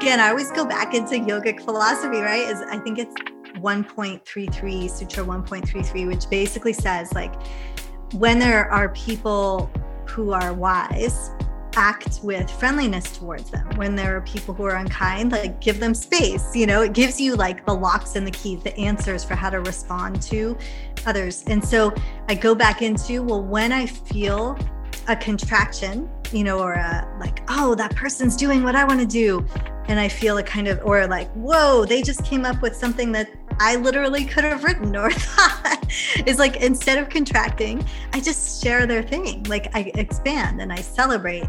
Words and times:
again, 0.00 0.18
I 0.18 0.30
always 0.30 0.50
go 0.52 0.64
back 0.64 0.94
into 0.94 1.16
yogic 1.16 1.62
philosophy, 1.62 2.20
right? 2.20 2.48
Is 2.48 2.62
I 2.62 2.78
think 2.78 2.98
it's 2.98 3.14
1.33, 3.58 4.88
Sutra 4.88 5.22
1.33, 5.22 6.06
which 6.06 6.24
basically 6.30 6.72
says 6.72 7.12
like 7.12 7.34
when 8.14 8.38
there 8.38 8.70
are 8.70 8.88
people 8.94 9.70
who 10.06 10.32
are 10.32 10.54
wise, 10.54 11.30
act 11.74 12.20
with 12.22 12.50
friendliness 12.50 13.14
towards 13.14 13.50
them. 13.50 13.68
When 13.76 13.94
there 13.94 14.16
are 14.16 14.22
people 14.22 14.54
who 14.54 14.64
are 14.64 14.76
unkind, 14.76 15.32
like 15.32 15.60
give 15.60 15.80
them 15.80 15.92
space. 15.92 16.56
You 16.56 16.66
know, 16.66 16.80
it 16.80 16.94
gives 16.94 17.20
you 17.20 17.36
like 17.36 17.66
the 17.66 17.74
locks 17.74 18.16
and 18.16 18.26
the 18.26 18.30
keys, 18.30 18.62
the 18.62 18.74
answers 18.78 19.22
for 19.22 19.34
how 19.34 19.50
to 19.50 19.60
respond 19.60 20.22
to 20.22 20.56
others. 21.04 21.44
And 21.46 21.62
so 21.62 21.94
I 22.26 22.36
go 22.36 22.54
back 22.54 22.80
into, 22.80 23.22
well, 23.22 23.42
when 23.42 23.70
I 23.70 23.84
feel 23.84 24.58
a 25.08 25.14
contraction, 25.14 26.08
you 26.32 26.44
know, 26.44 26.60
or 26.60 26.74
a 26.74 27.06
like, 27.18 27.42
oh, 27.48 27.74
that 27.74 27.94
person's 27.96 28.36
doing 28.36 28.62
what 28.62 28.76
I 28.76 28.84
want 28.84 29.00
to 29.00 29.06
do. 29.06 29.44
And 29.88 29.98
I 29.98 30.08
feel 30.08 30.38
a 30.38 30.42
kind 30.42 30.68
of, 30.68 30.80
or 30.84 31.06
like, 31.06 31.30
whoa, 31.32 31.84
they 31.84 32.02
just 32.02 32.24
came 32.24 32.44
up 32.44 32.62
with 32.62 32.76
something 32.76 33.12
that 33.12 33.28
I 33.58 33.76
literally 33.76 34.24
could 34.24 34.44
have 34.44 34.62
written 34.62 34.96
or 34.96 35.10
thought. 35.12 35.86
is 36.26 36.38
like 36.38 36.56
instead 36.56 36.98
of 36.98 37.08
contracting, 37.08 37.84
I 38.12 38.20
just 38.20 38.62
share 38.62 38.86
their 38.86 39.02
thing. 39.02 39.42
Like 39.44 39.74
I 39.74 39.90
expand 39.94 40.60
and 40.60 40.72
I 40.72 40.80
celebrate. 40.80 41.44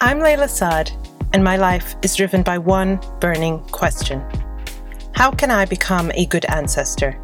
I'm 0.00 0.18
Layla 0.18 0.48
Saad, 0.48 0.90
and 1.32 1.44
my 1.44 1.56
life 1.56 1.94
is 2.02 2.16
driven 2.16 2.42
by 2.42 2.58
one 2.58 3.00
burning 3.20 3.60
question 3.70 4.22
How 5.14 5.30
can 5.30 5.50
I 5.50 5.66
become 5.66 6.10
a 6.14 6.26
good 6.26 6.46
ancestor? 6.46 7.20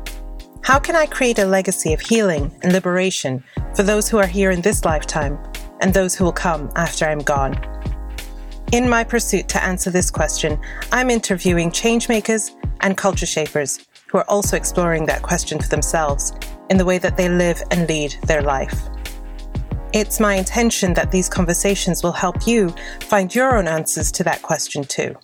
How 0.62 0.78
can 0.78 0.94
I 0.94 1.06
create 1.06 1.38
a 1.38 1.46
legacy 1.46 1.92
of 1.94 2.00
healing 2.00 2.54
and 2.62 2.72
liberation 2.72 3.42
for 3.74 3.82
those 3.82 4.08
who 4.08 4.18
are 4.18 4.26
here 4.26 4.50
in 4.50 4.60
this 4.60 4.84
lifetime 4.84 5.38
and 5.80 5.92
those 5.92 6.14
who 6.14 6.24
will 6.24 6.32
come 6.32 6.70
after 6.76 7.06
I'm 7.06 7.20
gone? 7.20 7.58
In 8.72 8.88
my 8.88 9.02
pursuit 9.02 9.48
to 9.48 9.64
answer 9.64 9.90
this 9.90 10.10
question, 10.10 10.60
I'm 10.92 11.08
interviewing 11.08 11.70
changemakers 11.70 12.50
and 12.82 12.96
culture 12.96 13.26
shapers 13.26 13.86
who 14.08 14.18
are 14.18 14.28
also 14.28 14.56
exploring 14.56 15.06
that 15.06 15.22
question 15.22 15.58
for 15.58 15.68
themselves 15.68 16.32
in 16.68 16.76
the 16.76 16.84
way 16.84 16.98
that 16.98 17.16
they 17.16 17.30
live 17.30 17.62
and 17.70 17.88
lead 17.88 18.14
their 18.26 18.42
life. 18.42 18.78
It's 19.94 20.20
my 20.20 20.34
intention 20.34 20.92
that 20.94 21.10
these 21.10 21.30
conversations 21.30 22.02
will 22.02 22.12
help 22.12 22.46
you 22.46 22.74
find 23.00 23.34
your 23.34 23.56
own 23.56 23.66
answers 23.66 24.12
to 24.12 24.24
that 24.24 24.42
question 24.42 24.84
too. 24.84 25.16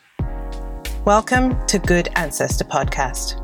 Welcome 1.04 1.66
to 1.66 1.78
Good 1.78 2.08
Ancestor 2.16 2.64
Podcast. 2.64 3.36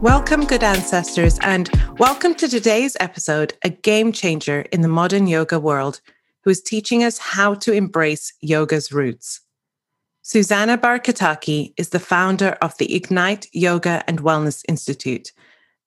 Welcome, 0.00 0.46
good 0.46 0.62
ancestors, 0.62 1.36
and 1.40 1.68
welcome 1.98 2.36
to 2.36 2.46
today's 2.46 2.96
episode, 3.00 3.54
a 3.64 3.70
game 3.70 4.12
changer 4.12 4.60
in 4.70 4.82
the 4.82 4.88
modern 4.88 5.26
yoga 5.26 5.58
world 5.58 6.00
who 6.44 6.50
is 6.50 6.62
teaching 6.62 7.02
us 7.02 7.18
how 7.18 7.54
to 7.54 7.72
embrace 7.72 8.34
yoga's 8.40 8.92
roots. 8.92 9.40
Susanna 10.22 10.78
Barkataki 10.78 11.74
is 11.76 11.88
the 11.88 11.98
founder 11.98 12.50
of 12.62 12.78
the 12.78 12.94
Ignite 12.94 13.48
Yoga 13.52 14.04
and 14.06 14.20
Wellness 14.20 14.62
Institute 14.68 15.32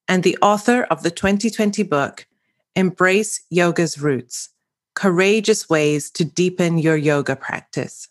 and 0.10 0.24
the 0.24 0.38
author 0.42 0.84
of 0.84 1.02
the 1.02 1.12
2020 1.12 1.82
book, 1.84 2.28
Embrace 2.76 3.40
Yoga's 3.50 4.02
Roots 4.02 4.50
Courageous 4.96 5.70
Ways 5.70 6.10
to 6.12 6.24
Deepen 6.24 6.78
Your 6.78 6.96
Yoga 6.96 7.36
Practice. 7.36 8.08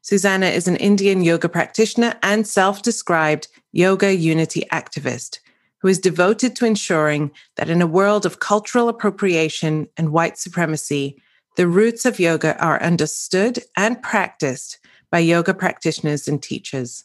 Susanna 0.00 0.46
is 0.46 0.66
an 0.66 0.76
Indian 0.76 1.22
yoga 1.22 1.48
practitioner 1.48 2.14
and 2.22 2.46
self 2.46 2.82
described 2.82 3.48
yoga 3.72 4.14
unity 4.14 4.66
activist 4.72 5.38
who 5.80 5.88
is 5.88 5.98
devoted 5.98 6.56
to 6.56 6.64
ensuring 6.64 7.30
that 7.56 7.68
in 7.68 7.82
a 7.82 7.86
world 7.86 8.24
of 8.24 8.40
cultural 8.40 8.88
appropriation 8.88 9.86
and 9.98 10.12
white 10.12 10.38
supremacy, 10.38 11.22
the 11.56 11.68
roots 11.68 12.06
of 12.06 12.18
yoga 12.18 12.58
are 12.58 12.82
understood 12.82 13.58
and 13.76 14.02
practiced 14.02 14.78
by 15.10 15.18
yoga 15.18 15.52
practitioners 15.52 16.26
and 16.26 16.42
teachers. 16.42 17.04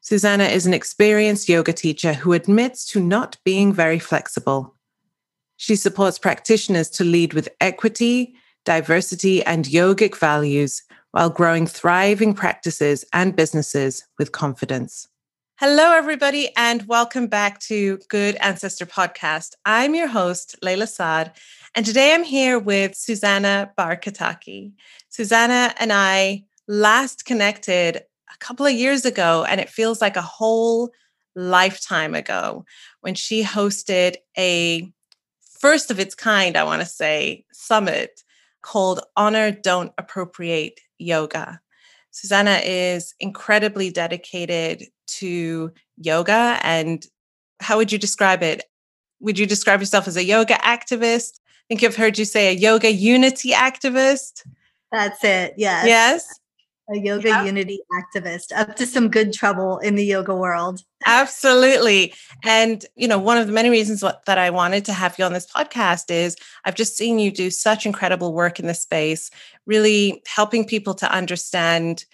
Susanna 0.00 0.44
is 0.44 0.66
an 0.66 0.74
experienced 0.74 1.48
yoga 1.48 1.72
teacher 1.72 2.14
who 2.14 2.32
admits 2.32 2.84
to 2.86 3.00
not 3.00 3.36
being 3.44 3.72
very 3.72 4.00
flexible. 4.00 4.74
She 5.60 5.74
supports 5.74 6.20
practitioners 6.20 6.88
to 6.90 7.04
lead 7.04 7.34
with 7.34 7.48
equity, 7.60 8.32
diversity, 8.64 9.42
and 9.42 9.64
yogic 9.64 10.16
values 10.16 10.84
while 11.10 11.30
growing 11.30 11.66
thriving 11.66 12.32
practices 12.32 13.04
and 13.12 13.34
businesses 13.34 14.04
with 14.20 14.30
confidence. 14.30 15.08
Hello, 15.56 15.90
everybody, 15.94 16.54
and 16.56 16.86
welcome 16.86 17.26
back 17.26 17.58
to 17.62 17.98
Good 18.08 18.36
Ancestor 18.36 18.86
Podcast. 18.86 19.54
I'm 19.64 19.96
your 19.96 20.06
host, 20.06 20.54
Layla 20.62 20.86
Saad, 20.86 21.32
and 21.74 21.84
today 21.84 22.14
I'm 22.14 22.22
here 22.22 22.60
with 22.60 22.94
Susanna 22.94 23.72
Barkataki. 23.76 24.74
Susanna 25.08 25.74
and 25.80 25.92
I 25.92 26.44
last 26.68 27.24
connected 27.24 27.96
a 27.96 28.38
couple 28.38 28.64
of 28.64 28.74
years 28.74 29.04
ago, 29.04 29.44
and 29.48 29.60
it 29.60 29.68
feels 29.68 30.00
like 30.00 30.16
a 30.16 30.22
whole 30.22 30.92
lifetime 31.34 32.14
ago 32.14 32.64
when 33.00 33.16
she 33.16 33.42
hosted 33.42 34.14
a 34.38 34.92
first 35.60 35.90
of 35.90 35.98
its 35.98 36.14
kind, 36.14 36.56
I 36.56 36.64
want 36.64 36.82
to 36.82 36.86
say, 36.86 37.44
summit 37.52 38.22
called 38.62 39.00
Honor, 39.16 39.50
Don't 39.50 39.92
Appropriate 39.98 40.80
yoga. 40.98 41.60
Susanna 42.10 42.60
is 42.64 43.14
incredibly 43.20 43.90
dedicated 43.90 44.84
to 45.06 45.72
yoga. 45.96 46.58
And 46.62 47.04
how 47.60 47.76
would 47.76 47.92
you 47.92 47.98
describe 47.98 48.42
it? 48.42 48.64
Would 49.20 49.38
you 49.38 49.46
describe 49.46 49.80
yourself 49.80 50.08
as 50.08 50.16
a 50.16 50.24
yoga 50.24 50.54
activist? 50.54 51.38
I 51.38 51.64
think 51.68 51.84
I've 51.84 51.96
heard 51.96 52.18
you 52.18 52.24
say 52.24 52.48
a 52.48 52.58
yoga 52.58 52.90
unity 52.90 53.50
activist. 53.50 54.46
That's 54.90 55.22
it. 55.22 55.54
Yes. 55.56 55.86
Yes 55.86 56.40
a 56.90 56.98
yoga 56.98 57.28
yeah. 57.28 57.44
unity 57.44 57.80
activist 57.92 58.52
up 58.56 58.76
to 58.76 58.86
some 58.86 59.08
good 59.08 59.32
trouble 59.32 59.78
in 59.78 59.94
the 59.94 60.04
yoga 60.04 60.34
world 60.34 60.82
absolutely 61.06 62.12
and 62.44 62.86
you 62.96 63.06
know 63.06 63.18
one 63.18 63.38
of 63.38 63.46
the 63.46 63.52
many 63.52 63.70
reasons 63.70 64.02
what, 64.02 64.24
that 64.24 64.38
i 64.38 64.50
wanted 64.50 64.84
to 64.84 64.92
have 64.92 65.18
you 65.18 65.24
on 65.24 65.32
this 65.32 65.46
podcast 65.46 66.10
is 66.10 66.36
i've 66.64 66.74
just 66.74 66.96
seen 66.96 67.18
you 67.18 67.30
do 67.30 67.50
such 67.50 67.86
incredible 67.86 68.32
work 68.32 68.58
in 68.58 68.66
this 68.66 68.80
space 68.80 69.30
really 69.66 70.22
helping 70.26 70.64
people 70.64 70.94
to 70.94 71.10
understand 71.12 72.04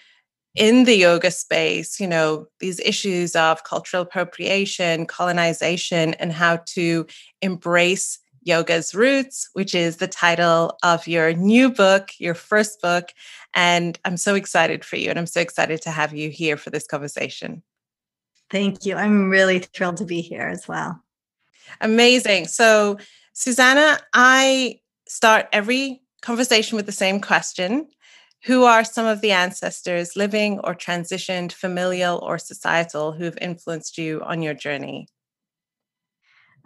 in 0.54 0.84
the 0.84 0.96
yoga 0.96 1.30
space 1.30 1.98
you 2.00 2.06
know 2.06 2.46
these 2.60 2.80
issues 2.80 3.34
of 3.36 3.64
cultural 3.64 4.02
appropriation 4.02 5.06
colonization 5.06 6.14
and 6.14 6.32
how 6.32 6.56
to 6.66 7.06
embrace 7.42 8.18
Yoga's 8.44 8.94
Roots, 8.94 9.48
which 9.54 9.74
is 9.74 9.96
the 9.96 10.06
title 10.06 10.78
of 10.82 11.06
your 11.06 11.32
new 11.32 11.70
book, 11.70 12.10
your 12.18 12.34
first 12.34 12.80
book. 12.80 13.10
And 13.54 13.98
I'm 14.04 14.16
so 14.16 14.34
excited 14.34 14.84
for 14.84 14.96
you. 14.96 15.10
And 15.10 15.18
I'm 15.18 15.26
so 15.26 15.40
excited 15.40 15.82
to 15.82 15.90
have 15.90 16.14
you 16.14 16.30
here 16.30 16.56
for 16.56 16.70
this 16.70 16.86
conversation. 16.86 17.62
Thank 18.50 18.84
you. 18.84 18.96
I'm 18.96 19.30
really 19.30 19.58
thrilled 19.58 19.96
to 19.98 20.04
be 20.04 20.20
here 20.20 20.46
as 20.46 20.68
well. 20.68 21.02
Amazing. 21.80 22.46
So, 22.46 22.98
Susanna, 23.32 23.98
I 24.12 24.80
start 25.08 25.48
every 25.52 26.02
conversation 26.22 26.76
with 26.76 26.86
the 26.86 26.92
same 26.92 27.20
question 27.20 27.88
Who 28.44 28.64
are 28.64 28.84
some 28.84 29.06
of 29.06 29.22
the 29.22 29.32
ancestors, 29.32 30.16
living 30.16 30.60
or 30.60 30.74
transitioned, 30.74 31.52
familial 31.52 32.18
or 32.22 32.38
societal, 32.38 33.12
who've 33.12 33.38
influenced 33.40 33.96
you 33.96 34.22
on 34.22 34.42
your 34.42 34.54
journey? 34.54 35.08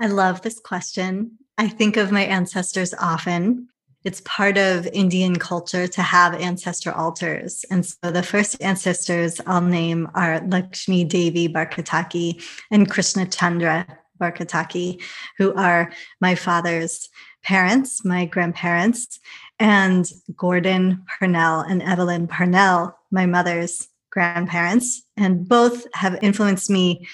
I 0.01 0.07
love 0.09 0.43
this 0.43 0.59
question. 0.59 1.39
I 1.61 1.67
think 1.67 1.97
of 1.97 2.13
my 2.13 2.23
ancestors 2.23 2.95
often. 3.01 3.69
It's 4.05 4.23
part 4.25 4.57
of 4.57 4.87
Indian 4.87 5.37
culture 5.37 5.89
to 5.89 6.03
have 6.03 6.35
ancestor 6.35 6.93
altars. 6.93 7.65
And 7.69 7.85
so 7.85 8.13
the 8.13 8.23
first 8.23 8.63
ancestors 8.63 9.41
I'll 9.45 9.61
name 9.61 10.09
are 10.15 10.41
Lakshmi 10.47 11.03
Devi 11.03 11.49
Barkataki 11.49 12.41
and 12.71 12.89
Krishna 12.89 13.27
Chandra 13.27 13.85
Barkataki, 14.21 15.03
who 15.37 15.53
are 15.55 15.91
my 16.21 16.37
father's 16.37 17.09
parents, 17.43 18.05
my 18.05 18.25
grandparents, 18.25 19.19
and 19.59 20.09
Gordon 20.37 21.05
Parnell 21.19 21.61
and 21.61 21.83
Evelyn 21.83 22.29
Parnell, 22.29 22.97
my 23.11 23.27
mother's 23.27 23.89
grandparents. 24.11 25.03
And 25.17 25.49
both 25.49 25.89
have 25.95 26.21
influenced 26.23 26.71
me 26.71 27.09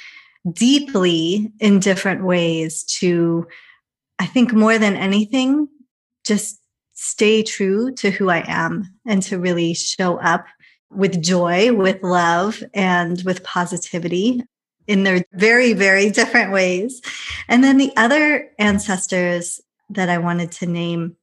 deeply 0.52 1.50
in 1.60 1.80
different 1.80 2.24
ways 2.24 2.82
to 2.84 3.46
I 4.18 4.26
think 4.26 4.52
more 4.52 4.78
than 4.78 4.96
anything, 4.96 5.68
just 6.24 6.60
stay 6.92 7.42
true 7.42 7.92
to 7.92 8.10
who 8.10 8.30
I 8.30 8.44
am 8.46 8.94
and 9.06 9.22
to 9.24 9.38
really 9.38 9.74
show 9.74 10.18
up 10.18 10.46
with 10.90 11.20
joy, 11.20 11.72
with 11.72 12.02
love, 12.02 12.62
and 12.72 13.20
with 13.24 13.42
positivity 13.42 14.42
in 14.86 15.02
their 15.02 15.24
very, 15.32 15.72
very 15.72 16.10
different 16.10 16.52
ways. 16.52 17.00
And 17.48 17.64
then 17.64 17.78
the 17.78 17.92
other 17.96 18.50
ancestors 18.58 19.60
that 19.90 20.08
I 20.08 20.18
wanted 20.18 20.52
to 20.52 20.66
name 20.66 21.16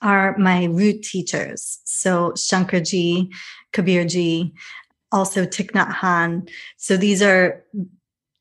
are 0.00 0.36
my 0.38 0.64
root 0.64 1.02
teachers. 1.02 1.80
So 1.84 2.30
Shankarji, 2.32 3.32
Kabirji, 3.72 4.52
also 5.10 5.44
Thich 5.44 5.72
Nhat 5.72 5.92
Hanh. 5.92 6.48
So 6.76 6.96
these 6.96 7.22
are 7.22 7.64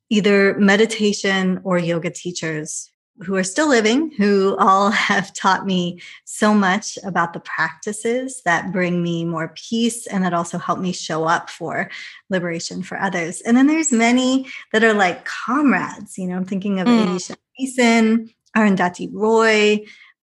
either 0.09 0.57
meditation 0.59 1.59
or 1.63 1.77
yoga 1.77 2.09
teachers 2.11 2.89
who 3.19 3.35
are 3.35 3.43
still 3.43 3.67
living, 3.67 4.11
who 4.11 4.55
all 4.59 4.89
have 4.91 5.33
taught 5.33 5.65
me 5.65 6.01
so 6.25 6.53
much 6.53 6.97
about 7.03 7.33
the 7.33 7.39
practices 7.39 8.41
that 8.45 8.71
bring 8.71 9.01
me 9.01 9.25
more 9.25 9.53
peace 9.55 10.07
and 10.07 10.23
that 10.23 10.33
also 10.33 10.57
help 10.57 10.79
me 10.79 10.91
show 10.91 11.25
up 11.25 11.49
for 11.49 11.89
liberation 12.29 12.83
for 12.83 12.99
others. 12.99 13.41
And 13.41 13.57
then 13.57 13.67
there's 13.67 13.91
many 13.91 14.47
that 14.71 14.83
are 14.83 14.93
like 14.93 15.25
comrades. 15.25 16.17
You 16.17 16.27
know, 16.27 16.35
I'm 16.35 16.45
thinking 16.45 16.79
of 16.79 16.87
mm. 16.87 17.07
Aisha 17.07 17.35
Beeson, 17.57 18.29
Arundhati 18.55 19.09
Roy, 19.11 19.85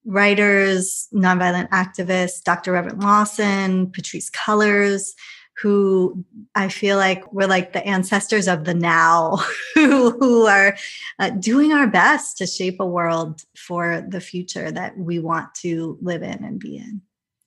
writers, 0.06 1.08
nonviolent 1.14 1.70
activists, 1.70 2.44
Dr. 2.44 2.72
Reverend 2.72 3.04
Lawson, 3.04 3.92
Patrice 3.92 4.30
Cullors, 4.32 5.12
who 5.62 6.26
I 6.56 6.70
feel 6.70 6.98
like 6.98 7.32
we're 7.32 7.48
like 7.48 7.74
the 7.74 7.86
ancestors 7.86 8.48
of 8.48 8.66
the 8.66 8.74
now, 8.74 9.38
who, 9.76 10.48
are 10.48 10.76
uh, 11.20 11.30
doing 11.30 11.72
our 11.72 11.88
best 11.88 12.38
to 12.40 12.48
shape 12.48 12.80
a 12.80 12.86
world 12.86 13.44
for 13.56 14.04
the 14.08 14.20
future 14.22 14.72
that 14.72 14.98
we 14.98 15.20
want 15.20 15.54
to 15.56 16.00
live 16.02 16.24
in 16.24 16.44
and 16.44 16.60
be 16.60 16.78
in. 16.78 17.02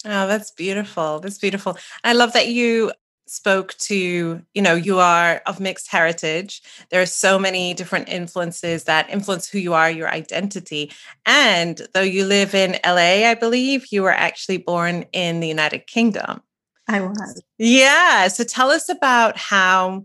Oh, 0.05 0.29
that's 0.29 0.53
beautiful. 0.53 1.19
That's 1.19 1.39
beautiful. 1.39 1.77
I 2.05 2.13
love 2.13 2.35
that 2.35 2.49
you 2.49 2.93
spoke 3.27 3.75
to 3.79 4.43
you 4.53 4.63
know 4.63 4.75
you 4.75 4.99
are 4.99 5.41
of 5.47 5.59
mixed 5.59 5.91
heritage 5.91 6.61
there 6.91 7.01
are 7.01 7.07
so 7.07 7.39
many 7.39 7.73
different 7.73 8.07
influences 8.07 8.85
that 8.85 9.09
influence 9.09 9.49
who 9.49 9.59
you 9.59 9.73
are 9.73 9.91
your 9.91 10.11
identity 10.11 10.93
and 11.25 11.89
though 11.95 12.03
you 12.03 12.27
live 12.27 12.55
in 12.55 12.73
la 12.85 12.93
i 13.31 13.35
believe 13.35 13.87
you 13.91 14.03
were 14.03 14.11
actually 14.11 14.59
born 14.59 15.07
in 15.15 15.41
the 15.41 15.49
united 15.49 15.87
kingdom 15.87 16.43
I 16.89 17.01
was. 17.01 17.43
Yeah. 17.59 18.29
So 18.29 18.45
tell 18.45 18.71
us 18.71 18.89
about 18.89 19.37
how 19.37 20.05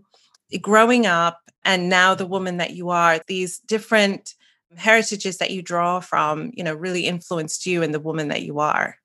growing 0.60 1.06
up 1.06 1.40
and 1.64 1.88
now 1.88 2.14
the 2.14 2.26
woman 2.26 2.56
that 2.56 2.72
you 2.72 2.90
are, 2.90 3.20
these 3.26 3.58
different 3.58 4.34
heritages 4.76 5.38
that 5.38 5.50
you 5.50 5.62
draw 5.62 6.00
from, 6.00 6.52
you 6.54 6.64
know, 6.64 6.74
really 6.74 7.06
influenced 7.06 7.66
you 7.66 7.82
and 7.82 7.92
the 7.92 8.00
woman 8.00 8.28
that 8.28 8.42
you 8.42 8.60
are. 8.60 8.96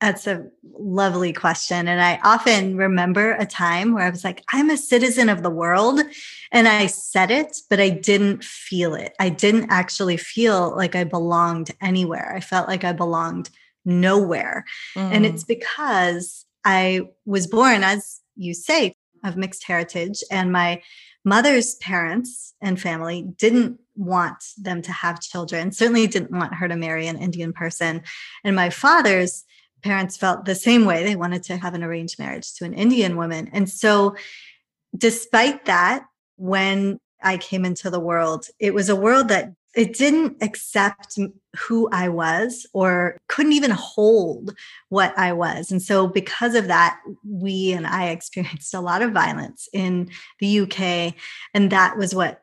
That's 0.00 0.26
a 0.26 0.46
lovely 0.78 1.34
question. 1.34 1.86
And 1.86 2.00
I 2.00 2.18
often 2.24 2.76
remember 2.78 3.32
a 3.32 3.44
time 3.44 3.92
where 3.92 4.04
I 4.04 4.08
was 4.08 4.24
like, 4.24 4.42
I'm 4.50 4.70
a 4.70 4.78
citizen 4.78 5.28
of 5.28 5.42
the 5.42 5.50
world. 5.50 6.00
And 6.52 6.66
I 6.66 6.86
said 6.86 7.30
it, 7.30 7.58
but 7.68 7.80
I 7.80 7.90
didn't 7.90 8.42
feel 8.42 8.94
it. 8.94 9.14
I 9.20 9.28
didn't 9.28 9.68
actually 9.68 10.16
feel 10.16 10.74
like 10.74 10.94
I 10.94 11.04
belonged 11.04 11.72
anywhere. 11.82 12.32
I 12.34 12.40
felt 12.40 12.66
like 12.66 12.82
I 12.82 12.92
belonged 12.92 13.50
nowhere. 13.84 14.64
Mm. 14.96 15.10
And 15.12 15.26
it's 15.26 15.44
because 15.44 16.46
I 16.64 17.02
was 17.24 17.46
born, 17.46 17.82
as 17.82 18.20
you 18.36 18.54
say, 18.54 18.94
of 19.24 19.36
mixed 19.36 19.64
heritage, 19.64 20.22
and 20.30 20.52
my 20.52 20.82
mother's 21.24 21.74
parents 21.76 22.54
and 22.60 22.80
family 22.80 23.26
didn't 23.36 23.78
want 23.96 24.42
them 24.56 24.80
to 24.82 24.92
have 24.92 25.20
children, 25.20 25.72
certainly 25.72 26.06
didn't 26.06 26.30
want 26.30 26.54
her 26.54 26.68
to 26.68 26.76
marry 26.76 27.06
an 27.06 27.18
Indian 27.18 27.52
person. 27.52 28.02
And 28.44 28.56
my 28.56 28.70
father's 28.70 29.44
parents 29.82 30.16
felt 30.16 30.44
the 30.44 30.54
same 30.54 30.84
way. 30.84 31.04
They 31.04 31.16
wanted 31.16 31.42
to 31.44 31.56
have 31.56 31.74
an 31.74 31.84
arranged 31.84 32.18
marriage 32.18 32.54
to 32.54 32.64
an 32.64 32.74
Indian 32.74 33.16
woman. 33.16 33.50
And 33.52 33.68
so, 33.68 34.16
despite 34.96 35.66
that, 35.66 36.04
when 36.36 36.98
I 37.22 37.36
came 37.36 37.64
into 37.64 37.90
the 37.90 38.00
world, 38.00 38.46
it 38.58 38.72
was 38.72 38.88
a 38.88 38.96
world 38.96 39.28
that 39.28 39.52
it 39.74 39.94
didn't 39.94 40.42
accept 40.42 41.18
who 41.56 41.88
I 41.92 42.08
was 42.08 42.66
or 42.72 43.16
couldn't 43.28 43.52
even 43.52 43.70
hold 43.70 44.54
what 44.88 45.16
I 45.16 45.32
was. 45.32 45.70
And 45.70 45.80
so, 45.80 46.06
because 46.06 46.54
of 46.54 46.66
that, 46.66 47.00
we 47.24 47.72
and 47.72 47.86
I 47.86 48.08
experienced 48.08 48.74
a 48.74 48.80
lot 48.80 49.02
of 49.02 49.12
violence 49.12 49.68
in 49.72 50.10
the 50.40 50.60
UK. 50.60 51.14
And 51.54 51.70
that 51.70 51.96
was 51.96 52.14
what 52.14 52.42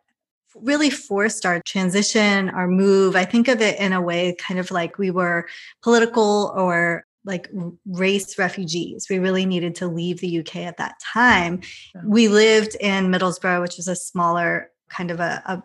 really 0.56 0.90
forced 0.90 1.46
our 1.46 1.62
transition, 1.66 2.50
our 2.50 2.68
move. 2.68 3.16
I 3.16 3.26
think 3.26 3.48
of 3.48 3.62
it 3.62 3.80
in 3.80 3.94
a 3.94 4.02
way 4.02 4.36
kind 4.40 4.60
of 4.60 4.72
like 4.72 4.98
we 4.98 5.12
were 5.12 5.48
political 5.84 6.54
or 6.56 7.06
like 7.26 7.50
race 7.86 8.40
refugees. 8.40 9.08
We 9.10 9.20
really 9.20 9.46
needed 9.46 9.76
to 9.76 9.88
leave 9.88 10.22
the 10.22 10.40
UK 10.40 10.58
at 10.58 10.78
that 10.78 10.96
time. 11.02 11.62
We 12.04 12.30
lived 12.30 12.76
in 12.80 13.10
Middlesbrough, 13.10 13.62
which 13.62 13.78
was 13.78 13.90
a 13.90 13.96
smaller 13.96 14.72
kind 14.90 15.12
of 15.12 15.20
a, 15.20 15.44
a 15.46 15.64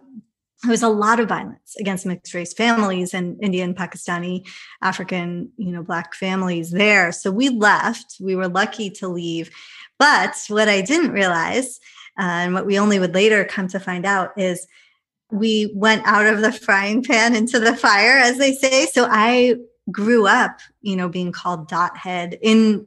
there 0.62 0.70
was 0.70 0.82
a 0.82 0.88
lot 0.88 1.18
of 1.18 1.28
violence 1.28 1.74
against 1.78 2.06
mixed 2.06 2.34
race 2.34 2.52
families 2.52 3.14
and 3.14 3.42
Indian, 3.42 3.74
Pakistani, 3.74 4.46
African, 4.80 5.50
you 5.56 5.72
know, 5.72 5.82
Black 5.82 6.14
families 6.14 6.70
there. 6.70 7.10
So 7.10 7.32
we 7.32 7.48
left. 7.48 8.16
We 8.20 8.36
were 8.36 8.48
lucky 8.48 8.88
to 8.90 9.08
leave. 9.08 9.50
But 9.98 10.36
what 10.48 10.68
I 10.68 10.80
didn't 10.80 11.10
realize, 11.10 11.80
uh, 12.18 12.22
and 12.22 12.54
what 12.54 12.66
we 12.66 12.78
only 12.78 13.00
would 13.00 13.14
later 13.14 13.44
come 13.44 13.66
to 13.68 13.80
find 13.80 14.06
out, 14.06 14.30
is 14.36 14.66
we 15.32 15.72
went 15.74 16.06
out 16.06 16.26
of 16.26 16.42
the 16.42 16.52
frying 16.52 17.02
pan 17.02 17.34
into 17.34 17.58
the 17.58 17.74
fire, 17.74 18.18
as 18.18 18.38
they 18.38 18.52
say. 18.52 18.86
So 18.86 19.08
I 19.10 19.56
grew 19.90 20.26
up, 20.26 20.60
you 20.80 20.94
know, 20.94 21.08
being 21.08 21.32
called 21.32 21.68
dot 21.68 21.96
head 21.96 22.38
in 22.40 22.86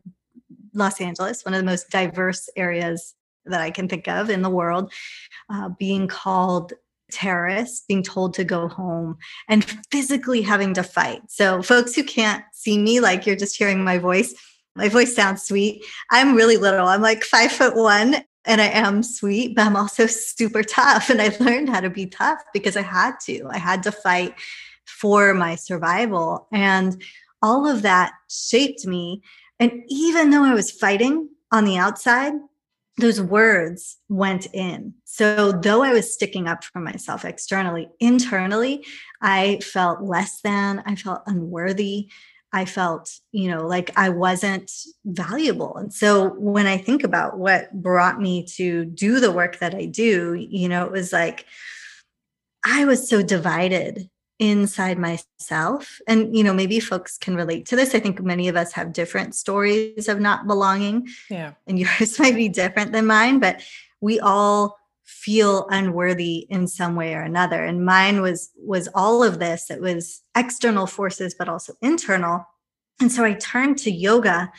Los 0.74 1.02
Angeles, 1.02 1.44
one 1.44 1.54
of 1.54 1.60
the 1.60 1.66
most 1.66 1.90
diverse 1.90 2.50
areas 2.56 3.16
that 3.46 3.62
I 3.62 3.72
can 3.72 3.88
think 3.88 4.08
of 4.08 4.30
in 4.30 4.42
the 4.42 4.50
world, 4.50 4.92
uh, 5.50 5.70
being 5.78 6.08
called 6.08 6.74
terrorists 7.16 7.86
being 7.88 8.04
told 8.04 8.34
to 8.34 8.44
go 8.44 8.68
home 8.68 9.18
and 9.48 9.64
physically 9.90 10.42
having 10.42 10.74
to 10.74 10.84
fight. 10.84 11.22
So, 11.30 11.62
folks 11.62 11.96
who 11.96 12.04
can't 12.04 12.44
see 12.52 12.78
me, 12.78 13.00
like 13.00 13.26
you're 13.26 13.36
just 13.36 13.58
hearing 13.58 13.84
my 13.84 13.98
voice, 13.98 14.34
my 14.76 14.90
voice 14.90 15.16
sounds 15.16 15.44
sweet. 15.44 15.84
I'm 16.12 16.36
really 16.36 16.58
little. 16.58 16.88
I'm 16.88 17.02
like 17.02 17.24
five 17.24 17.52
foot 17.52 17.76
one 17.76 18.18
and 18.44 18.62
I 18.62 18.68
am 18.68 19.02
sweet, 19.04 19.56
but 19.56 19.66
I'm 19.66 19.76
also 19.76 20.06
super 20.06 20.64
tough. 20.64 21.10
And 21.10 21.22
I 21.22 21.36
learned 21.40 21.70
how 21.70 21.80
to 21.80 21.90
be 21.90 22.06
tough 22.06 22.40
because 22.54 22.76
I 22.76 22.82
had 22.82 23.14
to. 23.22 23.48
I 23.50 23.58
had 23.58 23.84
to 23.84 23.92
fight 23.92 24.36
for 24.86 25.34
my 25.34 25.56
survival. 25.56 26.48
And 26.52 27.02
all 27.42 27.68
of 27.68 27.82
that 27.84 28.14
shaped 28.30 28.86
me. 28.86 29.22
And 29.60 29.84
even 29.88 30.30
though 30.30 30.44
I 30.44 30.54
was 30.54 30.72
fighting 30.72 31.30
on 31.52 31.66
the 31.66 31.78
outside, 31.78 32.34
those 32.98 33.22
words 33.22 33.98
went 34.08 34.48
in. 34.54 34.94
So, 35.04 35.52
though 35.52 35.84
I 35.84 35.92
was 35.92 36.14
sticking 36.14 36.48
up 36.48 36.64
for 36.64 36.80
myself 36.80 37.26
externally, 37.26 37.90
internally, 38.00 38.86
I 39.22 39.60
felt 39.60 40.02
less 40.02 40.42
than, 40.42 40.82
I 40.86 40.96
felt 40.96 41.24
unworthy. 41.26 42.10
I 42.54 42.64
felt, 42.64 43.12
you 43.34 43.52
know, 43.52 43.68
like 43.68 43.92
I 43.98 44.08
wasn't 44.08 44.72
valuable. 45.04 45.76
And 45.76 45.94
so 45.94 46.30
when 46.36 46.68
I 46.68 46.78
think 46.78 47.04
about 47.04 47.38
what 47.38 47.74
brought 47.82 48.22
me 48.22 48.46
to 48.56 48.86
do 48.86 49.20
the 49.20 49.32
work 49.32 49.60
that 49.60 49.76
I 49.76 49.86
do, 49.86 50.36
you 50.36 50.70
know, 50.70 50.86
it 50.86 50.92
was 50.92 51.12
like 51.12 51.46
I 52.66 52.86
was 52.86 53.10
so 53.10 53.22
divided 53.22 54.10
inside 54.40 54.98
myself. 54.98 56.00
And 56.08 56.36
you 56.36 56.44
know 56.44 56.54
maybe 56.54 56.80
folks 56.80 57.18
can 57.18 57.36
relate 57.36 57.66
to 57.68 57.76
this. 57.76 57.96
I 57.96 58.00
think 58.00 58.22
many 58.22 58.48
of 58.48 58.56
us 58.56 58.74
have 58.74 58.94
different 58.94 59.36
stories 59.36 60.08
of 60.08 60.20
not 60.20 60.48
belonging. 60.48 61.08
Yeah. 61.30 61.54
And 61.68 61.80
yours 62.00 62.20
might 62.20 62.36
be 62.36 62.50
different 62.50 62.92
than 62.92 63.06
mine 63.06 63.40
but 63.40 63.62
we 64.02 64.20
all 64.20 64.78
feel 65.04 65.68
unworthy 65.70 66.48
in 66.50 66.68
some 66.68 66.96
way 66.96 67.14
or 67.14 67.22
another. 67.22 67.64
And 67.64 67.86
mine 67.86 68.22
was 68.22 68.52
was 68.58 68.90
all 68.94 69.24
of 69.24 69.40
this. 69.40 69.70
It 69.70 69.82
was 69.82 70.22
external 70.36 70.88
forces 70.88 71.36
but 71.38 71.50
also 71.50 71.74
internal. 71.82 72.46
And 73.02 73.12
so 73.12 73.24
i 73.24 73.34
turned 73.34 73.78
to 73.80 73.92
yoga 73.92 74.52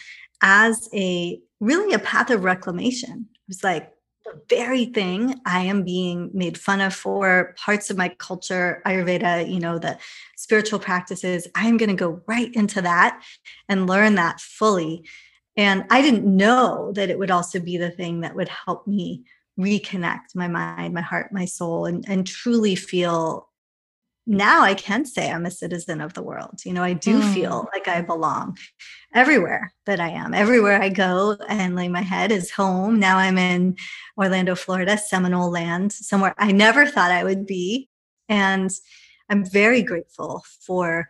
as 0.43 0.89
a 0.95 1.41
really 1.61 1.95
a 1.95 1.99
path 1.99 2.31
of 2.31 2.45
reclamation. 2.45 3.27
It 3.35 3.49
was 3.49 3.65
like 3.65 3.93
the 4.27 4.41
very 4.49 4.87
thing 4.87 5.41
I 5.47 5.61
am 5.61 5.85
being 5.85 6.31
made 6.35 6.59
fun 6.59 6.81
of 6.81 6.95
for 6.95 7.55
parts 7.57 7.91
of 7.91 7.97
my 7.97 8.09
culture, 8.09 8.83
Ayurveda, 8.85 9.51
you 9.51 9.61
know, 9.61 9.79
the 9.79 9.99
spiritual 10.37 10.81
practices, 10.81 11.47
I'm 11.55 11.77
going 11.77 11.91
to 11.91 11.95
go 11.95 12.21
right 12.27 12.53
into 12.55 12.83
that 12.83 13.23
and 13.69 13.87
learn 13.87 14.17
that 14.17 14.41
fully. 14.41 15.05
And 15.57 15.85
I 15.91 16.03
didn't 16.03 16.25
know 16.25 16.93
that 16.97 17.09
it 17.09 17.19
would 17.19 17.31
also 17.31 17.61
be 17.61 17.77
the 17.77 17.91
thing 17.91 18.21
that 18.21 18.35
would 18.35 18.49
help 18.49 18.87
me 18.87 19.25
reconnect 19.59 20.35
my 20.35 20.49
mind, 20.49 20.93
my 20.93 21.01
heart, 21.01 21.33
my 21.33 21.45
soul, 21.45 21.87
and, 21.87 22.05
and 22.09 22.27
truly 22.27 22.75
feel 22.75 23.49
now 24.27 24.63
I 24.63 24.75
can 24.75 25.05
say 25.05 25.31
I'm 25.31 25.47
a 25.47 25.51
citizen 25.51 26.01
of 26.01 26.15
the 26.15 26.23
world. 26.23 26.61
You 26.65 26.73
know, 26.73 26.83
I 26.83 26.95
do 26.95 27.21
mm. 27.21 27.35
feel 27.35 27.69
like 27.73 27.87
I 27.87 28.01
belong 28.01 28.59
everywhere 29.15 29.73
that 29.87 30.01
I 30.01 30.09
am. 30.09 30.35
Everywhere 30.35 30.83
I 30.83 30.89
go 30.89 31.37
and 31.49 31.77
lay 31.77 31.89
my 31.89 32.03
head 32.03 32.33
is 32.33 32.51
home. 32.51 32.99
Now 32.99 33.19
I'm 33.19 33.39
in 33.39 33.77
Orlando, 34.19 34.57
Florida, 34.57 34.99
Seminole 34.99 35.51
land, 35.51 35.93
somewhere 35.93 36.35
I 36.39 36.51
never 36.53 36.87
thought 36.87 37.13
I 37.13 37.23
would 37.23 37.47
be. 37.47 37.89
And 38.29 38.71
I'm 39.31 39.45
very 39.45 39.83
grateful 39.83 40.45
for 40.61 41.09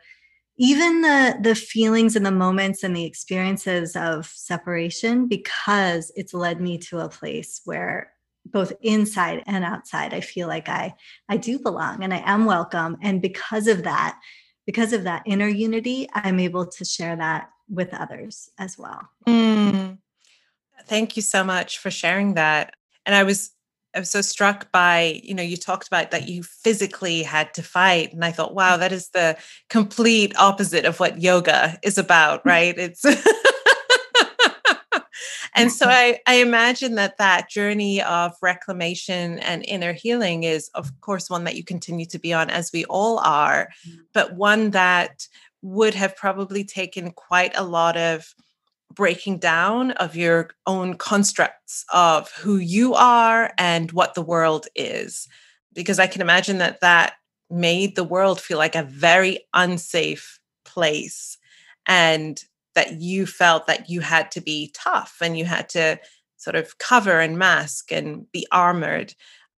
even 0.58 1.02
the 1.02 1.38
the 1.40 1.54
feelings 1.54 2.16
and 2.16 2.24
the 2.24 2.30
moments 2.30 2.82
and 2.82 2.96
the 2.96 3.04
experiences 3.04 3.94
of 3.96 4.26
separation 4.26 5.26
because 5.28 6.12
it's 6.16 6.32
led 6.32 6.60
me 6.60 6.78
to 6.78 6.98
a 7.00 7.08
place 7.08 7.60
where 7.64 8.12
both 8.50 8.72
inside 8.82 9.42
and 9.46 9.64
outside 9.64 10.14
i 10.14 10.20
feel 10.20 10.48
like 10.48 10.68
i 10.68 10.94
i 11.28 11.36
do 11.36 11.58
belong 11.58 12.02
and 12.02 12.12
i 12.12 12.22
am 12.24 12.44
welcome 12.44 12.96
and 13.02 13.22
because 13.22 13.66
of 13.66 13.84
that 13.84 14.18
because 14.66 14.92
of 14.92 15.04
that 15.04 15.22
inner 15.26 15.48
unity 15.48 16.08
i'm 16.14 16.40
able 16.40 16.66
to 16.66 16.84
share 16.84 17.16
that 17.16 17.50
with 17.68 17.92
others 17.94 18.48
as 18.58 18.78
well 18.78 19.08
mm. 19.26 19.98
thank 20.86 21.16
you 21.16 21.22
so 21.22 21.42
much 21.42 21.78
for 21.78 21.90
sharing 21.90 22.34
that 22.34 22.74
and 23.04 23.14
i 23.14 23.22
was 23.22 23.50
I 23.96 24.00
was 24.00 24.10
so 24.10 24.20
struck 24.20 24.70
by, 24.72 25.20
you 25.24 25.34
know, 25.34 25.42
you 25.42 25.56
talked 25.56 25.88
about 25.88 26.10
that 26.10 26.28
you 26.28 26.42
physically 26.42 27.22
had 27.22 27.54
to 27.54 27.62
fight. 27.62 28.12
And 28.12 28.26
I 28.26 28.30
thought, 28.30 28.54
wow, 28.54 28.76
that 28.76 28.92
is 28.92 29.08
the 29.08 29.38
complete 29.70 30.36
opposite 30.36 30.84
of 30.84 31.00
what 31.00 31.22
yoga 31.22 31.78
is 31.82 31.96
about, 31.96 32.42
right? 32.44 32.76
It's 32.76 33.02
and 35.56 35.72
so 35.72 35.86
I, 35.88 36.20
I 36.26 36.36
imagine 36.36 36.96
that 36.96 37.18
that 37.18 37.48
journey 37.48 38.02
of 38.02 38.34
reclamation 38.42 39.38
and 39.40 39.64
inner 39.66 39.92
healing 39.92 40.44
is 40.44 40.68
of 40.74 41.00
course 41.00 41.30
one 41.30 41.44
that 41.44 41.56
you 41.56 41.64
continue 41.64 42.06
to 42.06 42.18
be 42.18 42.32
on 42.32 42.50
as 42.50 42.70
we 42.72 42.84
all 42.84 43.18
are 43.18 43.70
mm. 43.88 43.98
but 44.12 44.36
one 44.36 44.70
that 44.70 45.26
would 45.62 45.94
have 45.94 46.14
probably 46.16 46.62
taken 46.62 47.10
quite 47.10 47.56
a 47.56 47.64
lot 47.64 47.96
of 47.96 48.34
breaking 48.94 49.38
down 49.38 49.90
of 49.92 50.14
your 50.14 50.50
own 50.66 50.96
constructs 50.96 51.84
of 51.92 52.30
who 52.32 52.56
you 52.56 52.94
are 52.94 53.52
and 53.58 53.92
what 53.92 54.14
the 54.14 54.22
world 54.22 54.66
is 54.74 55.26
because 55.74 55.98
i 55.98 56.06
can 56.06 56.20
imagine 56.20 56.58
that 56.58 56.80
that 56.80 57.14
made 57.50 57.94
the 57.96 58.04
world 58.04 58.40
feel 58.40 58.58
like 58.58 58.74
a 58.74 58.82
very 58.82 59.40
unsafe 59.54 60.38
place 60.64 61.38
and 61.86 62.44
that 62.76 63.00
you 63.00 63.26
felt 63.26 63.66
that 63.66 63.90
you 63.90 64.00
had 64.00 64.30
to 64.30 64.40
be 64.40 64.70
tough 64.74 65.16
and 65.20 65.36
you 65.36 65.44
had 65.44 65.68
to 65.70 65.98
sort 66.36 66.54
of 66.54 66.78
cover 66.78 67.18
and 67.18 67.38
mask 67.38 67.90
and 67.90 68.30
be 68.30 68.46
armored. 68.52 69.14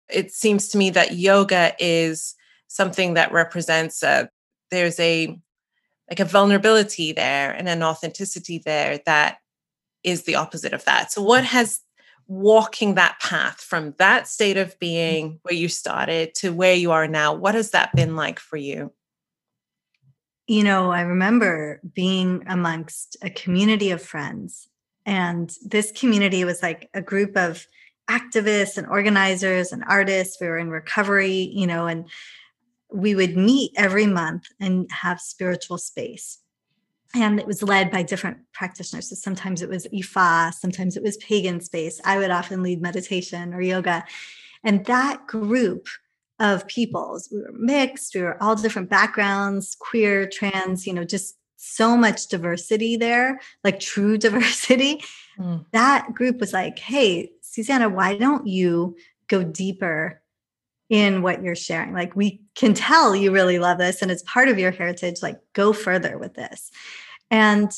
It 0.09 0.31
seems 0.31 0.69
to 0.69 0.77
me 0.77 0.91
that 0.91 1.13
yoga 1.13 1.73
is 1.79 2.35
something 2.67 3.15
that 3.15 3.33
represents 3.33 4.03
a 4.03 4.29
there's 4.71 4.99
a 4.99 5.37
like 6.09 6.19
a 6.19 6.25
vulnerability 6.25 7.11
there 7.11 7.51
and 7.51 7.67
an 7.67 7.83
authenticity 7.83 8.61
there 8.63 9.01
that 9.05 9.37
is 10.03 10.23
the 10.23 10.35
opposite 10.35 10.73
of 10.73 10.85
that. 10.85 11.11
So 11.11 11.21
what 11.21 11.43
has 11.43 11.81
walking 12.27 12.95
that 12.95 13.19
path 13.21 13.61
from 13.61 13.93
that 13.97 14.27
state 14.27 14.57
of 14.57 14.75
mm. 14.75 14.79
being 14.79 15.39
where 15.43 15.55
you 15.55 15.67
started 15.67 16.35
to 16.35 16.51
where 16.51 16.75
you 16.75 16.91
are 16.91 17.07
now, 17.07 17.33
what 17.33 17.55
has 17.55 17.71
that 17.71 17.93
been 17.95 18.15
like 18.15 18.39
for 18.39 18.57
you? 18.57 18.91
You 20.47 20.63
know, 20.63 20.91
I 20.91 21.01
remember 21.01 21.81
being 21.93 22.43
amongst 22.47 23.17
a 23.21 23.29
community 23.29 23.91
of 23.91 24.01
friends. 24.01 24.69
And 25.05 25.53
this 25.65 25.91
community 25.91 26.45
was 26.45 26.63
like 26.63 26.89
a 26.93 27.01
group 27.01 27.35
of 27.37 27.65
activists 28.09 28.77
and 28.77 28.87
organizers 28.87 29.73
and 29.73 29.83
artists. 29.87 30.37
We 30.39 30.47
were 30.47 30.57
in 30.57 30.69
recovery, 30.69 31.51
you 31.53 31.67
know, 31.67 31.87
and 31.87 32.07
we 32.91 33.13
would 33.13 33.35
meet 33.35 33.71
every 33.75 34.05
month 34.05 34.47
and 34.59 34.89
have 34.91 35.19
spiritual 35.19 35.77
space. 35.77 36.39
And 37.13 37.39
it 37.39 37.47
was 37.47 37.63
led 37.63 37.91
by 37.91 38.03
different 38.03 38.37
practitioners. 38.53 39.09
So 39.09 39.15
sometimes 39.15 39.61
it 39.61 39.69
was 39.69 39.87
Ifa, 39.87 40.53
sometimes 40.53 40.95
it 40.95 41.03
was 41.03 41.17
pagan 41.17 41.59
space. 41.59 41.99
I 42.05 42.17
would 42.17 42.31
often 42.31 42.63
lead 42.63 42.81
meditation 42.81 43.53
or 43.53 43.61
yoga. 43.61 44.05
And 44.63 44.85
that 44.85 45.27
group 45.27 45.87
of 46.39 46.67
peoples. 46.67 47.29
We 47.31 47.39
were 47.39 47.53
mixed, 47.53 48.13
we 48.15 48.21
were 48.21 48.41
all 48.41 48.55
different 48.55 48.89
backgrounds, 48.89 49.75
queer, 49.79 50.27
trans, 50.27 50.85
you 50.85 50.93
know, 50.93 51.03
just 51.03 51.37
so 51.57 51.97
much 51.97 52.27
diversity 52.27 52.95
there, 52.95 53.39
like 53.63 53.79
true 53.79 54.17
diversity. 54.17 55.03
Mm. 55.39 55.65
That 55.71 56.13
group 56.13 56.39
was 56.39 56.53
like, 56.53 56.79
hey, 56.79 57.31
Susanna, 57.41 57.89
why 57.89 58.17
don't 58.17 58.47
you 58.47 58.95
go 59.27 59.43
deeper 59.43 60.21
in 60.89 61.21
what 61.21 61.43
you're 61.43 61.55
sharing? 61.55 61.93
Like, 61.93 62.15
we 62.15 62.41
can 62.55 62.73
tell 62.73 63.15
you 63.15 63.31
really 63.31 63.59
love 63.59 63.77
this 63.77 64.01
and 64.01 64.11
it's 64.11 64.23
part 64.23 64.47
of 64.47 64.59
your 64.59 64.71
heritage. 64.71 65.21
Like, 65.21 65.39
go 65.53 65.73
further 65.73 66.17
with 66.17 66.35
this. 66.35 66.71
And 67.29 67.71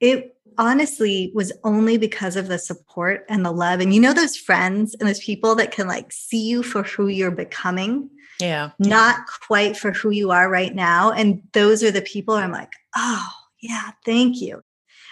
it 0.00 0.36
honestly 0.58 1.30
was 1.34 1.52
only 1.64 1.98
because 1.98 2.36
of 2.36 2.48
the 2.48 2.58
support 2.58 3.24
and 3.28 3.44
the 3.44 3.52
love. 3.52 3.80
And 3.80 3.94
you 3.94 4.00
know, 4.00 4.12
those 4.12 4.36
friends 4.36 4.94
and 4.94 5.08
those 5.08 5.20
people 5.20 5.54
that 5.56 5.72
can 5.72 5.86
like 5.86 6.12
see 6.12 6.46
you 6.46 6.62
for 6.62 6.82
who 6.82 7.08
you're 7.08 7.30
becoming. 7.30 8.10
Yeah. 8.40 8.70
Not 8.78 9.26
quite 9.46 9.76
for 9.76 9.92
who 9.92 10.10
you 10.10 10.30
are 10.30 10.48
right 10.48 10.74
now. 10.74 11.10
And 11.10 11.42
those 11.52 11.82
are 11.82 11.90
the 11.90 12.02
people 12.02 12.34
I'm 12.34 12.52
like, 12.52 12.72
oh, 12.94 13.26
yeah, 13.60 13.92
thank 14.04 14.40
you. 14.40 14.62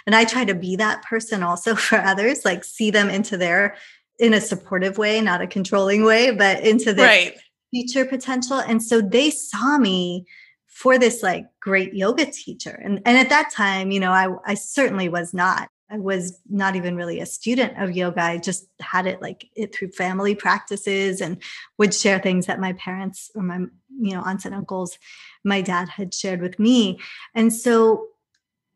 And 0.07 0.15
I 0.15 0.25
try 0.25 0.45
to 0.45 0.55
be 0.55 0.77
that 0.77 1.03
person 1.03 1.43
also 1.43 1.75
for 1.75 1.97
others, 1.97 2.45
like 2.45 2.65
see 2.65 2.91
them 2.91 3.09
into 3.09 3.37
their, 3.37 3.77
in 4.19 4.35
a 4.35 4.41
supportive 4.41 4.99
way, 4.99 5.21
not 5.21 5.41
a 5.41 5.47
controlling 5.47 6.05
way, 6.05 6.31
but 6.31 6.63
into 6.65 6.93
their 6.93 7.07
right. 7.07 7.39
future 7.71 8.05
potential. 8.05 8.59
And 8.59 8.83
so 8.83 9.01
they 9.01 9.31
saw 9.31 9.79
me 9.79 10.27
for 10.75 10.99
this 10.99 11.23
like 11.23 11.47
great 11.61 11.95
yoga 11.95 12.27
teacher. 12.27 12.79
And, 12.83 13.01
and 13.07 13.17
at 13.17 13.29
that 13.29 13.51
time, 13.51 13.93
you 13.93 14.01
know, 14.01 14.11
I, 14.11 14.29
I 14.45 14.55
certainly 14.55 15.09
was 15.09 15.33
not. 15.33 15.69
I 15.89 15.99
was 15.99 16.41
not 16.51 16.75
even 16.75 16.97
really 16.97 17.21
a 17.21 17.27
student 17.27 17.81
of 17.81 17.95
yoga. 17.95 18.21
I 18.21 18.39
just 18.39 18.67
had 18.81 19.07
it 19.07 19.23
like 19.23 19.47
it 19.55 19.73
through 19.73 19.93
family 19.93 20.35
practices 20.35 21.21
and 21.21 21.41
would 21.79 21.95
share 21.95 22.19
things 22.19 22.47
that 22.47 22.59
my 22.59 22.73
parents 22.73 23.31
or 23.37 23.43
my, 23.43 23.59
you 23.59 24.15
know, 24.15 24.23
aunts 24.23 24.47
and 24.47 24.55
uncles, 24.55 24.99
my 25.45 25.61
dad 25.61 25.89
had 25.89 26.13
shared 26.13 26.43
with 26.43 26.59
me. 26.59 26.99
And 27.35 27.53
so 27.53 28.09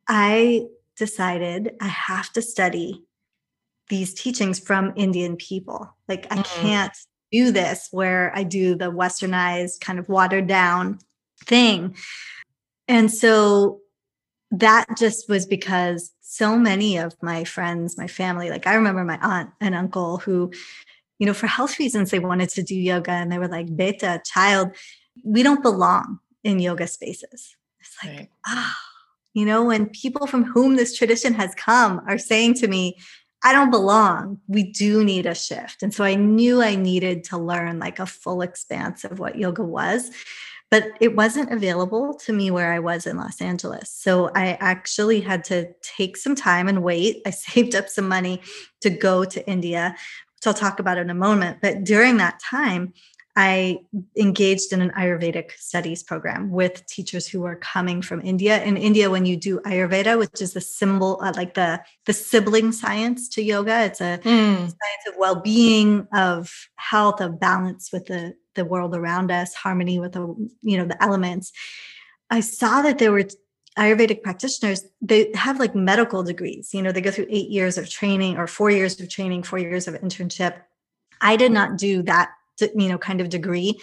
I 0.06 0.68
decided 0.96 1.74
I 1.80 1.88
have 1.88 2.32
to 2.34 2.42
study 2.42 3.02
these 3.88 4.14
teachings 4.14 4.60
from 4.60 4.92
Indian 4.94 5.34
people. 5.34 5.96
Like 6.06 6.28
I 6.30 6.36
mm-hmm. 6.36 6.62
can't 6.62 6.96
do 7.32 7.50
this 7.50 7.88
where 7.90 8.32
I 8.36 8.44
do 8.44 8.76
the 8.76 8.92
westernized 8.92 9.80
kind 9.80 9.98
of 9.98 10.08
watered 10.08 10.46
down 10.46 11.00
thing. 11.44 11.96
And 12.86 13.12
so 13.12 13.80
that 14.50 14.86
just 14.98 15.28
was 15.28 15.46
because 15.46 16.12
so 16.20 16.56
many 16.56 16.96
of 16.96 17.14
my 17.22 17.44
friends, 17.44 17.98
my 17.98 18.06
family, 18.06 18.50
like 18.50 18.66
I 18.66 18.74
remember 18.74 19.04
my 19.04 19.18
aunt 19.20 19.50
and 19.60 19.74
uncle 19.74 20.18
who, 20.18 20.52
you 21.18 21.26
know, 21.26 21.34
for 21.34 21.46
health 21.46 21.78
reasons, 21.78 22.10
they 22.10 22.18
wanted 22.18 22.48
to 22.50 22.62
do 22.62 22.74
yoga 22.74 23.10
and 23.10 23.30
they 23.30 23.38
were 23.38 23.48
like, 23.48 23.74
Beta, 23.74 24.22
child, 24.24 24.70
we 25.24 25.42
don't 25.42 25.62
belong 25.62 26.20
in 26.44 26.60
yoga 26.60 26.86
spaces. 26.86 27.56
It's 27.80 27.96
like, 28.04 28.16
right. 28.16 28.28
ah, 28.46 28.76
oh, 28.76 28.88
you 29.34 29.44
know, 29.44 29.64
when 29.64 29.88
people 29.90 30.26
from 30.26 30.44
whom 30.44 30.76
this 30.76 30.96
tradition 30.96 31.34
has 31.34 31.54
come 31.54 32.00
are 32.08 32.18
saying 32.18 32.54
to 32.54 32.68
me, 32.68 32.96
I 33.44 33.52
don't 33.52 33.70
belong. 33.70 34.40
We 34.48 34.64
do 34.64 35.04
need 35.04 35.26
a 35.26 35.34
shift. 35.34 35.82
And 35.82 35.94
so 35.94 36.04
I 36.04 36.14
knew 36.14 36.60
I 36.60 36.74
needed 36.74 37.24
to 37.24 37.38
learn 37.38 37.78
like 37.78 37.98
a 37.98 38.06
full 38.06 38.42
expanse 38.42 39.04
of 39.04 39.18
what 39.18 39.38
yoga 39.38 39.62
was 39.62 40.10
but 40.70 40.84
it 41.00 41.16
wasn't 41.16 41.52
available 41.52 42.14
to 42.14 42.32
me 42.32 42.50
where 42.50 42.72
I 42.72 42.78
was 42.78 43.06
in 43.06 43.16
Los 43.16 43.40
Angeles. 43.40 43.90
So 43.90 44.30
I 44.34 44.58
actually 44.60 45.20
had 45.20 45.44
to 45.44 45.72
take 45.82 46.16
some 46.16 46.34
time 46.34 46.68
and 46.68 46.82
wait. 46.82 47.22
I 47.26 47.30
saved 47.30 47.74
up 47.74 47.88
some 47.88 48.08
money 48.08 48.40
to 48.82 48.90
go 48.90 49.24
to 49.24 49.48
India, 49.48 49.94
which 50.36 50.46
I'll 50.46 50.54
talk 50.54 50.78
about 50.78 50.98
in 50.98 51.10
a 51.10 51.14
moment. 51.14 51.58
But 51.62 51.84
during 51.84 52.18
that 52.18 52.40
time, 52.40 52.92
I 53.40 53.78
engaged 54.16 54.72
in 54.72 54.82
an 54.82 54.90
Ayurvedic 54.98 55.52
studies 55.52 56.02
program 56.02 56.50
with 56.50 56.84
teachers 56.86 57.28
who 57.28 57.40
were 57.40 57.54
coming 57.54 58.02
from 58.02 58.20
India. 58.22 58.60
In 58.64 58.76
India, 58.76 59.10
when 59.10 59.26
you 59.26 59.36
do 59.36 59.60
Ayurveda, 59.60 60.18
which 60.18 60.42
is 60.42 60.54
the 60.54 60.60
symbol, 60.60 61.20
uh, 61.22 61.32
like 61.36 61.54
the 61.54 61.80
the 62.06 62.12
sibling 62.12 62.72
science 62.72 63.28
to 63.28 63.42
yoga, 63.42 63.84
it's 63.84 64.00
a 64.00 64.18
mm. 64.24 64.56
science 64.56 65.04
of 65.06 65.14
well-being, 65.18 66.08
of 66.12 66.52
health, 66.74 67.20
of 67.20 67.38
balance 67.38 67.92
with 67.92 68.06
the 68.06 68.34
the 68.56 68.64
world 68.64 68.96
around 68.96 69.30
us, 69.30 69.54
harmony 69.54 70.00
with 70.00 70.14
the 70.14 70.26
you 70.62 70.76
know 70.76 70.84
the 70.84 71.00
elements. 71.00 71.52
I 72.30 72.40
saw 72.40 72.82
that 72.82 72.98
there 72.98 73.12
were 73.12 73.28
Ayurvedic 73.78 74.24
practitioners. 74.24 74.82
They 75.00 75.30
have 75.34 75.60
like 75.60 75.76
medical 75.76 76.24
degrees. 76.24 76.74
You 76.74 76.82
know, 76.82 76.90
they 76.90 77.00
go 77.00 77.12
through 77.12 77.28
eight 77.30 77.50
years 77.50 77.78
of 77.78 77.88
training 77.88 78.36
or 78.36 78.48
four 78.48 78.68
years 78.72 78.98
of 79.00 79.08
training, 79.08 79.44
four 79.44 79.60
years 79.60 79.86
of 79.86 79.94
internship. 79.94 80.56
I 81.20 81.36
did 81.36 81.52
not 81.52 81.78
do 81.78 82.02
that, 82.02 82.30
you 82.60 82.88
know, 82.88 82.98
kind 82.98 83.20
of 83.20 83.28
degree. 83.28 83.78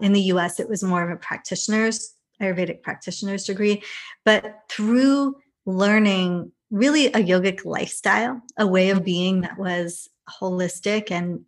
In 0.00 0.12
the 0.12 0.20
U.S., 0.22 0.58
it 0.58 0.68
was 0.68 0.82
more 0.82 1.02
of 1.02 1.10
a 1.10 1.20
practitioner's 1.20 2.14
Ayurvedic 2.40 2.82
practitioner's 2.82 3.44
degree, 3.44 3.82
but 4.24 4.62
through 4.68 5.36
learning 5.64 6.50
really 6.70 7.06
a 7.06 7.18
yogic 7.18 7.64
lifestyle, 7.64 8.40
a 8.58 8.66
way 8.66 8.90
of 8.90 9.04
being 9.04 9.42
that 9.42 9.58
was 9.58 10.08
holistic 10.28 11.10
and 11.10 11.42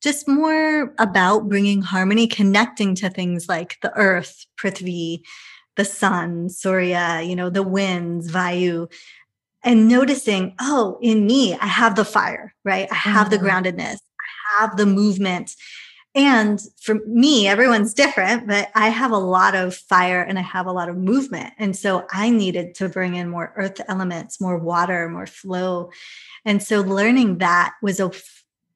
just 0.00 0.28
more 0.28 0.94
about 0.98 1.48
bringing 1.48 1.82
harmony, 1.82 2.28
connecting 2.28 2.94
to 2.94 3.10
things 3.10 3.48
like 3.48 3.78
the 3.82 3.92
earth, 3.96 4.46
Prithvi, 4.60 5.22
the 5.76 5.84
sun, 5.84 6.48
Surya, 6.48 7.22
you 7.24 7.34
know, 7.34 7.50
the 7.50 7.62
winds, 7.62 8.30
Vayu, 8.30 8.92
and 9.64 9.88
noticing, 9.88 10.54
oh, 10.60 10.98
in 11.02 11.26
me, 11.26 11.54
I 11.54 11.66
have 11.66 11.96
the 11.96 12.04
fire, 12.04 12.54
right? 12.64 12.86
I 12.92 12.94
have 12.94 13.28
mm-hmm. 13.28 13.42
the 13.42 13.50
groundedness, 13.50 13.96
I 13.96 14.60
have 14.60 14.76
the 14.76 14.86
movement. 14.86 15.56
And 16.14 16.60
for 16.80 16.96
me, 17.06 17.46
everyone's 17.46 17.94
different, 17.94 18.48
but 18.48 18.70
I 18.74 18.88
have 18.88 19.12
a 19.12 19.18
lot 19.18 19.54
of 19.54 19.76
fire 19.76 20.22
and 20.22 20.38
I 20.38 20.42
have 20.42 20.66
a 20.66 20.72
lot 20.72 20.88
of 20.88 20.96
movement. 20.96 21.52
And 21.58 21.76
so 21.76 22.06
I 22.10 22.30
needed 22.30 22.74
to 22.76 22.88
bring 22.88 23.14
in 23.14 23.28
more 23.28 23.52
earth 23.56 23.80
elements, 23.88 24.40
more 24.40 24.58
water, 24.58 25.08
more 25.08 25.26
flow. 25.26 25.90
And 26.44 26.62
so 26.62 26.80
learning 26.80 27.38
that 27.38 27.74
was 27.82 28.00
a 28.00 28.10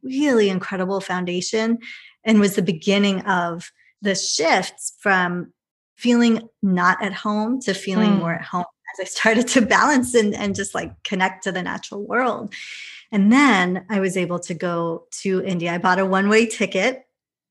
really 0.02 0.50
incredible 0.50 1.00
foundation 1.00 1.78
and 2.24 2.38
was 2.38 2.54
the 2.54 2.62
beginning 2.62 3.20
of 3.22 3.72
the 4.02 4.14
shifts 4.14 4.94
from 5.00 5.52
feeling 5.96 6.48
not 6.62 7.02
at 7.02 7.12
home 7.12 7.60
to 7.60 7.72
feeling 7.72 8.12
mm. 8.12 8.18
more 8.18 8.34
at 8.34 8.42
home. 8.42 8.64
as 8.94 9.06
I 9.06 9.08
started 9.08 9.48
to 9.48 9.62
balance 9.62 10.14
and, 10.14 10.34
and 10.34 10.54
just 10.54 10.74
like 10.74 11.02
connect 11.02 11.44
to 11.44 11.52
the 11.52 11.62
natural 11.62 12.04
world. 12.04 12.52
And 13.10 13.32
then 13.32 13.86
I 13.88 14.00
was 14.00 14.16
able 14.16 14.38
to 14.40 14.54
go 14.54 15.06
to 15.22 15.42
India. 15.44 15.72
I 15.72 15.78
bought 15.78 15.98
a 15.98 16.06
one 16.06 16.28
way 16.28 16.46
ticket 16.46 17.04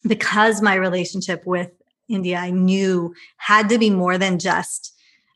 because 0.04 0.62
my 0.62 0.76
relationship 0.76 1.46
with 1.46 1.72
India, 2.10 2.38
I 2.38 2.52
knew 2.52 3.14
had 3.38 3.70
to 3.70 3.78
be 3.78 3.90
more 3.90 4.18
than 4.18 4.40
just 4.40 4.94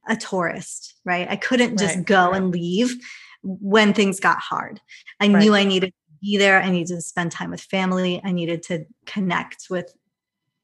a 0.07 0.15
tourist, 0.15 0.95
right? 1.03 1.27
I 1.29 1.35
couldn't 1.35 1.77
just 1.77 1.95
right. 1.97 2.05
go 2.05 2.31
and 2.31 2.51
leave 2.51 2.95
when 3.43 3.93
things 3.93 4.19
got 4.19 4.39
hard. 4.39 4.81
I 5.19 5.27
right. 5.27 5.39
knew 5.39 5.55
I 5.55 5.63
needed 5.63 5.87
to 5.87 6.17
be 6.21 6.37
there. 6.37 6.61
I 6.61 6.69
needed 6.69 6.95
to 6.95 7.01
spend 7.01 7.31
time 7.31 7.51
with 7.51 7.61
family. 7.61 8.21
I 8.23 8.31
needed 8.31 8.63
to 8.63 8.85
connect 9.05 9.67
with 9.69 9.93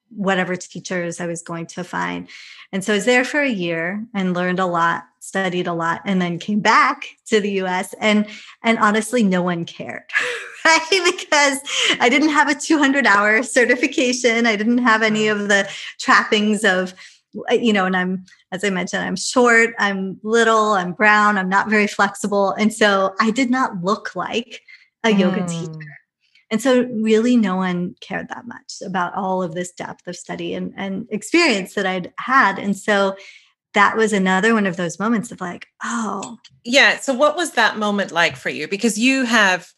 whatever 0.09 0.55
teachers 0.55 1.21
I 1.21 1.27
was 1.27 1.41
going 1.41 1.67
to 1.67 1.83
find. 1.83 2.27
And 2.71 2.83
so 2.83 2.93
I 2.93 2.97
was 2.97 3.05
there 3.05 3.23
for 3.23 3.39
a 3.39 3.49
year 3.49 4.05
and 4.13 4.33
learned 4.33 4.59
a 4.59 4.65
lot, 4.65 5.05
studied 5.19 5.67
a 5.67 5.73
lot, 5.73 6.01
and 6.05 6.21
then 6.21 6.37
came 6.37 6.59
back 6.59 7.05
to 7.27 7.39
the 7.39 7.61
US. 7.63 7.93
And 7.99 8.27
and 8.63 8.77
honestly, 8.79 9.23
no 9.23 9.41
one 9.41 9.65
cared. 9.65 10.03
Right? 10.65 11.15
Because 11.17 11.59
I 11.99 12.07
didn't 12.07 12.29
have 12.29 12.47
a 12.47 12.55
200 12.55 13.07
hour 13.07 13.41
certification. 13.41 14.45
I 14.45 14.55
didn't 14.55 14.79
have 14.79 15.01
any 15.01 15.27
of 15.27 15.47
the 15.47 15.67
trappings 15.99 16.63
of 16.63 16.93
you 17.51 17.73
know, 17.73 17.85
and 17.85 17.95
I'm, 17.95 18.25
as 18.51 18.63
I 18.63 18.69
mentioned, 18.69 19.03
I'm 19.03 19.15
short, 19.15 19.73
I'm 19.79 20.19
little, 20.23 20.73
I'm 20.73 20.93
brown, 20.93 21.37
I'm 21.37 21.49
not 21.49 21.69
very 21.69 21.87
flexible. 21.87 22.51
And 22.51 22.73
so 22.73 23.15
I 23.19 23.31
did 23.31 23.49
not 23.49 23.83
look 23.83 24.15
like 24.15 24.61
a 25.03 25.09
mm. 25.09 25.19
yoga 25.19 25.47
teacher. 25.47 25.97
And 26.49 26.61
so 26.61 26.83
really 26.83 27.37
no 27.37 27.55
one 27.55 27.95
cared 28.01 28.27
that 28.27 28.45
much 28.45 28.81
about 28.85 29.13
all 29.15 29.41
of 29.41 29.53
this 29.53 29.71
depth 29.71 30.05
of 30.07 30.17
study 30.17 30.53
and, 30.53 30.73
and 30.75 31.07
experience 31.09 31.75
that 31.75 31.85
I'd 31.85 32.11
had. 32.19 32.59
And 32.59 32.75
so 32.75 33.15
that 33.73 33.95
was 33.95 34.11
another 34.11 34.53
one 34.53 34.67
of 34.67 34.75
those 34.75 34.99
moments 34.99 35.31
of 35.31 35.39
like, 35.39 35.67
oh. 35.81 36.37
Yeah. 36.65 36.99
So 36.99 37.13
what 37.13 37.37
was 37.37 37.51
that 37.51 37.77
moment 37.77 38.11
like 38.11 38.35
for 38.35 38.49
you? 38.49 38.67
Because 38.67 38.99
you 38.99 39.23
have 39.23 39.71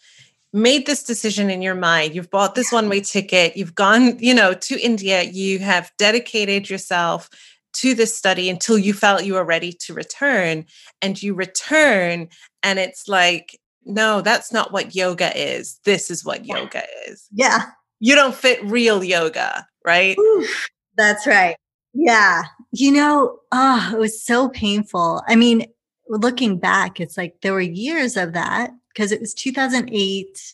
made 0.53 0.85
this 0.85 1.03
decision 1.03 1.49
in 1.49 1.63
your 1.63 1.75
mind. 1.75 2.13
You've 2.13 2.29
bought 2.29 2.53
this 2.53 2.71
one 2.71 2.87
way 2.87 3.01
ticket. 3.01 3.57
You've 3.57 3.75
gone 3.75 4.17
you 4.19 4.33
know 4.33 4.53
to 4.53 4.79
india. 4.79 5.23
You 5.23 5.59
have 5.59 5.91
dedicated 5.97 6.69
yourself 6.69 7.29
to 7.73 7.95
this 7.95 8.15
study 8.15 8.49
until 8.49 8.77
you 8.77 8.93
felt 8.93 9.25
you 9.25 9.33
were 9.33 9.43
ready 9.43 9.73
to 9.73 9.93
return 9.95 10.65
and 11.01 11.21
you 11.21 11.33
return 11.33 12.29
and 12.61 12.77
it's 12.77 13.07
like 13.07 13.59
no 13.85 14.21
that's 14.21 14.53
not 14.53 14.71
what 14.71 14.95
yoga 14.95 15.35
is. 15.35 15.79
This 15.83 16.11
is 16.11 16.23
what 16.23 16.45
yoga 16.45 16.83
is. 17.07 17.27
Yeah. 17.33 17.63
You 17.99 18.15
don't 18.15 18.35
fit 18.35 18.63
real 18.63 19.03
yoga 19.03 19.67
right? 19.85 20.15
Ooh, 20.17 20.47
that's 20.95 21.27
right. 21.27 21.57
Yeah. 21.93 22.43
You 22.71 22.91
know 22.91 23.39
oh 23.51 23.91
it 23.91 23.97
was 23.97 24.23
so 24.23 24.49
painful. 24.49 25.23
I 25.27 25.35
mean 25.35 25.65
looking 26.09 26.59
back 26.59 26.99
it's 26.99 27.17
like 27.17 27.37
there 27.41 27.53
were 27.53 27.61
years 27.61 28.17
of 28.17 28.33
that 28.33 28.69
because 28.93 29.11
it 29.11 29.19
was 29.19 29.33
2008. 29.33 30.53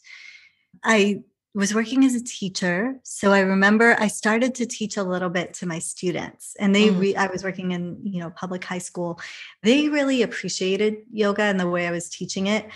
I 0.83 1.23
was 1.55 1.73
working 1.73 2.05
as 2.05 2.15
a 2.15 2.23
teacher. 2.23 2.99
So 3.03 3.31
I 3.31 3.39
remember 3.39 3.95
I 3.99 4.07
started 4.07 4.53
to 4.55 4.65
teach 4.65 4.97
a 4.97 5.03
little 5.03 5.29
bit 5.29 5.53
to 5.55 5.65
my 5.65 5.79
students 5.79 6.55
and 6.59 6.75
they, 6.75 6.89
mm. 6.89 6.99
re- 6.99 7.15
I 7.15 7.27
was 7.27 7.43
working 7.43 7.71
in, 7.71 7.99
you 8.03 8.21
know, 8.21 8.29
public 8.29 8.63
high 8.63 8.77
school. 8.77 9.19
They 9.63 9.89
really 9.89 10.21
appreciated 10.21 10.97
yoga 11.11 11.43
and 11.43 11.59
the 11.59 11.69
way 11.69 11.87
I 11.87 11.91
was 11.91 12.07
teaching 12.09 12.47
it. 12.47 12.69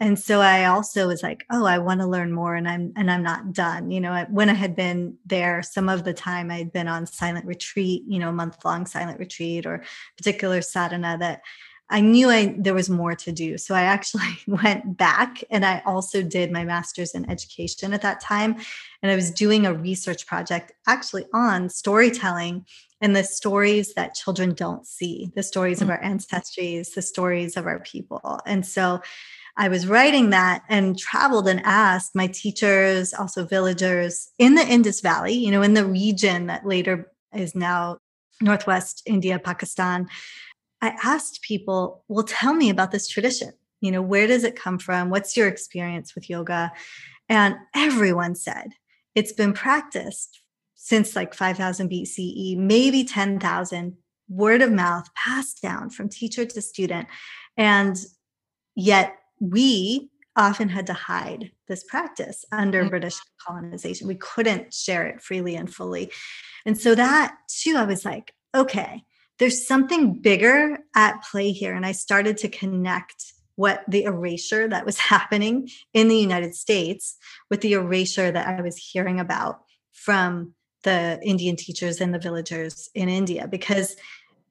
And 0.00 0.16
so 0.16 0.40
I 0.40 0.66
also 0.66 1.08
was 1.08 1.22
like, 1.22 1.44
oh, 1.50 1.66
I 1.66 1.78
want 1.78 2.00
to 2.00 2.06
learn 2.06 2.32
more 2.32 2.54
and 2.54 2.68
I'm, 2.68 2.92
and 2.96 3.10
I'm 3.10 3.22
not 3.22 3.52
done. 3.52 3.90
You 3.90 4.00
know, 4.00 4.26
when 4.30 4.48
I 4.48 4.54
had 4.54 4.76
been 4.76 5.16
there, 5.26 5.62
some 5.62 5.88
of 5.88 6.04
the 6.04 6.14
time 6.14 6.50
I'd 6.50 6.72
been 6.72 6.86
on 6.86 7.06
silent 7.06 7.46
retreat, 7.46 8.04
you 8.06 8.20
know, 8.20 8.30
month 8.30 8.64
long 8.64 8.86
silent 8.86 9.18
retreat 9.18 9.66
or 9.66 9.82
particular 10.16 10.62
sadhana 10.62 11.16
that 11.18 11.40
I 11.90 12.00
knew 12.00 12.28
I 12.28 12.54
there 12.58 12.74
was 12.74 12.90
more 12.90 13.14
to 13.14 13.32
do. 13.32 13.56
So 13.58 13.74
I 13.74 13.82
actually 13.82 14.38
went 14.46 14.96
back 14.96 15.42
and 15.50 15.64
I 15.64 15.82
also 15.86 16.22
did 16.22 16.52
my 16.52 16.64
master's 16.64 17.14
in 17.14 17.28
education 17.30 17.92
at 17.92 18.02
that 18.02 18.20
time. 18.20 18.56
And 19.02 19.10
I 19.10 19.14
was 19.14 19.30
doing 19.30 19.64
a 19.64 19.74
research 19.74 20.26
project 20.26 20.72
actually 20.86 21.26
on 21.32 21.68
storytelling 21.68 22.66
and 23.00 23.14
the 23.14 23.24
stories 23.24 23.94
that 23.94 24.14
children 24.14 24.54
don't 24.54 24.86
see, 24.86 25.30
the 25.34 25.42
stories 25.42 25.80
of 25.80 25.88
mm. 25.88 25.92
our 25.92 26.02
ancestries, 26.02 26.94
the 26.94 27.02
stories 27.02 27.56
of 27.56 27.66
our 27.66 27.80
people. 27.80 28.40
And 28.44 28.66
so 28.66 29.00
I 29.56 29.68
was 29.68 29.86
writing 29.86 30.30
that 30.30 30.62
and 30.68 30.98
traveled 30.98 31.48
and 31.48 31.60
asked 31.64 32.14
my 32.14 32.26
teachers, 32.28 33.14
also 33.14 33.44
villagers 33.44 34.28
in 34.38 34.54
the 34.54 34.66
Indus 34.66 35.00
Valley, 35.00 35.32
you 35.32 35.50
know, 35.50 35.62
in 35.62 35.74
the 35.74 35.84
region 35.84 36.46
that 36.46 36.66
later 36.66 37.10
is 37.34 37.54
now 37.54 37.98
Northwest 38.40 39.02
India, 39.06 39.38
Pakistan 39.38 40.08
I 40.80 40.94
asked 41.02 41.42
people, 41.42 42.04
well, 42.08 42.24
tell 42.24 42.54
me 42.54 42.70
about 42.70 42.92
this 42.92 43.08
tradition. 43.08 43.52
You 43.80 43.92
know, 43.92 44.02
where 44.02 44.26
does 44.26 44.44
it 44.44 44.56
come 44.56 44.78
from? 44.78 45.10
What's 45.10 45.36
your 45.36 45.48
experience 45.48 46.14
with 46.14 46.28
yoga? 46.28 46.72
And 47.28 47.56
everyone 47.74 48.34
said 48.34 48.70
it's 49.14 49.32
been 49.32 49.52
practiced 49.52 50.40
since 50.74 51.14
like 51.14 51.34
5000 51.34 51.90
BCE, 51.90 52.56
maybe 52.56 53.04
10,000, 53.04 53.96
word 54.28 54.62
of 54.62 54.70
mouth 54.70 55.08
passed 55.14 55.62
down 55.62 55.90
from 55.90 56.08
teacher 56.08 56.44
to 56.44 56.62
student. 56.62 57.08
And 57.56 57.96
yet 58.74 59.16
we 59.40 60.10
often 60.36 60.68
had 60.68 60.86
to 60.86 60.92
hide 60.92 61.50
this 61.66 61.82
practice 61.84 62.44
under 62.52 62.80
mm-hmm. 62.80 62.90
British 62.90 63.16
colonization. 63.44 64.06
We 64.06 64.14
couldn't 64.14 64.72
share 64.72 65.06
it 65.06 65.20
freely 65.20 65.56
and 65.56 65.72
fully. 65.72 66.12
And 66.64 66.78
so 66.78 66.94
that 66.94 67.36
too, 67.48 67.74
I 67.76 67.84
was 67.84 68.04
like, 68.04 68.32
okay, 68.54 69.02
there's 69.38 69.66
something 69.66 70.14
bigger 70.20 70.78
at 70.94 71.22
play 71.22 71.52
here. 71.52 71.74
And 71.74 71.86
I 71.86 71.92
started 71.92 72.36
to 72.38 72.48
connect 72.48 73.32
what 73.54 73.82
the 73.88 74.04
erasure 74.04 74.68
that 74.68 74.86
was 74.86 74.98
happening 75.12 75.68
in 75.92 76.08
the 76.08 76.16
United 76.16 76.54
States 76.54 77.16
with 77.50 77.60
the 77.60 77.72
erasure 77.72 78.30
that 78.30 78.46
I 78.46 78.60
was 78.62 78.76
hearing 78.76 79.20
about 79.20 79.62
from 79.92 80.54
the 80.84 81.18
Indian 81.22 81.56
teachers 81.56 82.00
and 82.00 82.14
the 82.14 82.18
villagers 82.18 82.88
in 82.94 83.08
India. 83.08 83.48
Because 83.48 83.96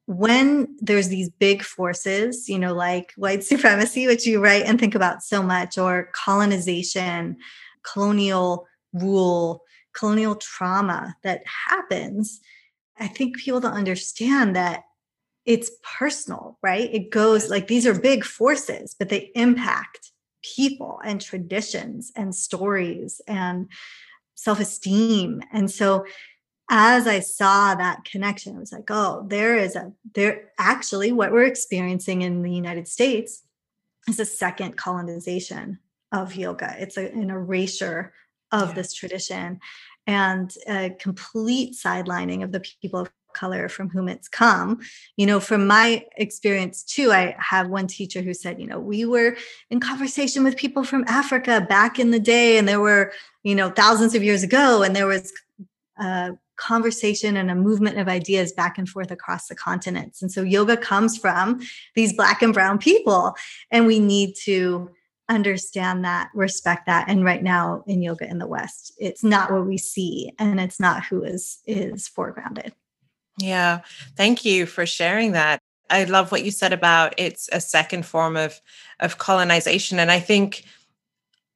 when 0.06 0.76
there's 0.80 1.08
these 1.08 1.30
big 1.30 1.62
forces, 1.62 2.48
you 2.48 2.58
know, 2.58 2.74
like 2.74 3.12
white 3.16 3.44
supremacy, 3.52 4.06
which 4.06 4.26
you 4.26 4.42
write 4.42 4.64
and 4.64 4.78
think 4.78 4.94
about 4.94 5.22
so 5.22 5.42
much, 5.42 5.78
or 5.78 6.10
colonization, 6.12 7.36
colonial 7.82 8.66
rule, 8.92 9.62
colonial 9.94 10.34
trauma 10.36 11.14
that 11.22 11.42
happens, 11.46 12.40
I 13.00 13.06
think 13.06 13.38
people 13.38 13.60
don't 13.60 13.72
understand 13.72 14.56
that 14.56 14.84
it's 15.44 15.70
personal, 15.82 16.58
right? 16.62 16.92
It 16.92 17.10
goes 17.10 17.48
like 17.48 17.68
these 17.68 17.86
are 17.86 17.98
big 17.98 18.24
forces, 18.24 18.94
but 18.98 19.08
they 19.08 19.30
impact 19.34 20.12
people 20.42 21.00
and 21.04 21.20
traditions 21.20 22.12
and 22.14 22.34
stories 22.34 23.20
and 23.26 23.68
self 24.34 24.60
esteem. 24.60 25.42
And 25.52 25.70
so 25.70 26.04
as 26.70 27.06
I 27.06 27.20
saw 27.20 27.74
that 27.74 28.04
connection, 28.04 28.56
I 28.56 28.60
was 28.60 28.72
like, 28.72 28.90
oh, 28.90 29.24
there 29.26 29.56
is 29.56 29.74
a, 29.74 29.92
there 30.14 30.52
actually 30.58 31.12
what 31.12 31.32
we're 31.32 31.44
experiencing 31.44 32.22
in 32.22 32.42
the 32.42 32.52
United 32.52 32.86
States 32.86 33.42
is 34.06 34.20
a 34.20 34.26
second 34.26 34.76
colonization 34.76 35.78
of 36.12 36.36
yoga. 36.36 36.76
It's 36.78 36.96
a, 36.96 37.10
an 37.10 37.30
erasure 37.30 38.12
of 38.52 38.68
yeah. 38.68 38.74
this 38.74 38.92
tradition 38.92 39.60
and 40.08 40.52
a 40.66 40.90
complete 40.98 41.74
sidelining 41.74 42.42
of 42.42 42.50
the 42.50 42.64
people 42.80 42.98
of 42.98 43.10
color 43.34 43.68
from 43.68 43.90
whom 43.90 44.08
it's 44.08 44.26
come. 44.26 44.80
You 45.16 45.26
know 45.26 45.38
from 45.38 45.66
my 45.66 46.04
experience 46.16 46.82
too 46.82 47.12
i 47.12 47.36
have 47.38 47.68
one 47.68 47.86
teacher 47.86 48.22
who 48.22 48.34
said 48.34 48.58
you 48.60 48.66
know 48.66 48.80
we 48.80 49.04
were 49.04 49.36
in 49.70 49.78
conversation 49.78 50.42
with 50.42 50.56
people 50.56 50.82
from 50.82 51.04
africa 51.06 51.64
back 51.68 51.98
in 51.98 52.10
the 52.10 52.18
day 52.18 52.58
and 52.58 52.66
there 52.66 52.80
were 52.80 53.12
you 53.44 53.54
know 53.54 53.70
thousands 53.70 54.14
of 54.14 54.24
years 54.24 54.42
ago 54.42 54.82
and 54.82 54.96
there 54.96 55.06
was 55.06 55.32
a 55.98 56.32
conversation 56.58 57.36
and 57.36 57.50
a 57.50 57.54
movement 57.54 57.98
of 57.98 58.08
ideas 58.08 58.52
back 58.52 58.78
and 58.78 58.88
forth 58.88 59.10
across 59.10 59.46
the 59.46 59.54
continents. 59.54 60.20
And 60.20 60.30
so 60.30 60.42
yoga 60.42 60.76
comes 60.76 61.16
from 61.16 61.60
these 61.94 62.12
black 62.12 62.42
and 62.42 62.52
brown 62.52 62.78
people 62.78 63.34
and 63.70 63.86
we 63.86 63.98
need 64.00 64.34
to 64.42 64.90
understand 65.28 66.04
that, 66.04 66.30
respect 66.34 66.86
that. 66.86 67.08
And 67.08 67.24
right 67.24 67.42
now 67.42 67.84
in 67.86 68.02
yoga 68.02 68.28
in 68.28 68.38
the 68.38 68.46
West, 68.46 68.92
it's 68.98 69.22
not 69.22 69.52
what 69.52 69.66
we 69.66 69.78
see 69.78 70.32
and 70.38 70.60
it's 70.60 70.80
not 70.80 71.04
who 71.04 71.22
is 71.22 71.58
is 71.66 72.08
foregrounded. 72.08 72.72
Yeah. 73.38 73.80
Thank 74.16 74.44
you 74.44 74.66
for 74.66 74.86
sharing 74.86 75.32
that. 75.32 75.60
I 75.90 76.04
love 76.04 76.32
what 76.32 76.44
you 76.44 76.50
said 76.50 76.72
about 76.72 77.14
it's 77.16 77.48
a 77.52 77.60
second 77.60 78.04
form 78.04 78.36
of 78.36 78.60
of 79.00 79.18
colonization. 79.18 79.98
And 79.98 80.10
I 80.10 80.20
think 80.20 80.64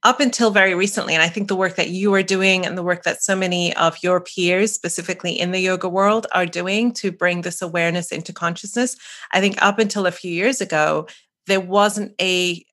up 0.04 0.18
until 0.18 0.50
very 0.50 0.74
recently, 0.74 1.14
and 1.14 1.22
I 1.22 1.28
think 1.28 1.46
the 1.46 1.56
work 1.56 1.76
that 1.76 1.90
you 1.90 2.12
are 2.14 2.24
doing 2.24 2.66
and 2.66 2.76
the 2.76 2.82
work 2.82 3.04
that 3.04 3.22
so 3.22 3.36
many 3.36 3.74
of 3.76 4.02
your 4.02 4.20
peers, 4.20 4.72
specifically 4.72 5.38
in 5.38 5.52
the 5.52 5.60
yoga 5.60 5.88
world, 5.88 6.26
are 6.32 6.46
doing 6.46 6.92
to 6.94 7.12
bring 7.12 7.42
this 7.42 7.62
awareness 7.62 8.10
into 8.10 8.32
consciousness, 8.32 8.96
I 9.30 9.40
think 9.40 9.62
up 9.62 9.78
until 9.78 10.06
a 10.06 10.10
few 10.10 10.32
years 10.32 10.60
ago, 10.60 11.06
there 11.46 11.60
wasn't 11.60 12.14
a 12.20 12.64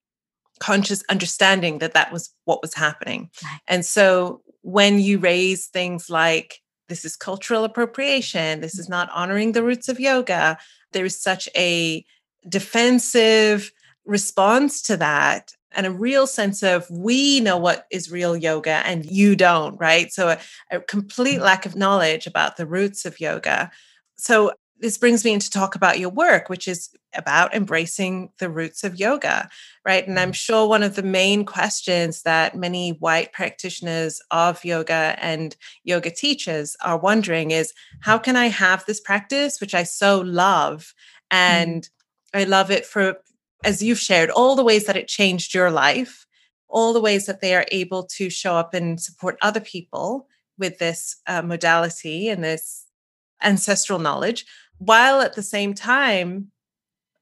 conscious 0.59 1.03
understanding 1.09 1.79
that 1.79 1.93
that 1.93 2.11
was 2.11 2.33
what 2.45 2.61
was 2.61 2.73
happening. 2.73 3.29
And 3.67 3.85
so 3.85 4.41
when 4.61 4.99
you 4.99 5.19
raise 5.19 5.67
things 5.67 6.09
like, 6.09 6.59
this 6.87 7.05
is 7.05 7.15
cultural 7.15 7.63
appropriation, 7.63 8.61
this 8.61 8.77
is 8.77 8.89
not 8.89 9.09
honoring 9.13 9.51
the 9.51 9.63
roots 9.63 9.89
of 9.89 9.99
yoga, 9.99 10.57
there 10.91 11.05
is 11.05 11.21
such 11.21 11.47
a 11.55 12.03
defensive 12.47 13.71
response 14.05 14.81
to 14.81 14.97
that 14.97 15.51
and 15.71 15.85
a 15.85 15.91
real 15.91 16.25
sense 16.25 16.63
of 16.63 16.89
we 16.89 17.39
know 17.39 17.57
what 17.57 17.85
is 17.91 18.11
real 18.11 18.35
yoga 18.35 18.81
and 18.85 19.05
you 19.05 19.35
don't, 19.35 19.79
right? 19.79 20.11
So 20.11 20.29
a, 20.29 20.39
a 20.71 20.79
complete 20.81 21.39
mm. 21.39 21.43
lack 21.43 21.65
of 21.65 21.75
knowledge 21.75 22.25
about 22.25 22.57
the 22.57 22.65
roots 22.65 23.05
of 23.05 23.19
yoga. 23.19 23.69
So 24.17 24.53
this 24.79 24.97
brings 24.97 25.23
me 25.23 25.33
into 25.33 25.49
talk 25.49 25.75
about 25.75 25.99
your 25.99 26.09
work, 26.09 26.49
which 26.49 26.67
is 26.67 26.89
about 27.15 27.53
embracing 27.55 28.29
the 28.39 28.49
roots 28.49 28.83
of 28.83 28.99
yoga, 28.99 29.49
right? 29.85 30.07
And 30.07 30.19
I'm 30.19 30.31
mm. 30.31 30.35
sure 30.35 30.67
one 30.67 30.83
of 30.83 30.95
the 30.95 31.03
main 31.03 31.45
questions 31.45 32.23
that 32.23 32.55
many 32.55 32.91
white 32.91 33.33
practitioners 33.33 34.21
of 34.31 34.63
yoga 34.63 35.15
and 35.19 35.55
yoga 35.83 36.11
teachers 36.11 36.75
are 36.83 36.97
wondering 36.97 37.51
is 37.51 37.73
how 38.01 38.17
can 38.17 38.35
I 38.35 38.47
have 38.47 38.85
this 38.85 38.99
practice, 38.99 39.59
which 39.59 39.73
I 39.73 39.83
so 39.83 40.19
love? 40.21 40.93
Mm. 41.31 41.37
And 41.37 41.83
mm. 41.83 42.41
I 42.41 42.43
love 42.43 42.71
it 42.71 42.85
for, 42.85 43.15
as 43.63 43.81
you've 43.81 43.99
shared, 43.99 44.29
all 44.29 44.55
the 44.55 44.63
ways 44.63 44.85
that 44.85 44.97
it 44.97 45.07
changed 45.07 45.53
your 45.53 45.71
life, 45.71 46.27
all 46.67 46.93
the 46.93 47.01
ways 47.01 47.25
that 47.25 47.41
they 47.41 47.55
are 47.55 47.65
able 47.71 48.03
to 48.03 48.29
show 48.29 48.55
up 48.55 48.73
and 48.73 49.01
support 49.01 49.37
other 49.41 49.59
people 49.59 50.27
with 50.59 50.77
this 50.77 51.15
uh, 51.25 51.41
modality 51.41 52.29
and 52.29 52.43
this 52.43 52.85
ancestral 53.41 53.97
knowledge, 53.97 54.45
while 54.77 55.21
at 55.21 55.33
the 55.33 55.41
same 55.41 55.73
time 55.73 56.51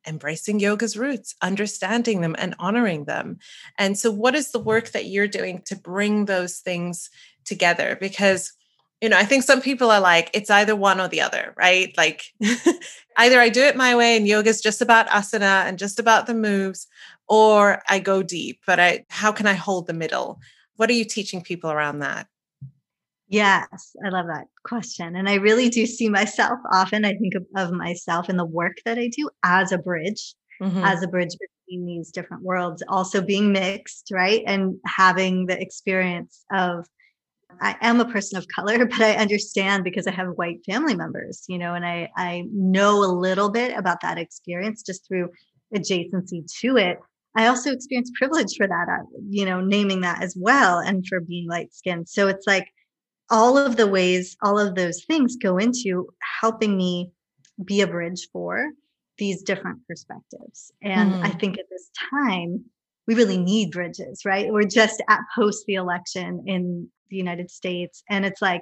embracing 0.08 0.60
yoga's 0.60 0.98
roots, 0.98 1.36
understanding 1.42 2.22
them 2.22 2.36
and 2.38 2.56
honoring 2.60 3.06
them. 3.06 3.40
And 3.78 3.98
so, 3.98 4.12
what 4.12 4.36
is 4.36 4.52
the 4.52 4.60
work 4.60 4.90
that 4.90 5.06
you're 5.06 5.28
doing 5.28 5.62
to 5.66 5.76
bring 5.76 6.26
those 6.26 6.60
things 6.60 7.10
together? 7.46 7.98
Because 8.00 8.54
you 9.02 9.10
know, 9.10 9.18
I 9.18 9.26
think 9.26 9.44
some 9.44 9.62
people 9.62 9.92
are 9.92 10.00
like, 10.00 10.32
it's 10.34 10.50
either 10.50 10.76
one 10.76 11.00
or 11.00 11.08
the 11.08 11.22
other, 11.22 11.54
right? 11.56 11.94
Like, 11.98 12.34
either 13.18 13.40
I 13.40 13.50
do 13.50 13.62
it 13.62 13.76
my 13.76 13.96
way 13.96 14.18
and 14.18 14.28
yoga 14.28 14.50
is 14.50 14.62
just 14.62 14.82
about 14.82 15.08
asana 15.10 15.66
and 15.66 15.78
just 15.78 16.00
about 16.00 16.26
the 16.26 16.34
moves, 16.34 16.88
or 17.28 17.84
I 17.88 18.00
go 18.00 18.24
deep. 18.24 18.62
But 18.66 18.80
I, 18.80 19.06
how 19.10 19.32
can 19.32 19.46
I 19.46 19.54
hold 19.54 19.86
the 19.86 19.94
middle? 19.94 20.40
What 20.78 20.90
are 20.90 20.94
you 20.94 21.06
teaching 21.06 21.42
people 21.42 21.72
around 21.72 22.00
that? 22.00 22.28
Yes, 23.30 23.96
I 24.06 24.10
love 24.10 24.28
that 24.28 24.46
question. 24.64 25.16
And 25.16 25.28
I 25.28 25.36
really 25.36 25.70
do 25.70 25.86
see 25.86 26.08
myself 26.08 26.60
often, 26.72 27.04
I 27.04 27.14
think 27.16 27.36
of, 27.36 27.46
of 27.58 27.72
myself 27.74 28.30
and 28.30 28.40
the 28.40 28.46
work 28.46 28.78
that 28.86 28.98
I 28.98 29.10
do 29.10 29.30
as 29.44 29.74
a 29.74 29.78
bridge, 29.78 30.34
mm-hmm. 30.62 30.84
as 30.84 31.04
a 31.04 31.08
bridge 31.08 31.36
between 31.38 31.86
these 31.86 32.12
different 32.12 32.44
worlds, 32.44 32.84
also 32.88 33.22
being 33.22 33.52
mixed, 33.52 34.12
right? 34.12 34.44
And 34.48 34.76
having 34.86 35.46
the 35.46 35.60
experience 35.60 36.46
of, 36.54 36.86
I 37.60 37.76
am 37.82 38.00
a 38.00 38.10
person 38.10 38.38
of 38.38 38.48
color, 38.48 38.86
but 38.86 39.02
I 39.02 39.16
understand 39.16 39.84
because 39.84 40.08
I 40.08 40.12
have 40.12 40.28
white 40.36 40.60
family 40.66 40.96
members, 40.96 41.44
you 41.50 41.58
know, 41.58 41.74
and 41.74 41.86
I, 41.86 42.10
I 42.16 42.46
know 42.54 43.04
a 43.04 43.12
little 43.12 43.50
bit 43.50 43.78
about 43.78 44.02
that 44.02 44.18
experience 44.18 44.84
just 44.84 45.06
through 45.06 45.32
adjacency 45.76 46.50
to 46.62 46.78
it. 46.78 47.00
I 47.36 47.48
also 47.48 47.74
experience 47.74 48.10
privilege 48.18 48.56
for 48.56 48.68
that, 48.68 48.88
uh, 48.90 49.04
you 49.30 49.46
know, 49.46 49.60
naming 49.60 50.02
that 50.02 50.24
as 50.24 50.36
well 50.40 50.80
and 50.80 51.06
for 51.06 51.20
being 51.20 51.50
light 51.50 51.74
skinned. 51.74 52.08
So 52.08 52.30
it's 52.30 52.48
like, 52.48 52.70
all 53.30 53.58
of 53.58 53.76
the 53.76 53.88
ways, 53.88 54.38
all 54.42 54.60
of 54.60 54.76
those 54.76 55.04
things 55.04 55.36
go 55.36 55.58
into 55.58 56.08
helping 56.42 56.78
me 56.78 57.12
be 57.64 57.82
a 57.82 57.88
bridge 57.88 58.28
for 58.32 58.70
these 59.18 59.42
different 59.42 59.80
perspectives. 59.88 60.72
And 60.82 61.14
mm. 61.14 61.24
I 61.24 61.30
think 61.30 61.58
at 61.58 61.66
this 61.70 61.90
time, 62.12 62.64
we 63.08 63.16
really 63.16 63.38
need 63.38 63.72
bridges, 63.72 64.24
right? 64.26 64.52
We're 64.52 64.64
just 64.64 65.02
at 65.10 65.22
post 65.36 65.66
the 65.66 65.76
election 65.76 66.44
in 66.46 66.90
the 67.10 67.18
United 67.18 67.50
States. 67.50 68.04
And 68.10 68.26
it's 68.26 68.42
like, 68.42 68.62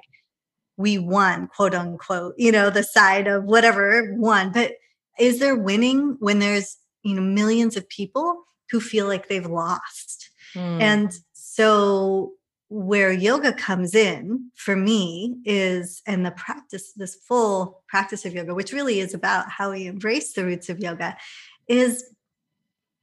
we 0.76 0.98
won, 0.98 1.48
quote 1.48 1.74
unquote, 1.74 2.34
you 2.36 2.52
know, 2.52 2.70
the 2.70 2.82
side 2.82 3.26
of 3.26 3.44
whatever 3.44 4.14
won. 4.16 4.52
But 4.52 4.72
is 5.18 5.40
there 5.40 5.56
winning 5.56 6.16
when 6.20 6.38
there's, 6.38 6.76
you 7.02 7.14
know, 7.14 7.22
millions 7.22 7.76
of 7.76 7.88
people 7.88 8.44
who 8.70 8.80
feel 8.80 9.06
like 9.06 9.28
they've 9.28 9.46
lost? 9.46 10.30
Mm. 10.54 10.80
And 10.80 11.18
so 11.32 12.32
where 12.68 13.12
yoga 13.12 13.52
comes 13.52 13.94
in 13.94 14.50
for 14.56 14.74
me 14.74 15.36
is 15.44 16.02
and 16.06 16.26
the 16.26 16.32
practice 16.32 16.92
this 16.94 17.14
full 17.14 17.82
practice 17.86 18.24
of 18.24 18.34
yoga 18.34 18.54
which 18.54 18.72
really 18.72 18.98
is 18.98 19.14
about 19.14 19.48
how 19.48 19.70
we 19.70 19.86
embrace 19.86 20.32
the 20.32 20.44
roots 20.44 20.68
of 20.68 20.80
yoga 20.80 21.16
is 21.68 22.12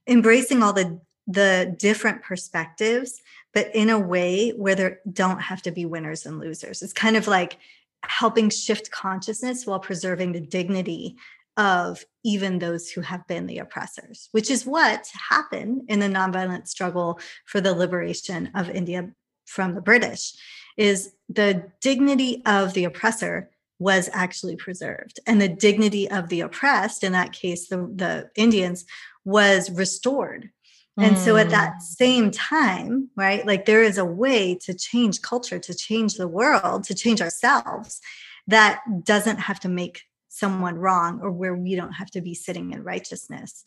embracing 0.05 0.61
all 0.61 0.73
the 0.73 0.99
the 1.27 1.73
different 1.79 2.21
perspectives 2.21 3.21
but 3.53 3.73
in 3.73 3.89
a 3.89 3.99
way 3.99 4.49
where 4.51 4.75
there 4.75 4.99
don't 5.11 5.39
have 5.39 5.61
to 5.61 5.71
be 5.71 5.85
winners 5.85 6.25
and 6.25 6.39
losers. 6.39 6.81
It's 6.81 6.93
kind 6.93 7.15
of 7.15 7.27
like 7.27 7.57
helping 8.03 8.49
shift 8.49 8.91
consciousness 8.91 9.65
while 9.65 9.79
preserving 9.79 10.33
the 10.33 10.41
dignity 10.41 11.15
of 11.55 12.03
even 12.23 12.57
those 12.57 12.89
who 12.89 13.01
have 13.01 13.25
been 13.27 13.45
the 13.45 13.59
oppressors, 13.59 14.27
which 14.31 14.49
is 14.49 14.65
what 14.65 15.07
happened 15.29 15.83
in 15.87 15.99
the 15.99 16.07
nonviolent 16.07 16.67
struggle 16.67 17.19
for 17.45 17.61
the 17.61 17.75
liberation 17.75 18.49
of 18.55 18.69
India 18.69 19.11
from 19.45 19.75
the 19.75 19.81
British 19.81 20.33
is 20.77 21.13
the 21.29 21.71
dignity 21.81 22.41
of 22.45 22.73
the 22.73 22.83
oppressor 22.83 23.49
was 23.79 24.09
actually 24.13 24.55
preserved. 24.55 25.19
And 25.27 25.41
the 25.41 25.49
dignity 25.49 26.09
of 26.09 26.29
the 26.29 26.41
oppressed 26.41 27.03
in 27.03 27.11
that 27.13 27.33
case 27.33 27.67
the, 27.67 27.89
the 27.93 28.29
indians 28.35 28.85
was 29.25 29.69
restored. 29.71 30.49
And 30.95 31.17
so 31.17 31.37
at 31.37 31.49
that 31.49 31.77
mm. 31.77 31.81
same 31.81 32.29
time 32.29 33.09
right 33.15 33.45
like 33.47 33.65
there 33.65 33.81
is 33.81 33.97
a 33.97 34.05
way 34.05 34.53
to 34.61 34.75
change 34.75 35.23
culture 35.23 35.57
to 35.57 35.73
change 35.73 36.15
the 36.15 36.27
world 36.27 36.83
to 36.83 36.93
change 36.93 37.19
ourselves 37.19 37.99
that 38.45 38.79
doesn't 39.03 39.37
have 39.37 39.59
to 39.61 39.69
make 39.69 40.03
someone 40.29 40.75
wrong 40.75 41.19
or 41.21 41.31
where 41.31 41.55
we 41.55 41.75
don't 41.75 41.93
have 41.93 42.11
to 42.11 42.21
be 42.21 42.35
sitting 42.35 42.73
in 42.73 42.83
righteousness. 42.83 43.63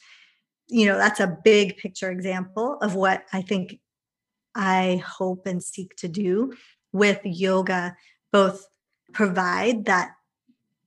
You 0.69 0.87
know 0.87 0.99
that's 0.99 1.19
a 1.19 1.37
big 1.43 1.79
picture 1.79 2.11
example 2.11 2.79
of 2.81 2.95
what 2.95 3.25
i 3.33 3.43
think 3.43 3.79
I 4.57 5.03
hope 5.07 5.47
and 5.47 5.63
seek 5.63 5.95
to 5.97 6.09
do 6.09 6.55
with 6.93 7.21
yoga, 7.25 7.97
both 8.33 8.67
provide 9.13 9.85
that 9.85 10.13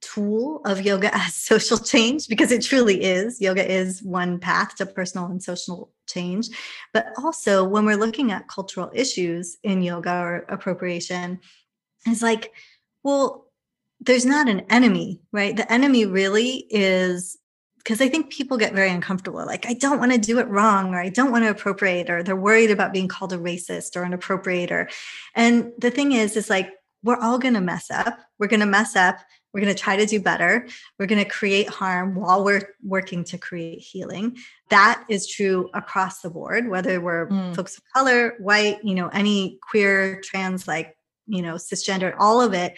tool 0.01 0.61
of 0.65 0.81
yoga 0.81 1.13
as 1.15 1.35
social 1.35 1.77
change 1.77 2.27
because 2.27 2.51
it 2.51 2.63
truly 2.63 3.03
is. 3.03 3.39
Yoga 3.39 3.69
is 3.69 4.03
one 4.03 4.39
path 4.39 4.75
to 4.77 4.85
personal 4.85 5.27
and 5.27 5.41
social 5.41 5.91
change. 6.07 6.49
But 6.93 7.07
also, 7.17 7.63
when 7.63 7.85
we're 7.85 7.97
looking 7.97 8.31
at 8.31 8.47
cultural 8.47 8.91
issues 8.93 9.57
in 9.63 9.81
yoga 9.81 10.13
or 10.13 10.45
appropriation, 10.49 11.39
it's 12.05 12.21
like, 12.21 12.51
well, 13.03 13.45
there's 13.99 14.25
not 14.25 14.47
an 14.47 14.61
enemy, 14.69 15.21
right? 15.31 15.55
The 15.55 15.71
enemy 15.71 16.05
really 16.05 16.65
is 16.69 17.37
because 17.79 18.01
I 18.01 18.09
think 18.09 18.29
people 18.29 18.57
get 18.57 18.73
very 18.73 18.91
uncomfortable. 18.91 19.45
Like, 19.45 19.65
I 19.65 19.73
don't 19.73 19.99
want 19.99 20.11
to 20.11 20.17
do 20.17 20.37
it 20.39 20.47
wrong, 20.47 20.93
or 20.93 20.99
I 20.99 21.09
don't 21.09 21.31
want 21.31 21.45
to 21.45 21.49
appropriate, 21.49 22.09
or 22.09 22.21
they're 22.21 22.35
worried 22.35 22.71
about 22.71 22.93
being 22.93 23.07
called 23.07 23.33
a 23.33 23.37
racist 23.37 23.95
or 23.95 24.03
an 24.03 24.13
appropriator. 24.13 24.91
And 25.33 25.71
the 25.77 25.89
thing 25.89 26.11
is, 26.11 26.37
is 26.37 26.49
like, 26.49 26.71
we're 27.03 27.19
all 27.19 27.39
going 27.39 27.53
to 27.53 27.61
mess 27.61 27.89
up. 27.89 28.19
We're 28.37 28.47
going 28.47 28.59
to 28.59 28.65
mess 28.65 28.95
up. 28.95 29.17
We're 29.53 29.61
going 29.61 29.73
to 29.73 29.81
try 29.81 29.95
to 29.95 30.05
do 30.05 30.19
better. 30.19 30.67
We're 30.99 31.07
going 31.07 31.23
to 31.23 31.29
create 31.29 31.69
harm 31.69 32.15
while 32.15 32.43
we're 32.43 32.75
working 32.83 33.23
to 33.25 33.37
create 33.37 33.79
healing. 33.79 34.37
That 34.69 35.03
is 35.09 35.25
true 35.27 35.69
across 35.73 36.21
the 36.21 36.29
board, 36.29 36.67
whether 36.67 37.01
we're 37.01 37.27
mm. 37.27 37.55
folks 37.55 37.77
of 37.77 37.83
color, 37.95 38.35
white, 38.39 38.83
you 38.83 38.93
know, 38.93 39.07
any 39.07 39.57
queer, 39.67 40.21
trans, 40.21 40.67
like, 40.67 40.95
you 41.25 41.41
know, 41.41 41.55
cisgender, 41.55 42.13
all 42.19 42.41
of 42.41 42.53
it. 42.53 42.77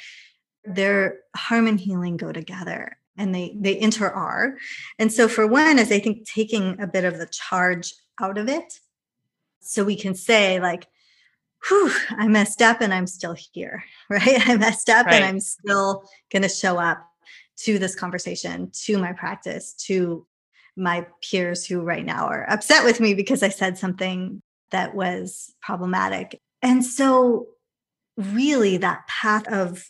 Their 0.64 1.20
harm 1.36 1.68
and 1.68 1.80
healing 1.80 2.18
go 2.18 2.32
together 2.32 2.98
and 3.18 3.34
they 3.34 3.56
they 3.60 3.80
inter 3.80 4.10
are. 4.10 4.58
And 5.00 5.12
so 5.12 5.28
for 5.28 5.48
one 5.48 5.80
is 5.80 5.92
i 5.92 6.00
think 6.00 6.28
taking 6.28 6.80
a 6.80 6.88
bit 6.88 7.06
of 7.06 7.18
the 7.18 7.28
charge 7.28 7.94
out 8.20 8.38
of 8.38 8.48
it. 8.48 8.80
So 9.62 9.84
we 9.84 9.96
can 9.96 10.16
say 10.16 10.60
like 10.60 10.88
whew 11.68 11.92
i 12.18 12.28
messed 12.28 12.60
up 12.60 12.82
and 12.82 12.92
i'm 12.92 13.06
still 13.06 13.36
here 13.54 13.84
right? 14.10 14.48
I 14.50 14.58
messed 14.58 14.90
up 14.90 15.06
right. 15.06 15.16
and 15.16 15.26
i'm 15.26 15.40
still 15.40 16.04
going 16.32 16.42
to 16.42 16.50
show 16.50 16.80
up 16.80 17.06
to 17.58 17.78
this 17.78 17.94
conversation 17.94 18.72
to 18.86 18.98
my 18.98 19.14
practice 19.14 19.74
to 19.86 20.26
my 20.76 21.06
peers 21.22 21.64
who 21.64 21.82
right 21.82 22.04
now 22.04 22.26
are 22.26 22.50
upset 22.50 22.84
with 22.84 23.00
me 23.00 23.14
because 23.14 23.44
i 23.44 23.50
said 23.50 23.78
something 23.78 24.42
that 24.72 24.96
was 24.96 25.54
problematic. 25.62 26.42
And 26.62 26.84
so 26.84 27.48
really 28.18 28.78
that 28.78 29.08
path 29.08 29.48
of 29.48 29.86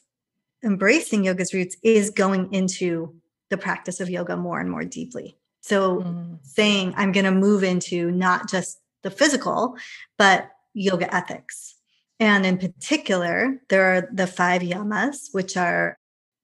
embracing 0.64 1.24
yoga's 1.24 1.54
roots 1.54 1.76
is 1.84 2.10
going 2.10 2.54
into 2.54 3.16
the 3.50 3.58
practice 3.58 4.00
of 4.00 4.10
yoga 4.10 4.38
more 4.38 4.60
and 4.60 4.72
more 4.72 4.84
deeply. 4.84 5.38
So 5.62 6.02
mm. 6.02 6.40
saying 6.44 6.94
I'm 6.98 7.12
going 7.12 7.26
to 7.26 7.32
move 7.32 7.64
into 7.64 8.12
not 8.12 8.50
just 8.50 8.80
the 9.04 9.12
physical, 9.12 9.76
but 10.18 10.50
yoga 10.74 11.14
ethics. 11.14 11.76
And 12.20 12.46
in 12.46 12.58
particular, 12.58 13.62
there 13.70 13.96
are 13.96 14.10
the 14.14 14.28
five 14.28 14.62
yamas, 14.62 15.30
which 15.32 15.58
are 15.58 15.98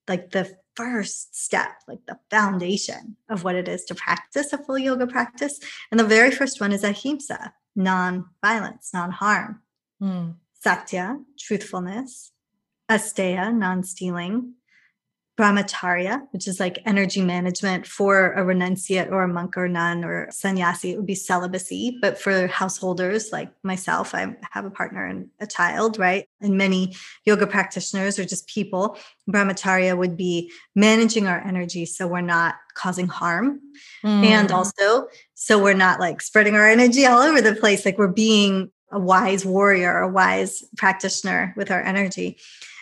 like 0.07 0.31
the 0.31 0.57
first 0.75 1.35
step, 1.35 1.71
like 1.87 2.05
the 2.07 2.19
foundation 2.29 3.17
of 3.29 3.43
what 3.43 3.55
it 3.55 3.67
is 3.67 3.83
to 3.85 3.95
practice 3.95 4.53
a 4.53 4.57
full 4.57 4.77
yoga 4.77 5.07
practice. 5.07 5.59
And 5.91 5.99
the 5.99 6.05
very 6.05 6.31
first 6.31 6.61
one 6.61 6.71
is 6.71 6.83
ahimsa, 6.83 7.53
non 7.75 8.25
violence, 8.43 8.91
non 8.93 9.11
harm. 9.11 9.61
Mm. 10.01 10.35
Satya, 10.53 11.19
truthfulness. 11.39 12.31
Asteya, 12.89 13.53
non 13.53 13.83
stealing. 13.83 14.53
brahmacharya, 15.37 16.21
which 16.31 16.47
is 16.47 16.59
like 16.59 16.79
energy 16.85 17.21
management 17.21 17.85
for 17.85 18.33
a 18.33 18.41
renunciate 18.43 19.11
or 19.11 19.21
a 19.21 19.27
monk 19.27 19.55
or 19.55 19.67
nun 19.67 20.03
or 20.03 20.27
sannyasi, 20.31 20.91
it 20.91 20.97
would 20.97 21.05
be 21.05 21.13
celibacy. 21.13 21.99
But 22.01 22.19
for 22.19 22.47
householders 22.47 23.31
like 23.31 23.51
myself, 23.63 24.15
I 24.15 24.35
have 24.51 24.65
a 24.65 24.71
partner 24.71 25.05
and 25.05 25.29
a 25.39 25.45
child, 25.45 25.99
right? 25.99 26.25
And 26.41 26.57
many 26.57 26.95
yoga 27.23 27.45
practitioners 27.45 28.17
or 28.17 28.25
just 28.25 28.47
people, 28.47 28.97
brahmacharya 29.29 29.95
would 29.95 30.17
be 30.17 30.51
managing 30.75 31.27
our 31.27 31.39
energy 31.45 31.85
so 31.85 32.07
we're 32.07 32.21
not 32.21 32.55
causing 32.73 33.07
harm. 33.07 33.59
Mm. 34.03 34.25
And 34.25 34.51
also, 34.51 35.07
so 35.35 35.61
we're 35.61 35.73
not 35.73 35.99
like 35.99 36.21
spreading 36.21 36.55
our 36.55 36.67
energy 36.67 37.05
all 37.05 37.21
over 37.21 37.41
the 37.41 37.53
place, 37.53 37.85
like 37.85 37.99
we're 37.99 38.07
being 38.07 38.71
a 38.91 38.99
wise 38.99 39.45
warrior, 39.45 39.99
a 39.99 40.09
wise 40.09 40.63
practitioner 40.77 41.53
with 41.55 41.69
our 41.69 41.83
energy. 41.83 42.39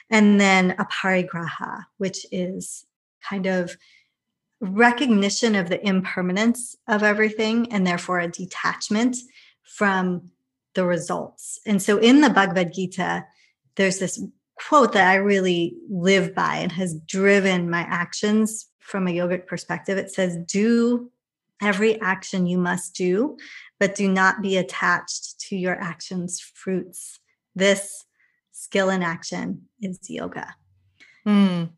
And 0.10 0.39
then 0.39 0.76
aparigraha, 0.78 1.86
which 1.98 2.26
is 2.32 2.86
kind 3.28 3.48
of 3.48 3.76
recognition 4.62 5.56
of 5.56 5.70
the 5.70 5.86
impermanence 5.86 6.76
of 6.88 7.04
everything 7.04 7.72
and 7.72 7.86
therefore 7.86 8.20
a 8.20 8.28
detachment 8.28 9.18
from 9.63 10.30
the 10.76 10.86
results. 10.86 11.60
And 11.65 11.82
so 11.82 11.98
in 11.98 12.22
the 12.22 12.30
Bhagavad 12.30 12.74
Gita, 12.74 13.26
there's 13.76 14.00
this 14.00 14.22
quote 14.56 14.94
that 14.94 15.10
I 15.10 15.15
really 15.15 15.76
live 15.89 16.34
by 16.34 16.58
and 16.58 16.72
has 16.72 16.96
driven 17.02 17.70
my 17.70 17.82
actions 17.82 18.68
from 18.80 19.08
a 19.08 19.12
yogic 19.12 19.48
perspective. 19.48 19.98
It 19.98 20.12
says, 20.12 20.38
Do 20.46 21.12
every 21.62 22.00
action 22.02 22.46
you 22.46 22.58
must 22.58 22.96
do, 22.96 23.38
but 23.80 23.96
do 23.96 24.08
not 24.08 24.41
be 24.41 24.58
attached 24.58 25.39
to 25.41 25.58
your 25.58 25.76
actions' 25.76 26.39
fruits. 26.39 27.20
This 27.56 28.06
skill 28.65 28.89
in 28.89 29.04
action 29.04 29.67
is 29.80 29.99
yoga. 30.10 30.56
Mm. 31.28 31.69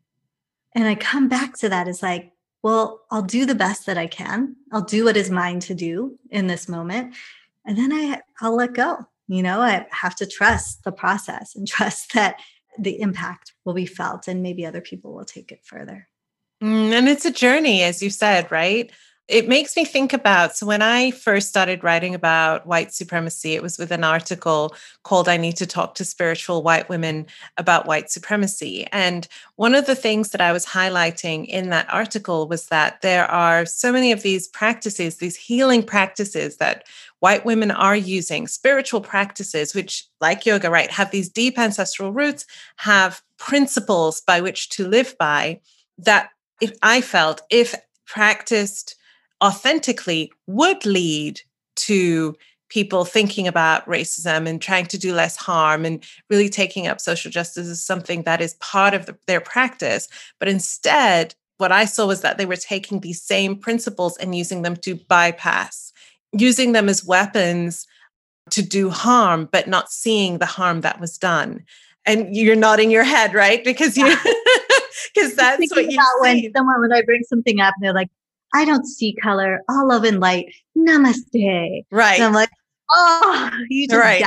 And 0.74 0.84
I 0.86 0.94
come 0.94 1.28
back 1.28 1.56
to 1.58 1.68
that 1.68 1.86
as 1.86 2.02
like, 2.02 2.32
well, 2.62 3.02
I'll 3.10 3.22
do 3.22 3.46
the 3.46 3.54
best 3.54 3.86
that 3.86 3.98
I 3.98 4.06
can. 4.06 4.56
I'll 4.72 4.82
do 4.82 5.04
what 5.04 5.16
is 5.16 5.30
mine 5.30 5.60
to 5.60 5.74
do 5.74 6.18
in 6.30 6.46
this 6.46 6.68
moment. 6.68 7.14
And 7.66 7.76
then 7.76 7.92
I, 7.92 8.20
I'll 8.40 8.56
let 8.56 8.72
go. 8.72 9.06
You 9.28 9.42
know, 9.42 9.60
I 9.60 9.86
have 9.90 10.16
to 10.16 10.26
trust 10.26 10.84
the 10.84 10.92
process 10.92 11.54
and 11.54 11.68
trust 11.76 12.14
that 12.14 12.40
the 12.78 13.00
impact 13.00 13.52
will 13.64 13.74
be 13.74 13.86
felt 13.86 14.28
and 14.28 14.42
maybe 14.42 14.64
other 14.64 14.80
people 14.80 15.14
will 15.14 15.24
take 15.24 15.52
it 15.52 15.60
further. 15.64 16.08
Mm, 16.62 16.92
and 16.92 17.08
it's 17.08 17.26
a 17.26 17.30
journey, 17.30 17.82
as 17.82 18.02
you 18.02 18.10
said, 18.10 18.50
right? 18.50 18.90
It 19.28 19.46
makes 19.46 19.76
me 19.76 19.84
think 19.84 20.14
about 20.14 20.56
so 20.56 20.64
when 20.64 20.80
I 20.80 21.10
first 21.10 21.50
started 21.50 21.84
writing 21.84 22.14
about 22.14 22.66
white 22.66 22.94
supremacy, 22.94 23.54
it 23.54 23.62
was 23.62 23.76
with 23.76 23.92
an 23.92 24.02
article 24.02 24.74
called 25.02 25.28
I 25.28 25.36
Need 25.36 25.56
to 25.58 25.66
Talk 25.66 25.94
to 25.96 26.04
Spiritual 26.04 26.62
White 26.62 26.88
Women 26.88 27.26
About 27.58 27.84
White 27.84 28.10
Supremacy. 28.10 28.86
And 28.90 29.28
one 29.56 29.74
of 29.74 29.84
the 29.84 29.94
things 29.94 30.30
that 30.30 30.40
I 30.40 30.50
was 30.50 30.64
highlighting 30.64 31.44
in 31.44 31.68
that 31.68 31.92
article 31.92 32.48
was 32.48 32.68
that 32.68 33.02
there 33.02 33.30
are 33.30 33.66
so 33.66 33.92
many 33.92 34.12
of 34.12 34.22
these 34.22 34.48
practices, 34.48 35.16
these 35.16 35.36
healing 35.36 35.82
practices 35.82 36.56
that 36.56 36.84
white 37.20 37.44
women 37.44 37.70
are 37.70 37.96
using, 37.96 38.46
spiritual 38.46 39.02
practices, 39.02 39.74
which, 39.74 40.06
like 40.22 40.46
yoga, 40.46 40.70
right, 40.70 40.90
have 40.90 41.10
these 41.10 41.28
deep 41.28 41.58
ancestral 41.58 42.14
roots, 42.14 42.46
have 42.76 43.20
principles 43.36 44.22
by 44.22 44.40
which 44.40 44.70
to 44.70 44.88
live 44.88 45.14
by 45.18 45.60
that 45.98 46.30
if 46.62 46.72
I 46.82 47.02
felt 47.02 47.42
if 47.50 47.74
practiced 48.06 48.94
authentically 49.42 50.32
would 50.46 50.84
lead 50.84 51.40
to 51.76 52.36
people 52.68 53.04
thinking 53.04 53.48
about 53.48 53.86
racism 53.86 54.46
and 54.46 54.60
trying 54.60 54.86
to 54.86 54.98
do 54.98 55.14
less 55.14 55.36
harm 55.36 55.84
and 55.84 56.04
really 56.28 56.48
taking 56.48 56.86
up 56.86 57.00
social 57.00 57.30
justice 57.30 57.66
as 57.66 57.82
something 57.82 58.22
that 58.22 58.40
is 58.40 58.54
part 58.54 58.94
of 58.94 59.06
the, 59.06 59.16
their 59.26 59.40
practice. 59.40 60.08
But 60.38 60.48
instead, 60.48 61.34
what 61.56 61.72
I 61.72 61.86
saw 61.86 62.06
was 62.06 62.20
that 62.20 62.38
they 62.38 62.46
were 62.46 62.56
taking 62.56 63.00
these 63.00 63.22
same 63.22 63.56
principles 63.56 64.16
and 64.18 64.34
using 64.34 64.62
them 64.62 64.76
to 64.76 64.94
bypass, 64.94 65.92
using 66.32 66.72
them 66.72 66.88
as 66.88 67.04
weapons 67.04 67.86
to 68.50 68.62
do 68.62 68.90
harm, 68.90 69.48
but 69.50 69.68
not 69.68 69.90
seeing 69.90 70.38
the 70.38 70.46
harm 70.46 70.82
that 70.82 71.00
was 71.00 71.18
done. 71.18 71.64
And 72.06 72.34
you're 72.34 72.56
nodding 72.56 72.90
your 72.90 73.04
head, 73.04 73.34
right? 73.34 73.62
Because 73.62 73.96
you 73.96 74.06
because 75.14 75.34
that's 75.36 75.70
what 75.70 75.90
you 75.90 75.98
when 76.20 76.50
someone 76.56 76.80
when 76.80 76.92
I 76.92 77.02
bring 77.02 77.22
something 77.24 77.60
up, 77.60 77.74
they're 77.80 77.92
like, 77.92 78.08
I 78.54 78.64
don't 78.64 78.86
see 78.86 79.14
color, 79.22 79.62
all 79.68 79.88
love 79.88 80.04
and 80.04 80.20
light. 80.20 80.46
Namaste. 80.76 81.84
Right. 81.90 82.14
And 82.14 82.24
I'm 82.24 82.32
like, 82.32 82.50
oh, 82.90 83.50
you 83.68 83.88
just 83.88 84.00
right. 84.00 84.24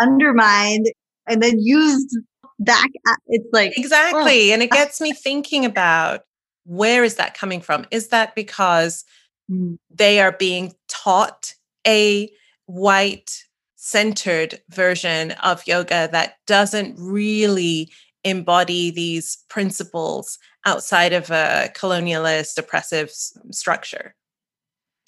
undermined 0.00 0.86
and 1.28 1.42
then 1.42 1.58
used 1.58 2.16
back. 2.58 2.90
At, 3.06 3.18
it's 3.28 3.48
like 3.52 3.76
exactly, 3.78 4.50
oh. 4.50 4.54
and 4.54 4.62
it 4.62 4.70
gets 4.72 5.00
me 5.00 5.12
thinking 5.12 5.64
about 5.64 6.22
where 6.64 7.04
is 7.04 7.16
that 7.16 7.34
coming 7.34 7.60
from? 7.60 7.86
Is 7.90 8.08
that 8.08 8.34
because 8.34 9.04
mm. 9.50 9.78
they 9.90 10.20
are 10.20 10.32
being 10.32 10.74
taught 10.88 11.54
a 11.86 12.30
white 12.66 13.44
centered 13.76 14.60
version 14.68 15.30
of 15.42 15.66
yoga 15.66 16.08
that 16.12 16.34
doesn't 16.46 16.94
really 16.98 17.90
embody 18.24 18.90
these 18.90 19.38
principles 19.48 20.38
outside 20.68 21.12
of 21.12 21.30
a 21.30 21.70
colonialist 21.74 22.58
oppressive 22.58 23.08
s- 23.08 23.36
structure. 23.50 24.14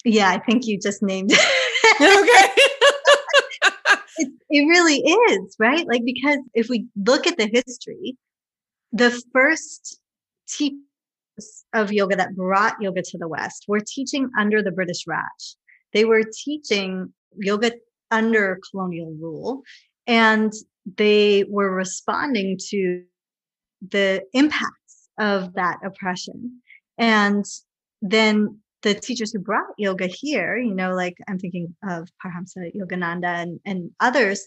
Yeah 0.03 0.29
i 0.29 0.39
think 0.39 0.65
you 0.65 0.79
just 0.79 1.01
named 1.03 1.31
it 1.33 1.39
okay. 2.21 2.47
It, 4.17 4.29
it 4.49 4.63
really 4.67 4.97
is 4.97 5.55
right? 5.57 5.85
Like 5.87 6.03
because 6.05 6.39
if 6.53 6.67
we 6.69 6.85
look 6.95 7.25
at 7.27 7.37
the 7.37 7.47
history 7.47 8.17
the 8.91 9.09
first 9.33 9.99
teachers 10.47 11.65
of 11.73 11.93
yoga 11.93 12.15
that 12.17 12.35
brought 12.35 12.75
yoga 12.81 13.01
to 13.01 13.17
the 13.17 13.27
west 13.27 13.65
were 13.67 13.79
teaching 13.79 14.29
under 14.37 14.61
the 14.61 14.71
british 14.71 15.05
raj. 15.07 15.41
They 15.93 16.05
were 16.05 16.23
teaching 16.45 17.13
yoga 17.37 17.71
under 18.11 18.59
colonial 18.69 19.13
rule 19.19 19.61
and 20.07 20.51
they 20.97 21.45
were 21.47 21.71
responding 21.73 22.57
to 22.69 23.03
the 23.87 24.23
impacts 24.33 24.80
of 25.21 25.53
that 25.53 25.77
oppression. 25.85 26.61
And 26.97 27.45
then 28.01 28.59
the 28.81 28.95
teachers 28.95 29.31
who 29.31 29.39
brought 29.39 29.67
yoga 29.77 30.07
here, 30.07 30.57
you 30.57 30.73
know, 30.73 30.93
like 30.93 31.15
I'm 31.29 31.39
thinking 31.39 31.73
of 31.87 32.09
Paramahansa 32.21 32.75
Yogananda 32.75 33.43
and, 33.43 33.59
and 33.63 33.91
others, 33.99 34.45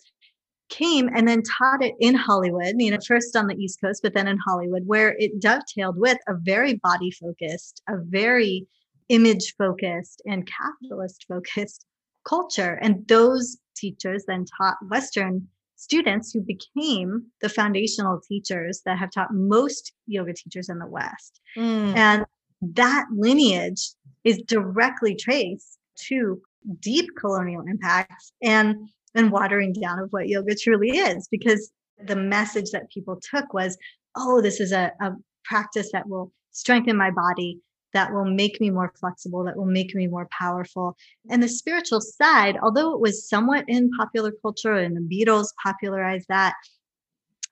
came 0.71 1.09
and 1.15 1.29
then 1.29 1.43
taught 1.43 1.85
it 1.85 1.95
in 2.01 2.15
Hollywood, 2.15 2.75
you 2.79 2.91
know, 2.91 2.99
first 3.07 3.37
on 3.37 3.47
the 3.47 3.55
East 3.55 3.81
Coast, 3.81 4.01
but 4.03 4.15
then 4.15 4.27
in 4.27 4.39
Hollywood, 4.39 4.83
where 4.87 5.15
it 5.19 5.41
dovetailed 5.41 5.97
with 5.97 6.19
a 6.27 6.35
very 6.35 6.75
body 6.83 7.11
focused, 7.13 7.83
a 7.89 7.97
very 7.99 8.67
image 9.09 9.55
focused 9.57 10.23
and 10.27 10.51
capitalist 10.51 11.27
focused 11.29 11.87
culture. 12.27 12.79
And 12.83 13.07
those 13.07 13.59
teachers 13.77 14.25
then 14.27 14.47
taught 14.59 14.77
Western 14.89 15.47
students 15.77 16.33
who 16.33 16.41
became 16.41 17.27
the 17.41 17.49
foundational 17.49 18.21
teachers 18.27 18.83
that 18.85 18.99
have 18.99 19.11
taught 19.11 19.33
most 19.33 19.93
yoga 20.07 20.33
teachers 20.33 20.69
in 20.69 20.79
the 20.79 20.87
West. 20.87 21.41
Mm. 21.57 21.97
And 21.97 22.27
that 22.61 23.07
lineage 23.15 23.91
is 24.25 24.41
directly 24.47 25.15
traced 25.15 25.79
to 26.09 26.41
deep 26.81 27.11
colonial 27.19 27.63
impacts 27.69 28.33
and 28.43 28.77
and 29.15 29.31
watering 29.31 29.73
down 29.73 29.99
of 30.01 30.09
what 30.11 30.29
yoga 30.29 30.55
truly 30.57 30.91
is 30.91 31.29
because 31.31 31.71
the 32.07 32.17
message 32.17 32.71
that 32.73 32.91
people 32.91 33.21
took 33.31 33.53
was 33.53 33.77
oh 34.17 34.41
this 34.41 34.61
is 34.61 34.73
a, 34.73 34.91
a 35.01 35.11
practice 35.45 35.91
that 35.93 36.09
will 36.09 36.33
strengthen 36.53 36.97
my 36.97 37.11
body 37.11 37.61
that 37.95 38.13
will 38.13 38.27
make 38.27 38.61
me 38.61 38.71
more 38.71 38.93
flexible, 39.01 39.45
that 39.45 39.57
will 39.57 39.65
make 39.65 39.95
me 39.95 40.07
more 40.07 40.29
powerful. 40.31 40.97
And 41.31 41.43
the 41.43 41.49
spiritual 41.49 42.01
side, 42.01 42.59
although 42.63 42.93
it 42.93 43.01
was 43.01 43.29
somewhat 43.29 43.65
in 43.67 43.91
popular 43.99 44.33
culture 44.43 44.75
and 44.75 44.97
the 44.97 45.01
Beatles 45.01 45.49
popularized 45.63 46.27
that, 46.29 46.55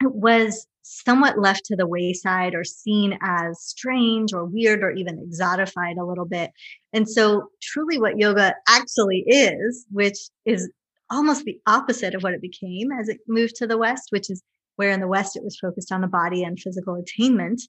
it 0.03 0.15
was 0.15 0.67
somewhat 0.83 1.39
left 1.39 1.65
to 1.65 1.77
the 1.77 1.87
wayside 1.87 2.55
or 2.55 2.65
seen 2.65 3.17
as 3.23 3.63
strange 3.63 4.33
or 4.33 4.45
weird 4.45 4.83
or 4.83 4.91
even 4.91 5.17
exotified 5.19 5.97
a 5.99 6.05
little 6.05 6.25
bit. 6.25 6.51
And 6.93 7.09
so, 7.09 7.49
truly, 7.63 7.99
what 7.99 8.19
yoga 8.19 8.55
actually 8.69 9.25
is, 9.27 9.87
which 9.91 10.19
is 10.45 10.71
almost 11.09 11.45
the 11.45 11.61
opposite 11.67 12.15
of 12.15 12.23
what 12.23 12.35
it 12.35 12.41
became 12.41 12.91
as 12.91 13.09
it 13.09 13.21
moved 13.29 13.55
to 13.57 13.67
the 13.67 13.79
West, 13.79 14.09
which 14.11 14.29
is 14.29 14.43
where 14.77 14.91
in 14.91 15.01
the 15.01 15.07
West 15.07 15.37
it 15.37 15.45
was 15.45 15.59
focused 15.59 15.93
on 15.93 16.01
the 16.01 16.09
body 16.09 16.43
and 16.43 16.59
physical 16.59 16.95
attainment. 16.95 17.63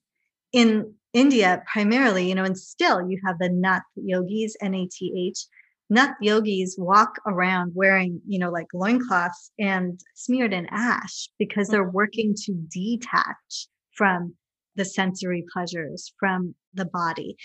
In 0.52 0.94
India 1.14 1.62
primarily, 1.72 2.28
you 2.28 2.34
know, 2.34 2.44
and 2.44 2.58
still 2.58 3.08
you 3.08 3.18
have 3.24 3.38
the 3.38 3.48
Nath 3.48 3.82
yogis, 3.94 4.56
N 4.60 4.74
A 4.74 4.86
T 4.86 5.30
H. 5.30 5.46
Nath 5.88 6.16
yogis 6.20 6.76
walk 6.78 7.16
around 7.26 7.72
wearing, 7.74 8.20
you 8.26 8.38
know, 8.38 8.50
like 8.50 8.66
loincloths 8.74 9.52
and 9.58 10.00
smeared 10.14 10.52
in 10.52 10.66
ash 10.70 11.28
because 11.38 11.68
they're 11.68 11.84
mm-hmm. 11.84 11.96
working 11.96 12.34
to 12.44 12.52
detach 12.68 13.68
from 13.94 14.34
the 14.76 14.84
sensory 14.84 15.44
pleasures 15.52 16.12
from 16.18 16.54
the 16.72 16.86
body. 16.86 17.36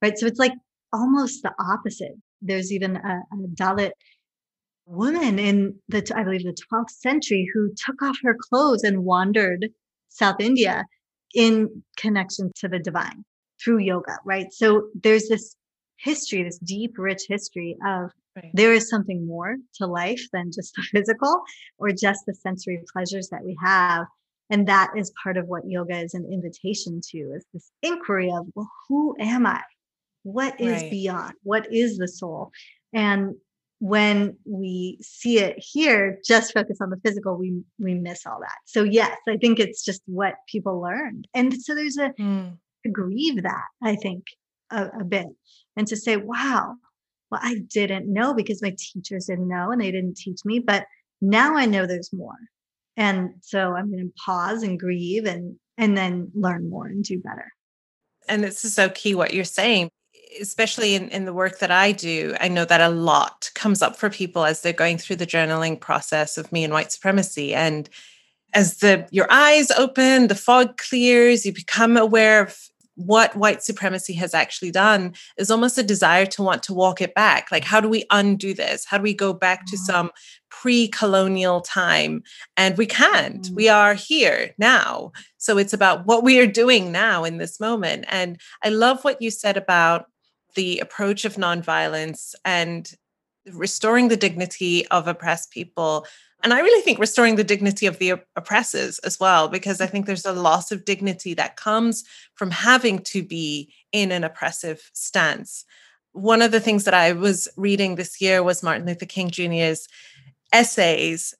Right. 0.00 0.16
So 0.18 0.26
it's 0.26 0.38
like 0.38 0.54
almost 0.92 1.42
the 1.42 1.52
opposite. 1.58 2.14
There's 2.40 2.72
even 2.72 2.96
a, 2.96 3.20
a 3.32 3.36
Dalit 3.54 3.92
woman 4.86 5.38
in 5.38 5.74
the, 5.88 6.10
I 6.14 6.22
believe, 6.24 6.44
the 6.44 6.56
12th 6.72 6.90
century 6.90 7.46
who 7.52 7.72
took 7.84 8.00
off 8.02 8.16
her 8.22 8.36
clothes 8.38 8.82
and 8.82 9.04
wandered 9.04 9.68
South 10.08 10.36
India 10.40 10.84
in 11.34 11.82
connection 11.96 12.50
to 12.56 12.68
the 12.68 12.78
divine 12.78 13.24
through 13.62 13.78
yoga, 13.78 14.18
right? 14.24 14.52
So 14.52 14.88
there's 15.02 15.28
this 15.28 15.56
history, 15.98 16.42
this 16.42 16.58
deep, 16.58 16.94
rich 16.98 17.22
history 17.28 17.76
of 17.86 18.10
right. 18.36 18.50
there 18.52 18.72
is 18.72 18.88
something 18.88 19.26
more 19.26 19.56
to 19.76 19.86
life 19.86 20.22
than 20.32 20.50
just 20.52 20.74
the 20.74 20.82
physical 20.92 21.42
or 21.78 21.90
just 21.90 22.24
the 22.26 22.34
sensory 22.34 22.82
pleasures 22.92 23.28
that 23.30 23.44
we 23.44 23.56
have. 23.62 24.06
And 24.50 24.68
that 24.68 24.92
is 24.96 25.12
part 25.22 25.36
of 25.36 25.46
what 25.46 25.68
yoga 25.68 25.98
is 25.98 26.14
an 26.14 26.28
invitation 26.30 27.00
to 27.10 27.18
is 27.34 27.46
this 27.52 27.70
inquiry 27.82 28.30
of, 28.30 28.46
well, 28.54 28.70
who 28.88 29.16
am 29.18 29.46
I? 29.46 29.62
What 30.22 30.60
is 30.60 30.82
right. 30.82 30.90
beyond? 30.90 31.34
What 31.42 31.72
is 31.72 31.96
the 31.96 32.08
soul? 32.08 32.50
And 32.92 33.34
when 33.84 34.34
we 34.46 34.96
see 35.02 35.40
it 35.40 35.56
here, 35.58 36.18
just 36.24 36.54
focus 36.54 36.78
on 36.80 36.88
the 36.88 36.96
physical, 37.04 37.36
we 37.36 37.62
we 37.78 37.92
miss 37.92 38.24
all 38.24 38.38
that. 38.40 38.56
So 38.64 38.82
yes, 38.82 39.14
I 39.28 39.36
think 39.36 39.60
it's 39.60 39.84
just 39.84 40.00
what 40.06 40.36
people 40.48 40.80
learned. 40.80 41.28
And 41.34 41.52
so 41.52 41.74
there's 41.74 41.98
a 41.98 42.08
mm. 42.18 42.56
to 42.82 42.90
grieve 42.90 43.42
that, 43.42 43.64
I 43.82 43.96
think, 43.96 44.24
a, 44.70 44.86
a 45.00 45.04
bit. 45.04 45.26
And 45.76 45.86
to 45.86 45.98
say, 45.98 46.16
wow, 46.16 46.76
well, 47.30 47.40
I 47.42 47.56
didn't 47.70 48.10
know 48.10 48.32
because 48.32 48.62
my 48.62 48.74
teachers 48.78 49.26
didn't 49.26 49.48
know 49.48 49.70
and 49.70 49.82
they 49.82 49.90
didn't 49.90 50.16
teach 50.16 50.38
me, 50.46 50.60
but 50.60 50.86
now 51.20 51.54
I 51.54 51.66
know 51.66 51.86
there's 51.86 52.10
more. 52.10 52.38
And 52.96 53.32
so 53.42 53.74
I'm 53.74 53.90
going 53.90 54.08
to 54.08 54.22
pause 54.24 54.62
and 54.62 54.80
grieve 54.80 55.26
and 55.26 55.56
and 55.76 55.94
then 55.94 56.32
learn 56.34 56.70
more 56.70 56.86
and 56.86 57.04
do 57.04 57.20
better. 57.20 57.52
And 58.30 58.42
this 58.42 58.64
is 58.64 58.72
so 58.72 58.88
key 58.88 59.14
what 59.14 59.34
you're 59.34 59.44
saying 59.44 59.90
especially 60.40 60.94
in, 60.94 61.08
in 61.10 61.24
the 61.24 61.32
work 61.32 61.58
that 61.58 61.70
I 61.70 61.92
do, 61.92 62.34
I 62.40 62.48
know 62.48 62.64
that 62.64 62.80
a 62.80 62.88
lot 62.88 63.50
comes 63.54 63.82
up 63.82 63.96
for 63.96 64.10
people 64.10 64.44
as 64.44 64.60
they're 64.60 64.72
going 64.72 64.98
through 64.98 65.16
the 65.16 65.26
journaling 65.26 65.78
process 65.78 66.36
of 66.38 66.50
me 66.52 66.64
and 66.64 66.72
white 66.72 66.92
supremacy. 66.92 67.54
And 67.54 67.88
as 68.52 68.78
the 68.78 69.06
your 69.10 69.26
eyes 69.30 69.70
open, 69.72 70.28
the 70.28 70.34
fog 70.34 70.76
clears, 70.76 71.44
you 71.44 71.52
become 71.52 71.96
aware 71.96 72.42
of 72.42 72.56
what 72.96 73.34
white 73.34 73.62
supremacy 73.62 74.12
has 74.14 74.34
actually 74.34 74.70
done 74.70 75.14
is 75.36 75.50
almost 75.50 75.78
a 75.78 75.82
desire 75.82 76.26
to 76.26 76.42
want 76.42 76.62
to 76.62 76.74
walk 76.74 77.00
it 77.00 77.14
back. 77.14 77.50
Like, 77.50 77.64
how 77.64 77.80
do 77.80 77.88
we 77.88 78.04
undo 78.10 78.54
this? 78.54 78.84
How 78.84 78.98
do 78.98 79.02
we 79.02 79.14
go 79.14 79.32
back 79.32 79.66
to 79.66 79.76
mm-hmm. 79.76 79.84
some 79.84 80.10
pre 80.48 80.88
colonial 80.88 81.60
time? 81.60 82.22
And 82.56 82.78
we 82.78 82.86
can't. 82.86 83.42
Mm-hmm. 83.42 83.54
We 83.54 83.68
are 83.68 83.94
here 83.94 84.54
now. 84.58 85.12
So 85.38 85.58
it's 85.58 85.72
about 85.72 86.06
what 86.06 86.22
we 86.22 86.38
are 86.40 86.46
doing 86.46 86.92
now 86.92 87.24
in 87.24 87.38
this 87.38 87.58
moment. 87.58 88.04
And 88.08 88.40
I 88.62 88.68
love 88.68 89.02
what 89.02 89.20
you 89.20 89.30
said 89.30 89.56
about 89.56 90.06
the 90.54 90.78
approach 90.78 91.24
of 91.24 91.34
nonviolence 91.34 92.34
and 92.44 92.90
restoring 93.52 94.08
the 94.08 94.16
dignity 94.16 94.86
of 94.88 95.06
oppressed 95.06 95.50
people. 95.50 96.06
And 96.42 96.52
I 96.52 96.60
really 96.60 96.82
think 96.82 96.98
restoring 96.98 97.36
the 97.36 97.44
dignity 97.44 97.86
of 97.86 97.98
the 97.98 98.14
oppressors 98.36 98.98
as 99.00 99.18
well, 99.18 99.48
because 99.48 99.80
I 99.80 99.86
think 99.86 100.06
there's 100.06 100.26
a 100.26 100.32
loss 100.32 100.72
of 100.72 100.84
dignity 100.84 101.34
that 101.34 101.56
comes 101.56 102.04
from 102.34 102.50
having 102.50 102.98
to 103.00 103.22
be 103.22 103.72
in 103.92 104.12
an 104.12 104.24
oppressive 104.24 104.90
stance. 104.92 105.64
One 106.12 106.42
of 106.42 106.52
the 106.52 106.60
things 106.60 106.84
that 106.84 106.94
I 106.94 107.12
was 107.12 107.48
reading 107.56 107.94
this 107.94 108.20
year 108.20 108.42
was 108.42 108.62
Martin 108.62 108.86
Luther 108.86 109.06
King 109.06 109.30
Jr.'s 109.30 109.88
essays. 110.52 111.34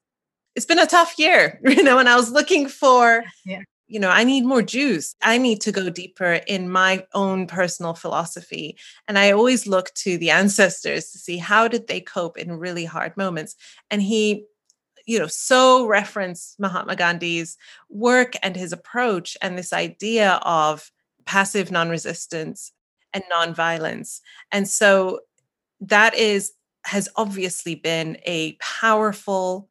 It's 0.56 0.66
been 0.66 0.78
a 0.78 0.86
tough 0.86 1.18
year, 1.18 1.60
you 1.64 1.82
know, 1.82 1.98
and 1.98 2.08
I 2.08 2.16
was 2.16 2.30
looking 2.30 2.68
for 2.68 3.24
yeah 3.44 3.62
you 3.86 4.00
know, 4.00 4.08
I 4.08 4.24
need 4.24 4.44
more 4.44 4.62
juice. 4.62 5.14
I 5.22 5.38
need 5.38 5.60
to 5.62 5.72
go 5.72 5.90
deeper 5.90 6.40
in 6.46 6.70
my 6.70 7.06
own 7.12 7.46
personal 7.46 7.94
philosophy. 7.94 8.78
And 9.06 9.18
I 9.18 9.30
always 9.30 9.66
look 9.66 9.92
to 9.96 10.16
the 10.16 10.30
ancestors 10.30 11.10
to 11.10 11.18
see 11.18 11.36
how 11.36 11.68
did 11.68 11.86
they 11.86 12.00
cope 12.00 12.38
in 12.38 12.58
really 12.58 12.86
hard 12.86 13.16
moments. 13.16 13.56
And 13.90 14.00
he, 14.00 14.46
you 15.06 15.18
know, 15.18 15.26
so 15.26 15.86
referenced 15.86 16.58
Mahatma 16.58 16.96
Gandhi's 16.96 17.58
work 17.90 18.32
and 18.42 18.56
his 18.56 18.72
approach 18.72 19.36
and 19.42 19.58
this 19.58 19.72
idea 19.72 20.40
of 20.42 20.90
passive 21.26 21.70
non-resistance 21.70 22.72
and 23.12 23.22
non-violence. 23.28 24.22
And 24.50 24.66
so 24.66 25.20
that 25.80 26.14
is 26.14 26.52
has 26.86 27.08
obviously 27.16 27.74
been 27.74 28.18
a 28.26 28.52
powerful 28.60 29.68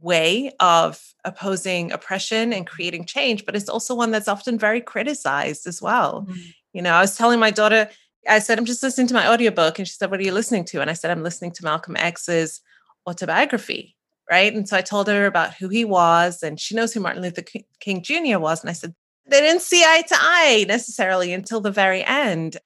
way 0.00 0.52
of 0.60 1.00
opposing 1.24 1.92
oppression 1.92 2.52
and 2.52 2.66
creating 2.66 3.06
change, 3.06 3.46
but 3.46 3.56
it's 3.56 3.68
also 3.68 3.94
one 3.94 4.10
that's 4.10 4.28
often 4.28 4.58
very 4.58 4.80
criticized 4.80 5.66
as 5.66 5.80
well. 5.80 6.26
Mm-hmm. 6.28 6.40
You 6.72 6.82
know, 6.82 6.92
I 6.92 7.00
was 7.00 7.16
telling 7.16 7.40
my 7.40 7.50
daughter, 7.50 7.88
I 8.28 8.38
said, 8.38 8.58
I'm 8.58 8.64
just 8.64 8.82
listening 8.82 9.06
to 9.08 9.14
my 9.14 9.28
audiobook. 9.28 9.78
And 9.78 9.86
she 9.86 9.94
said, 9.94 10.10
What 10.10 10.20
are 10.20 10.24
you 10.24 10.32
listening 10.32 10.64
to? 10.66 10.80
And 10.80 10.90
I 10.90 10.94
said, 10.94 11.10
I'm 11.10 11.22
listening 11.22 11.52
to 11.52 11.64
Malcolm 11.64 11.96
X's 11.96 12.60
autobiography. 13.06 13.96
Right. 14.30 14.54
And 14.54 14.66
so 14.66 14.76
I 14.76 14.80
told 14.80 15.06
her 15.08 15.26
about 15.26 15.54
who 15.54 15.68
he 15.68 15.84
was, 15.84 16.42
and 16.42 16.58
she 16.58 16.74
knows 16.74 16.94
who 16.94 17.00
Martin 17.00 17.22
Luther 17.22 17.44
King 17.80 18.02
Jr. 18.02 18.38
was. 18.38 18.62
And 18.62 18.70
I 18.70 18.72
said, 18.72 18.94
they 19.26 19.40
didn't 19.40 19.62
see 19.62 19.82
eye 19.82 20.02
to 20.08 20.16
eye 20.18 20.64
necessarily 20.66 21.32
until 21.32 21.60
the 21.60 21.70
very 21.70 22.04
end. 22.04 22.56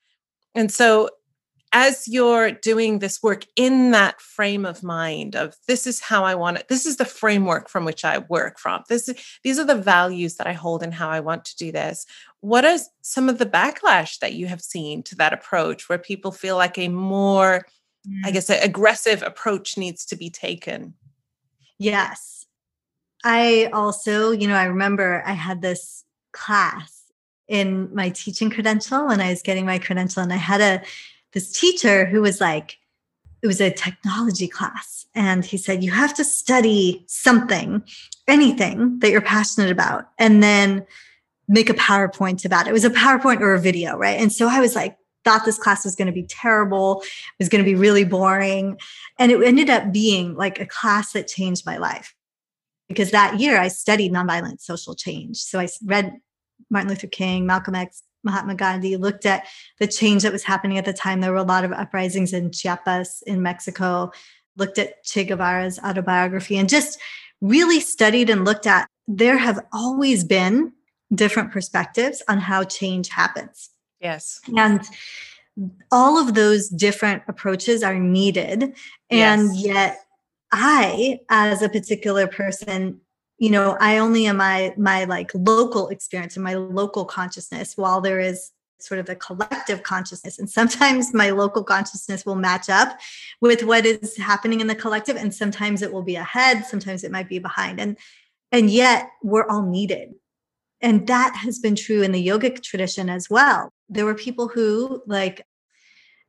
And 0.55 0.73
so 0.73 1.11
as 1.73 2.09
you're 2.09 2.53
doing 2.53 2.99
this 2.99 3.23
work 3.23 3.45
in 3.57 3.91
that 3.91 4.21
frame 4.21 4.65
of 4.65 4.83
mind 4.83 5.37
of 5.37 5.55
this 5.67 5.87
is 5.87 6.01
how 6.01 6.25
I 6.25 6.35
want 6.35 6.59
it, 6.59 6.69
this 6.69 6.87
is 6.87 6.97
the 6.97 7.05
framework 7.05 7.69
from 7.69 7.85
which 7.85 8.05
I 8.05 8.19
work 8.19 8.59
from. 8.59 8.83
This 8.89 9.11
these 9.43 9.59
are 9.59 9.65
the 9.65 9.75
values 9.75 10.37
that 10.37 10.47
I 10.47 10.53
hold 10.53 10.83
and 10.83 10.95
how 10.95 11.11
I 11.11 11.21
want 11.21 11.45
to 11.47 11.57
do 11.57 11.71
this. 11.71 12.07
What 12.41 12.65
are 12.65 12.79
some 13.03 13.29
of 13.29 13.39
the 13.39 13.47
backlash 13.47 14.19
that 14.21 14.35
you 14.35 14.47
have 14.47 14.63
seen 14.63 15.03
to 15.05 15.17
that 15.17 15.33
approach 15.33 15.89
where 15.89 15.99
people 15.99 16.33
feel 16.33 16.57
like 16.57 16.79
a 16.79 16.89
more, 16.89 17.67
mm. 18.09 18.21
I 18.25 18.31
guess, 18.31 18.49
aggressive 18.49 19.23
approach 19.23 19.77
needs 19.77 20.07
to 20.07 20.17
be 20.17 20.31
taken? 20.31 20.95
Yes. 21.79 22.47
I 23.25 23.69
also, 23.73 24.31
you 24.31 24.47
know, 24.47 24.55
I 24.55 24.65
remember 24.65 25.23
I 25.27 25.33
had 25.33 25.61
this 25.61 26.05
class 26.33 27.03
in 27.49 27.93
my 27.95 28.11
teaching 28.11 28.51
credential 28.51 29.07
when 29.07 29.21
I 29.21 29.31
was 29.31 29.43
getting 29.43 29.67
my 29.67 29.79
credential, 29.79 30.23
and 30.23 30.33
I 30.33 30.37
had 30.37 30.61
a 30.61 30.83
this 31.33 31.53
teacher 31.53 32.07
who 32.07 32.21
was 32.21 32.41
like, 32.41 32.79
it 33.43 33.47
was 33.47 33.61
a 33.61 33.71
technology 33.71 34.49
class. 34.49 35.07
And 35.15 35.45
he 35.45 35.57
said, 35.57 35.85
you 35.85 35.91
have 35.91 36.15
to 36.15 36.25
study 36.25 37.05
something, 37.07 37.83
anything 38.27 38.99
that 39.01 39.11
you're 39.11 39.21
passionate 39.21 39.71
about, 39.71 40.09
and 40.19 40.43
then 40.43 40.87
make 41.49 41.71
a 41.71 41.75
PowerPoint 41.75 42.45
about 42.45 42.67
it. 42.67 42.71
It 42.71 42.75
was 42.75 42.85
a 42.85 42.91
PowerPoint 42.91 43.41
or 43.41 43.55
a 43.55 43.61
video, 43.61 43.97
right? 43.97 44.21
And 44.21 44.33
so 44.33 44.49
I 44.49 44.61
was 44.61 44.75
like, 44.75 44.97
thought 45.25 45.45
this 45.45 45.59
class 45.59 45.85
was 45.85 45.97
going 45.97 46.07
to 46.07 46.13
be 46.13 46.27
terrible, 46.27 47.03
it 47.03 47.39
was 47.39 47.49
going 47.49 47.65
to 47.65 47.71
be 47.71 47.75
really 47.75 48.05
boring. 48.05 48.79
And 49.19 49.33
it 49.33 49.43
ended 49.43 49.71
up 49.71 49.93
being 49.93 50.35
like 50.35 50.61
a 50.61 50.67
class 50.67 51.13
that 51.13 51.29
changed 51.29 51.67
my 51.67 51.77
life. 51.77 52.15
Because 52.89 53.11
that 53.11 53.39
year 53.39 53.61
I 53.61 53.69
studied 53.69 54.13
nonviolent 54.13 54.61
social 54.63 54.95
change. 54.95 55.37
So 55.37 55.61
I 55.61 55.69
read 55.85 56.15
Martin 56.71 56.89
Luther 56.89 57.07
King, 57.07 57.45
Malcolm 57.45 57.75
X, 57.75 58.03
Mahatma 58.25 58.55
Gandhi, 58.55 58.97
looked 58.97 59.27
at 59.27 59.47
the 59.79 59.87
change 59.87 60.23
that 60.23 60.33
was 60.33 60.45
happening 60.45 60.79
at 60.79 60.85
the 60.85 60.93
time. 60.93 61.21
There 61.21 61.33
were 61.33 61.39
a 61.39 61.43
lot 61.43 61.65
of 61.65 61.73
uprisings 61.73 62.33
in 62.33 62.51
Chiapas 62.51 63.23
in 63.27 63.43
Mexico, 63.43 64.11
looked 64.57 64.79
at 64.79 65.03
Che 65.05 65.25
Guevara's 65.25 65.79
autobiography, 65.79 66.57
and 66.57 66.69
just 66.69 66.99
really 67.41 67.81
studied 67.81 68.31
and 68.31 68.45
looked 68.45 68.67
at 68.67 68.89
there 69.07 69.39
have 69.39 69.65
always 69.73 70.23
been 70.23 70.73
different 71.15 71.51
perspectives 71.51 72.23
on 72.29 72.39
how 72.39 72.63
change 72.65 73.09
happens. 73.09 73.71
Yes. 74.01 74.41
And 74.57 74.83
all 75.91 76.19
of 76.19 76.35
those 76.35 76.69
different 76.69 77.23
approaches 77.27 77.83
are 77.83 77.99
needed. 77.99 78.75
And 79.11 79.57
yes. 79.57 79.65
yet, 79.65 80.01
I, 80.53 81.21
as 81.29 81.63
a 81.63 81.69
particular 81.69 82.27
person, 82.27 83.01
you 83.39 83.51
know 83.51 83.77
i 83.81 83.99
only 83.99 84.27
am 84.27 84.37
my 84.37 84.75
my 84.77 85.05
like 85.05 85.31
local 85.35 85.89
experience 85.89 86.37
and 86.37 86.45
my 86.45 86.55
local 86.55 87.05
consciousness 87.05 87.77
while 87.77 88.01
there 88.01 88.21
is 88.21 88.51
sort 88.81 89.01
of 89.01 89.09
a 89.09 89.15
collective 89.17 89.83
consciousness 89.83 90.39
and 90.39 90.49
sometimes 90.49 91.15
my 91.23 91.31
local 91.31 91.65
consciousness 91.65 92.27
will 92.27 92.37
match 92.37 92.69
up 92.69 92.99
with 93.41 93.63
what 93.65 93.87
is 93.87 94.17
happening 94.17 94.61
in 94.61 94.67
the 94.67 94.75
collective 94.75 95.17
and 95.17 95.35
sometimes 95.35 95.83
it 95.83 95.93
will 95.93 96.03
be 96.03 96.17
ahead 96.17 96.65
sometimes 96.65 97.05
it 97.05 97.13
might 97.13 97.29
be 97.29 97.39
behind 97.39 97.81
and 97.81 97.97
and 98.53 98.71
yet 98.71 99.11
we're 99.23 99.49
all 99.49 99.63
needed 99.63 100.15
and 100.81 101.07
that 101.07 101.35
has 101.35 101.59
been 101.59 101.75
true 101.75 102.03
in 102.03 102.13
the 102.13 102.27
yogic 102.27 102.63
tradition 102.63 103.09
as 103.09 103.29
well 103.31 103.71
there 103.89 104.05
were 104.05 104.15
people 104.15 104.49
who 104.49 105.03
like 105.07 105.45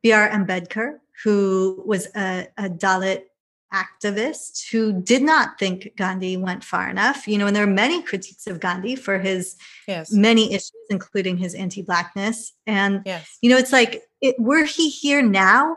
B.R. 0.02 0.30
Ambedkar 0.30 0.98
who 1.24 1.82
was 1.86 2.08
a, 2.16 2.48
a 2.56 2.68
Dalit 2.68 3.24
activist 3.72 4.70
who 4.70 4.92
did 4.92 5.22
not 5.22 5.58
think 5.58 5.92
Gandhi 5.96 6.36
went 6.36 6.64
far 6.64 6.88
enough. 6.88 7.28
You 7.28 7.38
know, 7.38 7.46
and 7.46 7.54
there 7.54 7.64
are 7.64 7.66
many 7.66 8.02
critiques 8.02 8.46
of 8.46 8.60
Gandhi 8.60 8.96
for 8.96 9.18
his 9.18 9.56
yes. 9.86 10.12
many 10.12 10.52
issues, 10.52 10.72
including 10.90 11.36
his 11.36 11.54
anti-blackness. 11.54 12.52
And 12.66 13.02
yes. 13.06 13.38
you 13.42 13.50
know, 13.50 13.56
it's 13.56 13.72
like, 13.72 14.02
it, 14.20 14.36
were 14.38 14.64
he 14.64 14.90
here 14.90 15.22
now, 15.22 15.76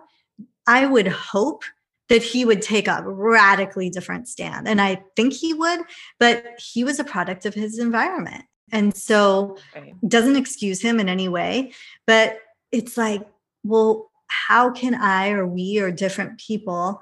I 0.67 0.85
would 0.85 1.07
hope 1.07 1.63
that 2.09 2.21
he 2.21 2.45
would 2.45 2.61
take 2.61 2.87
a 2.87 3.01
radically 3.05 3.89
different 3.89 4.27
stand, 4.27 4.67
and 4.67 4.81
I 4.81 5.03
think 5.15 5.33
he 5.33 5.53
would. 5.53 5.81
But 6.19 6.45
he 6.59 6.83
was 6.83 6.99
a 6.99 7.03
product 7.03 7.45
of 7.45 7.53
his 7.53 7.79
environment, 7.79 8.43
and 8.71 8.95
so 8.95 9.57
right. 9.75 9.93
doesn't 10.07 10.35
excuse 10.35 10.81
him 10.81 10.99
in 10.99 11.09
any 11.09 11.29
way. 11.29 11.73
But 12.05 12.39
it's 12.71 12.97
like, 12.97 13.21
well, 13.63 14.11
how 14.27 14.71
can 14.71 14.95
I 14.95 15.29
or 15.29 15.47
we 15.47 15.79
or 15.79 15.91
different 15.91 16.39
people 16.39 17.01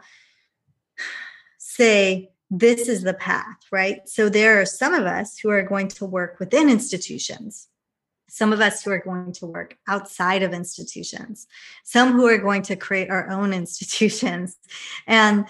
say 1.58 2.32
this 2.50 2.90
is 2.90 3.04
the 3.04 3.14
path, 3.14 3.58
right? 3.72 4.08
So 4.08 4.28
there 4.30 4.60
are 4.60 4.66
some 4.66 4.94
of 4.94 5.06
us 5.06 5.38
who 5.38 5.50
are 5.50 5.64
going 5.64 5.88
to 5.90 6.06
work 6.06 6.40
within 6.40 6.70
institutions 6.70 7.68
some 8.32 8.54
of 8.54 8.62
us 8.62 8.82
who 8.82 8.92
are 8.92 9.02
going 9.02 9.34
to 9.34 9.46
work 9.46 9.78
outside 9.90 10.42
of 10.42 10.54
institutions, 10.54 11.48
some 11.84 12.14
who 12.14 12.26
are 12.28 12.38
going 12.38 12.62
to 12.62 12.78
create 12.78 13.10
our 13.10 13.30
own 13.30 13.52
institutions, 13.62 14.58
and 15.06 15.46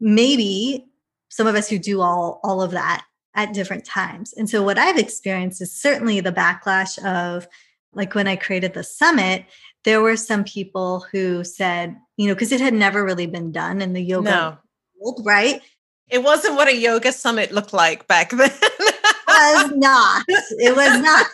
maybe 0.00 0.86
some 1.28 1.46
of 1.46 1.54
us 1.54 1.68
who 1.68 1.78
do 1.78 2.00
all, 2.00 2.40
all 2.42 2.62
of 2.62 2.70
that 2.70 3.04
at 3.34 3.52
different 3.52 3.84
times. 3.84 4.32
And 4.32 4.48
so, 4.48 4.62
what 4.62 4.78
I've 4.78 4.98
experienced 4.98 5.60
is 5.60 5.72
certainly 5.72 6.20
the 6.20 6.32
backlash 6.32 6.98
of 7.04 7.46
like 7.92 8.14
when 8.14 8.26
I 8.26 8.36
created 8.36 8.72
the 8.72 8.82
summit, 8.82 9.44
there 9.84 10.00
were 10.00 10.16
some 10.16 10.44
people 10.44 11.04
who 11.12 11.44
said, 11.44 11.94
you 12.16 12.28
know, 12.28 12.34
because 12.34 12.52
it 12.52 12.62
had 12.62 12.72
never 12.72 13.04
really 13.04 13.26
been 13.26 13.52
done 13.52 13.82
in 13.82 13.92
the 13.92 14.02
yoga 14.02 14.30
no. 14.30 14.58
Right? 15.24 15.60
It 16.08 16.22
wasn't 16.22 16.56
what 16.56 16.68
a 16.68 16.76
yoga 16.76 17.12
summit 17.12 17.52
looked 17.52 17.72
like 17.72 18.06
back 18.06 18.30
then. 18.30 18.50
it 18.50 19.00
was 19.28 19.72
not. 19.76 20.24
It 20.28 20.76
was 20.76 21.00
not. 21.00 21.26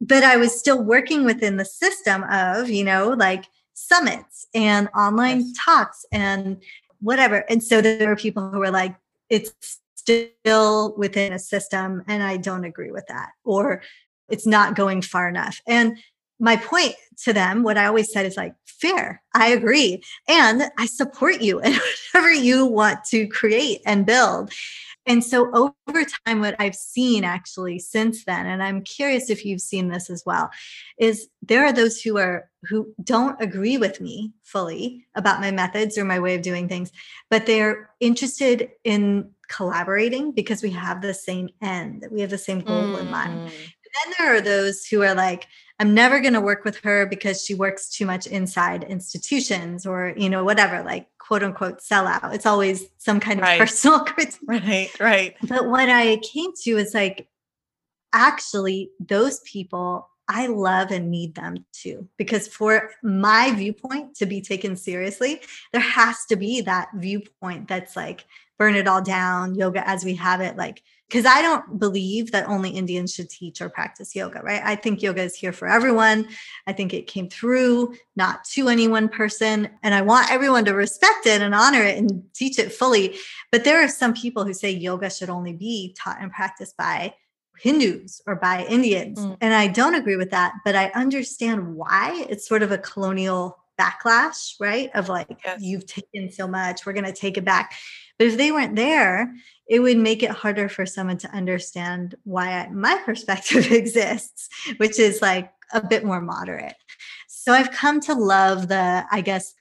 But 0.00 0.22
I 0.22 0.36
was 0.36 0.58
still 0.58 0.82
working 0.82 1.24
within 1.24 1.56
the 1.56 1.64
system 1.64 2.24
of, 2.30 2.70
you 2.70 2.84
know, 2.84 3.10
like 3.10 3.46
summits 3.74 4.46
and 4.54 4.88
online 4.96 5.40
yes. 5.40 5.52
talks 5.64 6.06
and 6.12 6.62
whatever. 7.00 7.44
And 7.48 7.62
so 7.62 7.80
there 7.80 8.08
were 8.08 8.16
people 8.16 8.50
who 8.50 8.58
were 8.58 8.70
like, 8.70 8.94
it's 9.28 9.52
still 9.94 10.94
within 10.96 11.32
a 11.32 11.38
system 11.38 12.04
and 12.06 12.22
I 12.22 12.36
don't 12.36 12.64
agree 12.64 12.90
with 12.90 13.06
that. 13.08 13.30
Or 13.44 13.82
it's 14.28 14.46
not 14.46 14.76
going 14.76 15.02
far 15.02 15.28
enough. 15.28 15.60
And 15.66 15.98
my 16.38 16.56
point 16.56 16.94
to 17.24 17.32
them, 17.32 17.62
what 17.62 17.78
I 17.78 17.86
always 17.86 18.12
said 18.12 18.26
is 18.26 18.36
like, 18.36 18.54
fair, 18.80 19.22
I 19.34 19.48
agree. 19.48 20.02
And 20.28 20.62
I 20.78 20.86
support 20.86 21.40
you 21.40 21.60
in 21.60 21.72
whatever 22.12 22.32
you 22.32 22.66
want 22.66 23.04
to 23.10 23.26
create 23.28 23.80
and 23.84 24.06
build. 24.06 24.52
And 25.08 25.24
so 25.24 25.72
over 25.88 26.04
time, 26.26 26.40
what 26.40 26.54
I've 26.58 26.74
seen 26.74 27.24
actually 27.24 27.78
since 27.78 28.26
then, 28.26 28.44
and 28.44 28.62
I'm 28.62 28.82
curious 28.82 29.30
if 29.30 29.42
you've 29.42 29.62
seen 29.62 29.88
this 29.88 30.10
as 30.10 30.22
well, 30.26 30.50
is 30.98 31.28
there 31.40 31.64
are 31.64 31.72
those 31.72 32.00
who 32.02 32.18
are 32.18 32.50
who 32.64 32.92
don't 33.02 33.40
agree 33.40 33.78
with 33.78 34.02
me 34.02 34.32
fully 34.42 35.06
about 35.14 35.40
my 35.40 35.50
methods 35.50 35.96
or 35.96 36.04
my 36.04 36.18
way 36.18 36.34
of 36.34 36.42
doing 36.42 36.68
things, 36.68 36.92
but 37.30 37.46
they're 37.46 37.88
interested 38.00 38.68
in 38.84 39.30
collaborating 39.48 40.32
because 40.32 40.62
we 40.62 40.70
have 40.70 41.00
the 41.00 41.14
same 41.14 41.48
end, 41.62 42.06
we 42.10 42.20
have 42.20 42.30
the 42.30 42.36
same 42.36 42.60
goal 42.60 42.82
mm. 42.82 43.00
in 43.00 43.10
mind. 43.10 43.32
And 43.32 43.50
then 43.50 44.14
there 44.18 44.36
are 44.36 44.42
those 44.42 44.84
who 44.84 45.02
are 45.02 45.14
like, 45.14 45.46
I'm 45.80 45.94
never 45.94 46.20
going 46.20 46.32
to 46.32 46.40
work 46.40 46.64
with 46.64 46.76
her 46.78 47.06
because 47.06 47.44
she 47.44 47.54
works 47.54 47.88
too 47.88 48.04
much 48.04 48.26
inside 48.26 48.82
institutions 48.84 49.86
or, 49.86 50.12
you 50.16 50.28
know, 50.28 50.42
whatever, 50.42 50.82
like 50.82 51.06
quote 51.18 51.42
unquote 51.42 51.80
sellout. 51.80 52.34
It's 52.34 52.46
always 52.46 52.86
some 52.98 53.20
kind 53.20 53.38
of 53.38 53.44
right. 53.44 53.60
personal 53.60 54.00
critique. 54.04 54.40
Right, 54.46 54.90
right. 55.00 55.36
But 55.42 55.68
what 55.68 55.88
I 55.88 56.16
came 56.16 56.50
to 56.64 56.70
is 56.78 56.94
like, 56.94 57.28
actually, 58.12 58.90
those 58.98 59.40
people, 59.40 60.08
I 60.26 60.48
love 60.48 60.90
and 60.90 61.10
need 61.10 61.36
them 61.36 61.64
too. 61.72 62.08
Because 62.16 62.48
for 62.48 62.90
my 63.04 63.52
viewpoint 63.52 64.16
to 64.16 64.26
be 64.26 64.40
taken 64.40 64.74
seriously, 64.74 65.40
there 65.72 65.82
has 65.82 66.24
to 66.26 66.36
be 66.36 66.60
that 66.62 66.88
viewpoint 66.96 67.68
that's 67.68 67.94
like, 67.94 68.24
burn 68.58 68.74
it 68.74 68.88
all 68.88 69.02
down, 69.02 69.54
yoga 69.54 69.88
as 69.88 70.04
we 70.04 70.16
have 70.16 70.40
it, 70.40 70.56
like, 70.56 70.82
because 71.08 71.24
I 71.24 71.40
don't 71.40 71.78
believe 71.78 72.32
that 72.32 72.48
only 72.48 72.70
Indians 72.70 73.14
should 73.14 73.30
teach 73.30 73.62
or 73.62 73.70
practice 73.70 74.14
yoga, 74.14 74.40
right? 74.42 74.60
I 74.62 74.76
think 74.76 75.02
yoga 75.02 75.22
is 75.22 75.34
here 75.34 75.52
for 75.52 75.66
everyone. 75.66 76.28
I 76.66 76.74
think 76.74 76.92
it 76.92 77.06
came 77.06 77.30
through, 77.30 77.94
not 78.14 78.44
to 78.52 78.68
any 78.68 78.88
one 78.88 79.08
person. 79.08 79.70
And 79.82 79.94
I 79.94 80.02
want 80.02 80.30
everyone 80.30 80.66
to 80.66 80.74
respect 80.74 81.24
it 81.24 81.40
and 81.40 81.54
honor 81.54 81.82
it 81.82 81.96
and 81.96 82.22
teach 82.34 82.58
it 82.58 82.72
fully. 82.72 83.16
But 83.50 83.64
there 83.64 83.82
are 83.82 83.88
some 83.88 84.12
people 84.12 84.44
who 84.44 84.52
say 84.52 84.70
yoga 84.70 85.08
should 85.08 85.30
only 85.30 85.54
be 85.54 85.96
taught 85.98 86.18
and 86.20 86.30
practiced 86.30 86.76
by 86.76 87.14
Hindus 87.58 88.20
or 88.26 88.36
by 88.36 88.66
Indians. 88.66 89.18
Mm. 89.18 89.38
And 89.40 89.54
I 89.54 89.66
don't 89.66 89.94
agree 89.94 90.16
with 90.16 90.30
that, 90.30 90.52
but 90.64 90.76
I 90.76 90.90
understand 90.94 91.74
why 91.74 92.26
it's 92.28 92.46
sort 92.46 92.62
of 92.62 92.70
a 92.70 92.78
colonial 92.78 93.58
backlash, 93.80 94.54
right? 94.60 94.90
Of 94.94 95.08
like, 95.08 95.40
yes. 95.44 95.62
you've 95.62 95.86
taken 95.86 96.30
so 96.30 96.46
much, 96.46 96.84
we're 96.84 96.92
going 96.92 97.04
to 97.04 97.12
take 97.12 97.38
it 97.38 97.44
back. 97.44 97.72
But 98.18 98.26
if 98.26 98.36
they 98.36 98.50
weren't 98.50 98.76
there, 98.76 99.32
it 99.68 99.80
would 99.80 99.98
make 99.98 100.22
it 100.22 100.30
harder 100.30 100.68
for 100.68 100.86
someone 100.86 101.18
to 101.18 101.30
understand 101.30 102.14
why 102.24 102.52
I, 102.52 102.68
my 102.70 103.00
perspective 103.04 103.70
exists, 103.70 104.48
which 104.78 104.98
is 104.98 105.22
like 105.22 105.52
a 105.72 105.86
bit 105.86 106.04
more 106.04 106.20
moderate. 106.20 106.74
So 107.28 107.52
I've 107.52 107.70
come 107.70 108.00
to 108.00 108.14
love 108.14 108.68
the, 108.68 109.04
I 109.10 109.20
guess, 109.20 109.54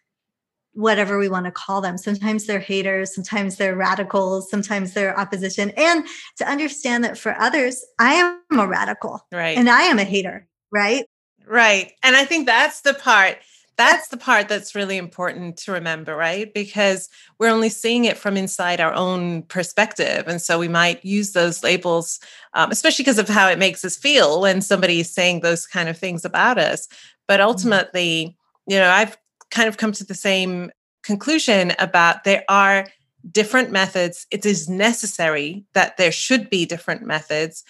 whatever 0.74 1.18
we 1.18 1.28
want 1.28 1.46
to 1.46 1.52
call 1.52 1.82
them. 1.82 1.98
Sometimes 1.98 2.46
they're 2.46 2.60
haters, 2.60 3.14
sometimes 3.14 3.58
they're 3.58 3.76
radicals, 3.76 4.50
sometimes 4.50 4.94
they're 4.94 5.20
opposition. 5.20 5.72
And 5.76 6.06
to 6.38 6.48
understand 6.48 7.04
that 7.04 7.18
for 7.18 7.36
others, 7.40 7.84
I 8.00 8.14
am 8.14 8.60
a 8.60 8.68
radical. 8.68 9.26
Right. 9.32 9.58
And 9.58 9.70
I 9.70 9.84
am 9.84 9.98
a 9.98 10.04
hater. 10.04 10.48
Right. 10.72 11.06
Right. 11.48 11.94
And 12.04 12.16
I 12.16 12.26
think 12.26 12.46
that's 12.46 12.82
the 12.82 12.94
part 12.94 13.38
that's 13.78 14.08
the 14.08 14.18
part 14.18 14.48
that's 14.50 14.74
really 14.74 14.98
important 14.98 15.58
to 15.58 15.72
remember, 15.72 16.16
right? 16.16 16.52
Because 16.54 17.10
we're 17.40 17.50
only 17.50 17.70
seeing 17.70 18.06
it 18.06 18.18
from 18.18 18.36
inside 18.36 18.82
our 18.82 18.94
own 18.94 19.44
perspective. 19.44 20.28
And 20.28 20.42
so 20.42 20.58
we 20.58 20.68
might 20.68 21.06
use 21.06 21.34
those 21.34 21.64
labels, 21.64 22.20
um, 22.54 22.72
especially 22.72 23.04
because 23.04 23.20
of 23.20 23.30
how 23.30 23.48
it 23.48 23.60
makes 23.60 23.86
us 23.86 23.96
feel 23.96 24.42
when 24.42 24.62
somebody 24.62 25.00
is 25.00 25.14
saying 25.14 25.42
those 25.42 25.68
kind 25.68 25.90
of 25.90 25.98
things 25.98 26.26
about 26.26 26.58
us. 26.58 26.88
But 27.28 27.40
mm-hmm. 27.40 27.50
ultimately, 27.50 28.38
you 28.68 28.78
know, 28.78 28.90
I've 28.90 29.16
kind 29.52 29.70
of 29.70 29.78
come 29.78 29.92
to 29.94 30.04
the 30.04 30.16
same 30.16 30.72
conclusion 31.04 31.74
about 31.78 32.24
there 32.24 32.44
are 32.50 32.88
different 33.32 33.72
methods. 33.72 34.26
It 34.32 34.46
is 34.46 34.68
necessary 34.68 35.66
that 35.74 35.98
there 35.98 36.12
should 36.12 36.50
be 36.50 36.66
different 36.66 37.04
methods 37.04 37.64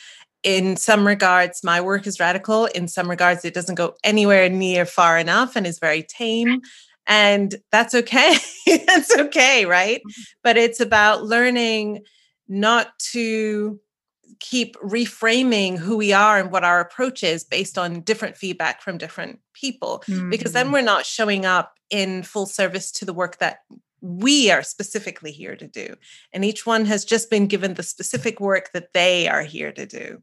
in 0.48 0.78
some 0.78 1.06
regards, 1.06 1.62
my 1.62 1.82
work 1.82 2.08
is 2.08 2.22
radical. 2.22 2.68
In 2.68 2.88
some 2.88 3.10
regards, 3.10 3.44
it 3.44 3.54
doesn't 3.54 3.76
go 3.76 3.96
anywhere 4.02 4.48
near 4.48 4.86
far 4.86 5.18
enough 5.18 5.58
and 5.58 5.68
is 5.68 5.78
very 5.78 6.04
tame. 6.04 6.62
And 7.06 7.54
that's 7.70 7.94
okay. 7.94 8.36
that's 8.86 9.14
okay, 9.14 9.66
right? 9.66 9.98
Mm-hmm. 9.98 10.22
But 10.44 10.56
it's 10.56 10.80
about 10.80 11.26
learning 11.26 12.06
not 12.48 12.98
to 13.12 13.78
keep 14.40 14.78
reframing 14.78 15.78
who 15.78 15.98
we 15.98 16.14
are 16.14 16.40
and 16.40 16.50
what 16.50 16.64
our 16.64 16.80
approach 16.80 17.26
is 17.26 17.44
based 17.44 17.78
on 17.78 18.00
different 18.00 18.38
feedback 18.38 18.82
from 18.82 18.98
different 18.98 19.42
people, 19.52 20.02
mm-hmm. 20.08 20.30
because 20.30 20.54
then 20.54 20.68
mm. 20.68 20.74
we're 20.74 20.82
not 20.82 21.06
showing 21.06 21.46
up 21.46 21.74
in 21.90 22.24
full 22.24 22.46
service 22.46 22.90
to 22.94 23.04
the 23.04 23.14
work 23.14 23.40
that 23.40 23.60
we 24.00 24.50
are 24.50 24.64
specifically 24.64 25.32
here 25.32 25.58
to 25.58 25.68
do. 25.68 25.96
And 26.32 26.46
each 26.46 26.66
one 26.66 26.86
has 26.86 27.04
just 27.04 27.30
been 27.30 27.48
given 27.48 27.74
the 27.74 27.84
specific 27.84 28.40
work 28.40 28.72
that 28.72 28.94
they 28.94 29.28
are 29.28 29.44
here 29.44 29.74
to 29.74 29.86
do. 29.86 30.22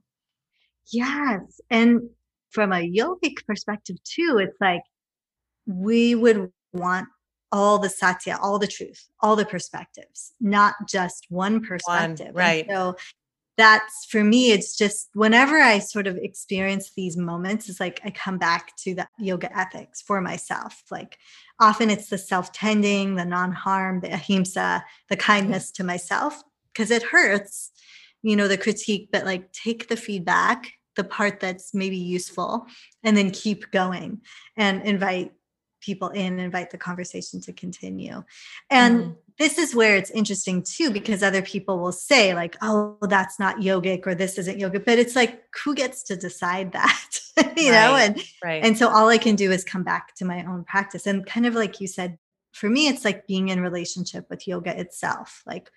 Yes. 0.93 1.61
And 1.70 2.11
from 2.51 2.72
a 2.72 2.89
yogic 2.89 3.45
perspective, 3.47 3.97
too, 4.05 4.39
it's 4.41 4.61
like 4.61 4.82
we 5.66 6.14
would 6.14 6.51
want 6.72 7.09
all 7.53 7.78
the 7.78 7.89
satya, 7.89 8.39
all 8.43 8.59
the 8.59 8.66
truth, 8.66 9.09
all 9.20 9.37
the 9.37 9.45
perspectives, 9.45 10.32
not 10.41 10.74
just 10.89 11.26
one 11.28 11.61
perspective. 11.62 12.26
One, 12.26 12.35
right. 12.35 12.66
And 12.68 12.76
so 12.76 12.97
that's 13.57 14.07
for 14.07 14.24
me, 14.24 14.51
it's 14.51 14.76
just 14.76 15.09
whenever 15.14 15.59
I 15.59 15.78
sort 15.78 16.09
of 16.09 16.16
experience 16.16 16.91
these 16.97 17.16
moments, 17.16 17.68
it's 17.68 17.78
like 17.78 18.01
I 18.05 18.11
come 18.11 18.39
back 18.39 18.76
to 18.78 18.95
the 18.97 19.07
yoga 19.18 19.57
ethics 19.57 20.03
for 20.03 20.20
myself. 20.20 20.82
Like 20.91 21.18
often 21.61 21.91
it's 21.91 22.09
the 22.09 22.18
self 22.18 22.53
tending, 22.53 23.14
the 23.14 23.24
non 23.24 23.53
harm, 23.53 24.01
the 24.01 24.12
ahimsa, 24.12 24.85
the 25.09 25.16
kindness 25.16 25.70
to 25.72 25.85
myself, 25.85 26.43
because 26.72 26.91
it 26.91 27.05
hurts 27.05 27.70
you 28.25 28.35
know 28.35 28.49
the 28.49 28.59
critique 28.59 29.11
but 29.12 29.25
like 29.25 29.53
take 29.53 29.89
the 29.89 29.97
feedback 29.97 30.72
the 30.97 31.05
part 31.05 31.41
that's 31.41 31.75
maybe 31.75 31.97
useful 31.97 32.66
and 33.03 33.16
then 33.16 33.31
keep 33.31 33.70
going 33.70 34.20
and 34.57 34.83
invite 34.83 35.33
people 35.81 36.09
in 36.09 36.39
invite 36.39 36.70
the 36.70 36.79
conversation 36.79 37.41
to 37.43 37.53
continue 37.53 38.25
and 38.70 39.05
mm. 39.05 39.16
this 39.39 39.59
is 39.59 39.75
where 39.75 39.97
it's 39.97 40.11
interesting 40.11 40.62
too 40.62 40.91
because 40.91 41.22
other 41.22 41.43
people 41.43 41.79
will 41.79 41.93
say 41.93 42.35
like 42.35 42.57
oh 42.62 42.97
that's 43.03 43.39
not 43.39 43.59
yogic 43.59 44.07
or 44.07 44.14
this 44.14 44.39
isn't 44.39 44.59
yoga 44.59 44.81
but 44.81 44.99
it's 44.99 45.14
like 45.14 45.43
who 45.62 45.75
gets 45.75 46.03
to 46.03 46.16
decide 46.16 46.72
that 46.72 47.11
you 47.37 47.70
right, 47.70 47.72
know 47.72 47.97
and 47.97 48.22
right. 48.43 48.64
and 48.64 48.79
so 48.79 48.89
all 48.89 49.09
i 49.09 49.18
can 49.18 49.37
do 49.37 49.53
is 49.53 49.62
come 49.62 49.83
back 49.83 50.14
to 50.14 50.25
my 50.25 50.43
own 50.47 50.64
practice 50.64 51.07
and 51.07 51.27
kind 51.27 51.45
of 51.45 51.55
like 51.55 51.79
you 51.81 51.87
said 51.87 52.16
for 52.53 52.70
me 52.70 52.89
it's 52.89 53.05
like 53.05 53.27
being 53.27 53.51
in 53.51 53.61
relationship 53.61 54.25
with 54.31 54.49
yoga 54.49 54.79
itself 54.81 55.43
like 55.45 55.70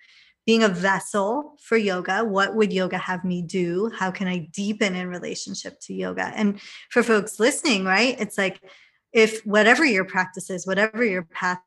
being 0.48 0.62
a 0.62 0.68
vessel 0.68 1.58
for 1.60 1.76
yoga 1.76 2.24
what 2.24 2.54
would 2.54 2.72
yoga 2.72 2.96
have 2.96 3.22
me 3.22 3.42
do? 3.42 3.92
How 3.94 4.10
can 4.10 4.26
i 4.26 4.48
deepen 4.50 4.94
in 4.94 5.08
relationship 5.08 5.78
to 5.80 5.92
yoga? 5.92 6.32
And 6.34 6.58
for 6.90 7.02
folks 7.02 7.38
listening 7.38 7.84
right 7.84 8.18
it's 8.18 8.38
like 8.38 8.62
if 9.12 9.44
whatever 9.44 9.84
your 9.84 10.06
practice 10.06 10.48
is 10.48 10.66
whatever 10.66 11.04
your 11.04 11.24
path 11.24 11.60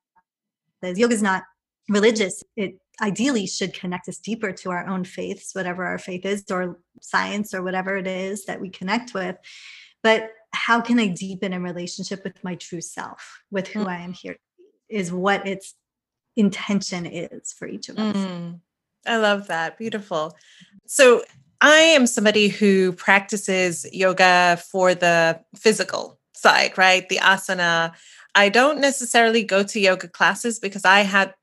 is 0.81 0.97
yoga 0.97 1.13
is 1.13 1.21
not 1.21 1.43
religious. 1.89 2.43
It 2.57 2.79
ideally 2.99 3.45
should 3.45 3.75
connect 3.75 4.09
us 4.09 4.17
deeper 4.17 4.51
to 4.51 4.71
our 4.71 4.87
own 4.87 5.03
faiths 5.03 5.53
whatever 5.53 5.85
our 5.85 5.99
faith 5.99 6.25
is 6.25 6.43
or 6.49 6.79
science 7.01 7.53
or 7.53 7.61
whatever 7.61 7.97
it 7.97 8.07
is 8.07 8.45
that 8.45 8.59
we 8.59 8.71
connect 8.71 9.13
with. 9.13 9.35
But 10.01 10.31
how 10.53 10.81
can 10.81 10.99
i 10.99 11.07
deepen 11.07 11.53
in 11.53 11.61
relationship 11.61 12.23
with 12.23 12.43
my 12.43 12.55
true 12.55 12.81
self 12.81 13.41
with 13.51 13.67
who 13.67 13.85
mm. 13.85 13.89
i 13.89 13.97
am 13.97 14.13
here 14.13 14.37
is 14.89 15.11
what 15.11 15.47
its 15.47 15.75
intention 16.35 17.05
is 17.05 17.53
for 17.53 17.67
each 17.67 17.89
of 17.89 17.97
us. 17.97 18.15
Mm. 18.15 18.59
I 19.05 19.17
love 19.17 19.47
that. 19.47 19.77
Beautiful. 19.77 20.35
So 20.85 21.23
I 21.61 21.77
am 21.77 22.07
somebody 22.07 22.47
who 22.47 22.93
practices 22.93 23.85
yoga 23.91 24.61
for 24.71 24.95
the 24.95 25.39
physical 25.55 26.19
side, 26.33 26.77
right? 26.77 27.07
The 27.07 27.17
asana. 27.17 27.93
I 28.33 28.49
don't 28.49 28.79
necessarily 28.79 29.43
go 29.43 29.63
to 29.63 29.79
yoga 29.79 30.07
classes 30.07 30.59
because 30.59 30.85
I 30.85 31.01
had, 31.01 31.33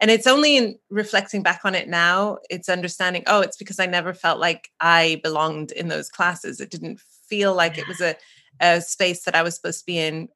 and 0.00 0.10
it's 0.10 0.26
only 0.26 0.56
in 0.56 0.78
reflecting 0.90 1.42
back 1.42 1.60
on 1.64 1.74
it 1.74 1.88
now, 1.88 2.38
it's 2.50 2.68
understanding, 2.68 3.22
oh, 3.26 3.40
it's 3.40 3.56
because 3.56 3.78
I 3.78 3.86
never 3.86 4.12
felt 4.12 4.40
like 4.40 4.70
I 4.80 5.20
belonged 5.22 5.72
in 5.72 5.88
those 5.88 6.08
classes. 6.08 6.60
It 6.60 6.70
didn't 6.70 7.00
feel 7.28 7.54
like 7.54 7.78
it 7.78 7.88
was 7.88 8.00
a, 8.00 8.16
a 8.60 8.80
space 8.80 9.24
that 9.24 9.34
I 9.34 9.42
was 9.42 9.54
supposed 9.54 9.80
to 9.80 9.86
be 9.86 9.98
in, 9.98 10.28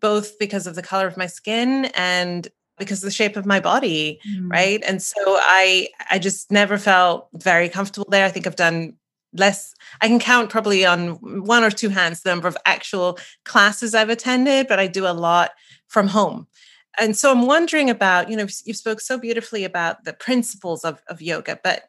both 0.00 0.38
because 0.38 0.66
of 0.66 0.74
the 0.74 0.82
color 0.82 1.06
of 1.06 1.16
my 1.16 1.28
skin 1.28 1.86
and 1.94 2.48
because 2.78 3.02
of 3.02 3.06
the 3.06 3.12
shape 3.12 3.36
of 3.36 3.46
my 3.46 3.60
body 3.60 4.20
mm. 4.28 4.50
right? 4.50 4.82
And 4.86 5.02
so 5.02 5.16
i 5.26 5.88
i 6.10 6.18
just 6.18 6.50
never 6.50 6.78
felt 6.78 7.28
very 7.34 7.68
comfortable 7.68 8.08
there. 8.10 8.24
I 8.24 8.30
think 8.30 8.46
i've 8.46 8.56
done 8.56 8.94
less 9.34 9.74
i 10.02 10.08
can 10.08 10.18
count 10.18 10.50
probably 10.50 10.84
on 10.84 11.12
one 11.46 11.64
or 11.64 11.70
two 11.70 11.88
hands 11.88 12.20
the 12.20 12.28
number 12.28 12.48
of 12.48 12.56
actual 12.66 13.18
classes 13.46 13.94
i've 13.94 14.10
attended 14.10 14.68
but 14.68 14.78
i 14.78 14.86
do 14.86 15.06
a 15.06 15.14
lot 15.14 15.52
from 15.88 16.08
home. 16.08 16.46
And 16.98 17.16
so 17.16 17.30
i'm 17.30 17.46
wondering 17.46 17.88
about 17.88 18.28
you 18.28 18.36
know 18.36 18.46
you 18.64 18.74
spoke 18.74 19.00
so 19.00 19.18
beautifully 19.18 19.64
about 19.64 20.04
the 20.04 20.12
principles 20.12 20.84
of, 20.84 21.00
of 21.08 21.22
yoga 21.22 21.58
but 21.64 21.84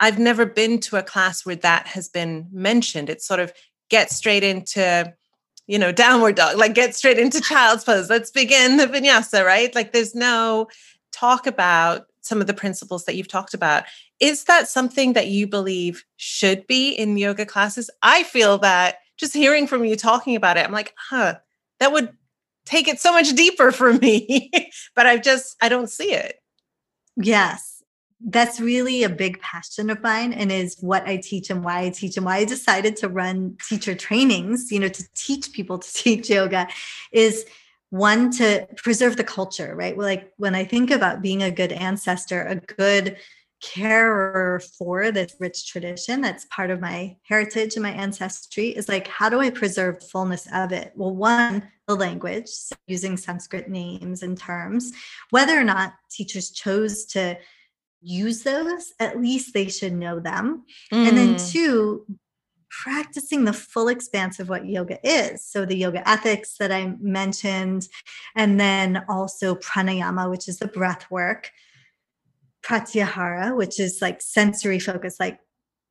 i've 0.00 0.18
never 0.18 0.44
been 0.44 0.78
to 0.80 0.96
a 0.96 1.02
class 1.02 1.46
where 1.46 1.56
that 1.56 1.86
has 1.88 2.08
been 2.08 2.48
mentioned. 2.52 3.08
It's 3.10 3.26
sort 3.26 3.40
of 3.40 3.52
get 3.88 4.10
straight 4.10 4.44
into 4.44 5.14
you 5.68 5.78
know, 5.78 5.92
downward 5.92 6.34
dog, 6.34 6.56
like 6.56 6.74
get 6.74 6.96
straight 6.96 7.18
into 7.18 7.40
child's 7.40 7.84
pose. 7.84 8.10
Let's 8.10 8.30
begin 8.30 8.78
the 8.78 8.86
vinyasa, 8.86 9.44
right? 9.44 9.72
Like 9.74 9.92
there's 9.92 10.14
no 10.14 10.66
talk 11.12 11.46
about 11.46 12.06
some 12.22 12.40
of 12.40 12.46
the 12.46 12.54
principles 12.54 13.04
that 13.04 13.14
you've 13.14 13.28
talked 13.28 13.54
about. 13.54 13.84
Is 14.18 14.44
that 14.44 14.66
something 14.66 15.12
that 15.12 15.28
you 15.28 15.46
believe 15.46 16.04
should 16.16 16.66
be 16.66 16.90
in 16.90 17.18
yoga 17.18 17.46
classes? 17.46 17.90
I 18.02 18.24
feel 18.24 18.58
that 18.58 18.96
just 19.18 19.34
hearing 19.34 19.66
from 19.66 19.84
you 19.84 19.94
talking 19.94 20.34
about 20.34 20.56
it, 20.56 20.64
I'm 20.64 20.72
like, 20.72 20.94
huh, 20.96 21.36
that 21.80 21.92
would 21.92 22.16
take 22.64 22.88
it 22.88 22.98
so 22.98 23.12
much 23.12 23.34
deeper 23.34 23.70
for 23.70 23.92
me. 23.92 24.50
but 24.96 25.06
I 25.06 25.18
just, 25.18 25.54
I 25.60 25.68
don't 25.68 25.90
see 25.90 26.12
it. 26.12 26.36
Yes 27.16 27.77
that's 28.20 28.60
really 28.60 29.04
a 29.04 29.08
big 29.08 29.40
passion 29.40 29.90
of 29.90 30.02
mine 30.02 30.32
and 30.32 30.50
is 30.50 30.76
what 30.80 31.06
I 31.06 31.18
teach 31.18 31.50
and 31.50 31.64
why 31.64 31.82
I 31.82 31.90
teach 31.90 32.16
and 32.16 32.26
why 32.26 32.38
I 32.38 32.44
decided 32.44 32.96
to 32.96 33.08
run 33.08 33.56
teacher 33.68 33.94
trainings, 33.94 34.72
you 34.72 34.80
know, 34.80 34.88
to 34.88 35.04
teach 35.14 35.52
people 35.52 35.78
to 35.78 35.92
teach 35.94 36.28
yoga 36.28 36.68
is 37.12 37.44
one 37.90 38.30
to 38.32 38.66
preserve 38.76 39.16
the 39.16 39.24
culture, 39.24 39.74
right? 39.74 39.96
Like 39.96 40.32
when 40.36 40.54
I 40.54 40.64
think 40.64 40.90
about 40.90 41.22
being 41.22 41.42
a 41.42 41.50
good 41.50 41.72
ancestor, 41.72 42.42
a 42.42 42.56
good 42.56 43.16
carer 43.60 44.60
for 44.78 45.10
this 45.10 45.34
rich 45.40 45.66
tradition 45.66 46.20
that's 46.20 46.46
part 46.46 46.70
of 46.70 46.80
my 46.80 47.16
heritage 47.22 47.74
and 47.74 47.82
my 47.82 47.90
ancestry 47.90 48.68
is 48.68 48.88
like 48.88 49.08
how 49.08 49.28
do 49.28 49.40
i 49.40 49.50
preserve 49.50 50.00
fullness 50.10 50.46
of 50.54 50.70
it 50.70 50.92
well 50.94 51.14
one 51.14 51.68
the 51.88 51.94
language 51.96 52.48
using 52.86 53.16
sanskrit 53.16 53.68
names 53.68 54.22
and 54.22 54.38
terms 54.38 54.92
whether 55.30 55.58
or 55.58 55.64
not 55.64 55.94
teachers 56.08 56.50
chose 56.50 57.04
to 57.04 57.36
use 58.00 58.42
those, 58.42 58.92
at 59.00 59.20
least 59.20 59.54
they 59.54 59.68
should 59.68 59.92
know 59.92 60.20
them. 60.20 60.64
Mm. 60.92 61.08
And 61.08 61.18
then 61.18 61.34
mm. 61.34 61.52
two, 61.52 62.06
practicing 62.70 63.44
the 63.44 63.52
full 63.52 63.88
expanse 63.88 64.38
of 64.38 64.48
what 64.48 64.66
yoga 64.66 64.98
is. 65.02 65.44
So 65.44 65.64
the 65.64 65.76
yoga 65.76 66.08
ethics 66.08 66.56
that 66.58 66.70
I 66.70 66.94
mentioned, 67.00 67.88
and 68.36 68.60
then 68.60 69.04
also 69.08 69.54
pranayama, 69.56 70.30
which 70.30 70.48
is 70.48 70.58
the 70.58 70.68
breath 70.68 71.10
work, 71.10 71.50
pratyahara, 72.62 73.56
which 73.56 73.80
is 73.80 73.98
like 74.00 74.20
sensory 74.20 74.78
focus. 74.78 75.16
Like 75.18 75.40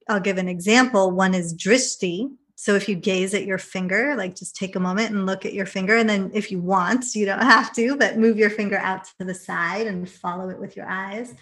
I'll 0.08 0.20
give 0.20 0.38
an 0.38 0.48
example. 0.48 1.12
One 1.12 1.34
is 1.34 1.54
drishti. 1.56 2.30
So 2.56 2.74
if 2.74 2.90
you 2.90 2.96
gaze 2.96 3.34
at 3.34 3.46
your 3.46 3.60
finger, 3.60 4.16
like 4.16 4.36
just 4.36 4.56
take 4.56 4.76
a 4.76 4.80
moment 4.80 5.12
and 5.12 5.26
look 5.26 5.46
at 5.46 5.54
your 5.54 5.68
finger. 5.68 5.96
And 5.98 6.10
then 6.10 6.32
if 6.34 6.52
you 6.52 6.60
want, 6.60 7.14
you 7.14 7.26
don't 7.26 7.42
have 7.42 7.74
to, 7.76 7.96
but 7.98 8.18
move 8.18 8.38
your 8.38 8.50
finger 8.50 8.78
out 8.78 9.06
to 9.20 9.26
the 9.26 9.36
side 9.36 9.86
and 9.86 10.10
follow 10.10 10.50
it 10.50 10.60
with 10.60 10.76
your 10.76 10.88
eyes 10.88 11.36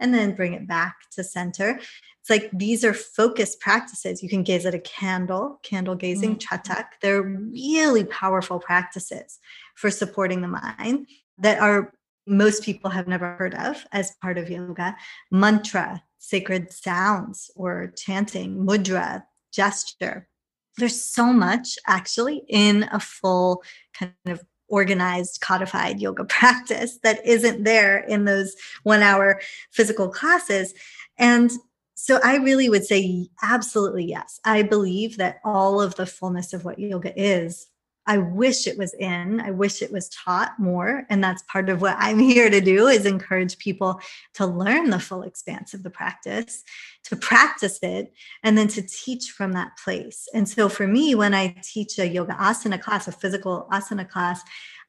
and 0.00 0.12
then 0.12 0.34
bring 0.34 0.54
it 0.54 0.66
back 0.66 0.96
to 1.12 1.22
center. 1.22 1.78
It's 2.20 2.30
like 2.30 2.50
these 2.52 2.84
are 2.84 2.94
focused 2.94 3.60
practices. 3.60 4.22
You 4.22 4.28
can 4.28 4.42
gaze 4.42 4.66
at 4.66 4.74
a 4.74 4.80
candle, 4.80 5.60
candle 5.62 5.94
gazing, 5.94 6.36
mm-hmm. 6.36 6.54
tratak. 6.72 6.86
They're 7.00 7.22
really 7.22 8.04
powerful 8.04 8.58
practices 8.58 9.38
for 9.76 9.90
supporting 9.90 10.40
the 10.40 10.48
mind 10.48 11.06
that 11.38 11.60
are 11.60 11.92
most 12.26 12.62
people 12.62 12.90
have 12.90 13.08
never 13.08 13.36
heard 13.36 13.54
of 13.54 13.84
as 13.92 14.12
part 14.22 14.38
of 14.38 14.50
yoga. 14.50 14.96
Mantra, 15.30 16.02
sacred 16.18 16.72
sounds 16.72 17.50
or 17.56 17.92
chanting, 17.96 18.64
mudra, 18.64 19.22
gesture. 19.52 20.28
There's 20.76 21.02
so 21.02 21.32
much 21.32 21.76
actually 21.86 22.42
in 22.48 22.84
a 22.92 23.00
full 23.00 23.62
kind 23.94 24.12
of 24.26 24.44
organized, 24.70 25.40
codified 25.40 26.00
yoga 26.00 26.24
practice 26.38 26.98
that 27.02 27.24
isn't 27.26 27.64
there 27.64 27.98
in 27.98 28.24
those 28.24 28.56
one 28.82 29.02
hour 29.02 29.40
physical 29.70 30.08
classes. 30.08 30.72
And 31.18 31.50
so 31.94 32.18
I 32.24 32.36
really 32.36 32.70
would 32.70 32.86
say 32.86 33.28
absolutely 33.42 34.04
yes. 34.04 34.40
I 34.44 34.62
believe 34.62 35.18
that 35.18 35.40
all 35.44 35.82
of 35.82 35.96
the 35.96 36.06
fullness 36.06 36.54
of 36.54 36.64
what 36.64 36.78
yoga 36.78 37.12
is 37.20 37.69
I 38.06 38.18
wish 38.18 38.66
it 38.66 38.78
was 38.78 38.94
in. 38.94 39.40
I 39.40 39.50
wish 39.50 39.82
it 39.82 39.92
was 39.92 40.08
taught 40.08 40.58
more. 40.58 41.06
And 41.10 41.22
that's 41.22 41.42
part 41.42 41.68
of 41.68 41.80
what 41.80 41.96
I'm 41.98 42.18
here 42.34 42.50
to 42.50 42.60
do 42.60 42.86
is 42.88 43.06
encourage 43.06 43.58
people 43.58 44.00
to 44.34 44.46
learn 44.46 44.90
the 44.90 44.98
full 44.98 45.22
expanse 45.22 45.74
of 45.74 45.82
the 45.82 45.90
practice, 45.90 46.64
to 47.04 47.16
practice 47.16 47.78
it, 47.82 48.12
and 48.42 48.56
then 48.56 48.68
to 48.68 48.82
teach 48.82 49.30
from 49.30 49.52
that 49.52 49.76
place. 49.82 50.28
And 50.34 50.48
so 50.48 50.68
for 50.68 50.86
me, 50.86 51.14
when 51.14 51.34
I 51.34 51.56
teach 51.62 51.98
a 51.98 52.08
yoga 52.08 52.34
asana 52.34 52.80
class, 52.80 53.06
a 53.06 53.12
physical 53.12 53.68
asana 53.70 54.08
class, 54.08 54.42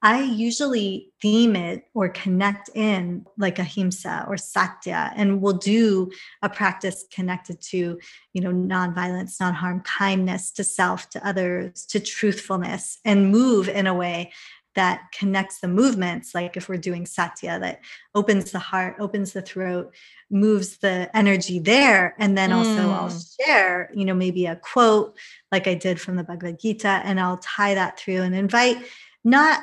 I 0.04 0.24
usually 0.24 1.10
theme 1.22 1.56
it 1.56 1.84
or 1.93 2.10
connect 2.10 2.70
in 2.74 3.26
like 3.38 3.60
ahimsa 3.60 4.26
or 4.28 4.36
satya, 4.36 5.14
and 5.16 5.41
we'll 5.41 5.54
do 5.54 6.12
a 6.41 6.49
practice 6.49 7.06
connected 7.14 7.62
to, 7.70 7.99
you 8.34 8.41
know, 8.41 8.52
nonviolence, 8.52 9.39
non-harm, 9.39 9.82
kindness 9.82 10.52
to 10.54 10.64
self, 10.64 11.10
to 11.12 11.28
others, 11.28 11.86
to 11.88 11.99
truthfulness, 11.99 12.97
and 13.06 13.32
move 13.32 13.70
in 13.70 13.86
a 13.86 13.93
way 13.93 14.32
that 14.74 15.04
connects 15.12 15.60
the 15.60 15.68
movements 15.68 16.34
like 16.34 16.56
if 16.56 16.70
we're 16.70 16.78
doing 16.78 17.06
satya 17.06 17.60
that 17.60 17.82
opens 18.16 18.52
the 18.52 18.60
heart 18.60 18.95
opens 18.99 19.34
the 19.34 19.41
throat 19.41 19.93
moves 20.30 20.78
the 20.78 21.10
energy 21.14 21.60
there 21.60 22.16
and 22.20 22.38
then 22.38 22.54
also 22.54 22.78
mm. 22.78 22.93
i'll 22.93 23.45
share 23.45 23.91
you 23.93 24.06
know 24.06 24.14
maybe 24.14 24.45
a 24.45 24.56
quote 24.56 25.18
like 25.52 25.68
i 25.68 25.74
did 25.74 25.99
from 25.99 26.16
the 26.16 26.24
bhagavad 26.24 26.58
gita 26.58 27.02
and 27.04 27.20
i'll 27.20 27.38
tie 27.39 27.74
that 27.74 27.99
through 27.99 28.22
and 28.22 28.34
invite 28.34 28.78
not 29.26 29.62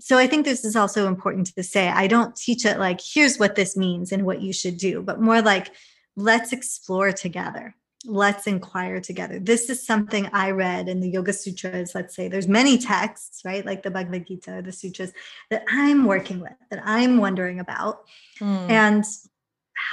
so 0.00 0.18
I 0.18 0.26
think 0.26 0.44
this 0.44 0.64
is 0.64 0.76
also 0.76 1.06
important 1.06 1.54
to 1.54 1.62
say. 1.62 1.88
I 1.88 2.06
don't 2.06 2.34
teach 2.36 2.64
it 2.64 2.78
like, 2.78 3.00
here's 3.02 3.38
what 3.38 3.54
this 3.54 3.76
means 3.76 4.12
and 4.12 4.24
what 4.24 4.42
you 4.42 4.52
should 4.52 4.76
do, 4.76 5.02
but 5.02 5.20
more 5.20 5.40
like, 5.40 5.70
let's 6.16 6.52
explore 6.52 7.12
together. 7.12 7.74
Let's 8.06 8.46
inquire 8.46 9.00
together. 9.00 9.38
This 9.38 9.70
is 9.70 9.86
something 9.86 10.28
I 10.32 10.50
read 10.50 10.88
in 10.88 11.00
the 11.00 11.08
Yoga 11.08 11.32
Sutras. 11.32 11.94
Let's 11.94 12.14
say 12.14 12.28
there's 12.28 12.48
many 12.48 12.76
texts, 12.76 13.40
right? 13.46 13.64
Like 13.64 13.82
the 13.82 13.90
Bhagavad 13.90 14.26
Gita, 14.26 14.60
the 14.62 14.72
sutras 14.72 15.12
that 15.50 15.64
I'm 15.70 16.04
working 16.04 16.40
with, 16.40 16.52
that 16.70 16.82
I'm 16.84 17.16
wondering 17.16 17.60
about. 17.60 18.00
Mm. 18.40 18.68
And 18.68 19.04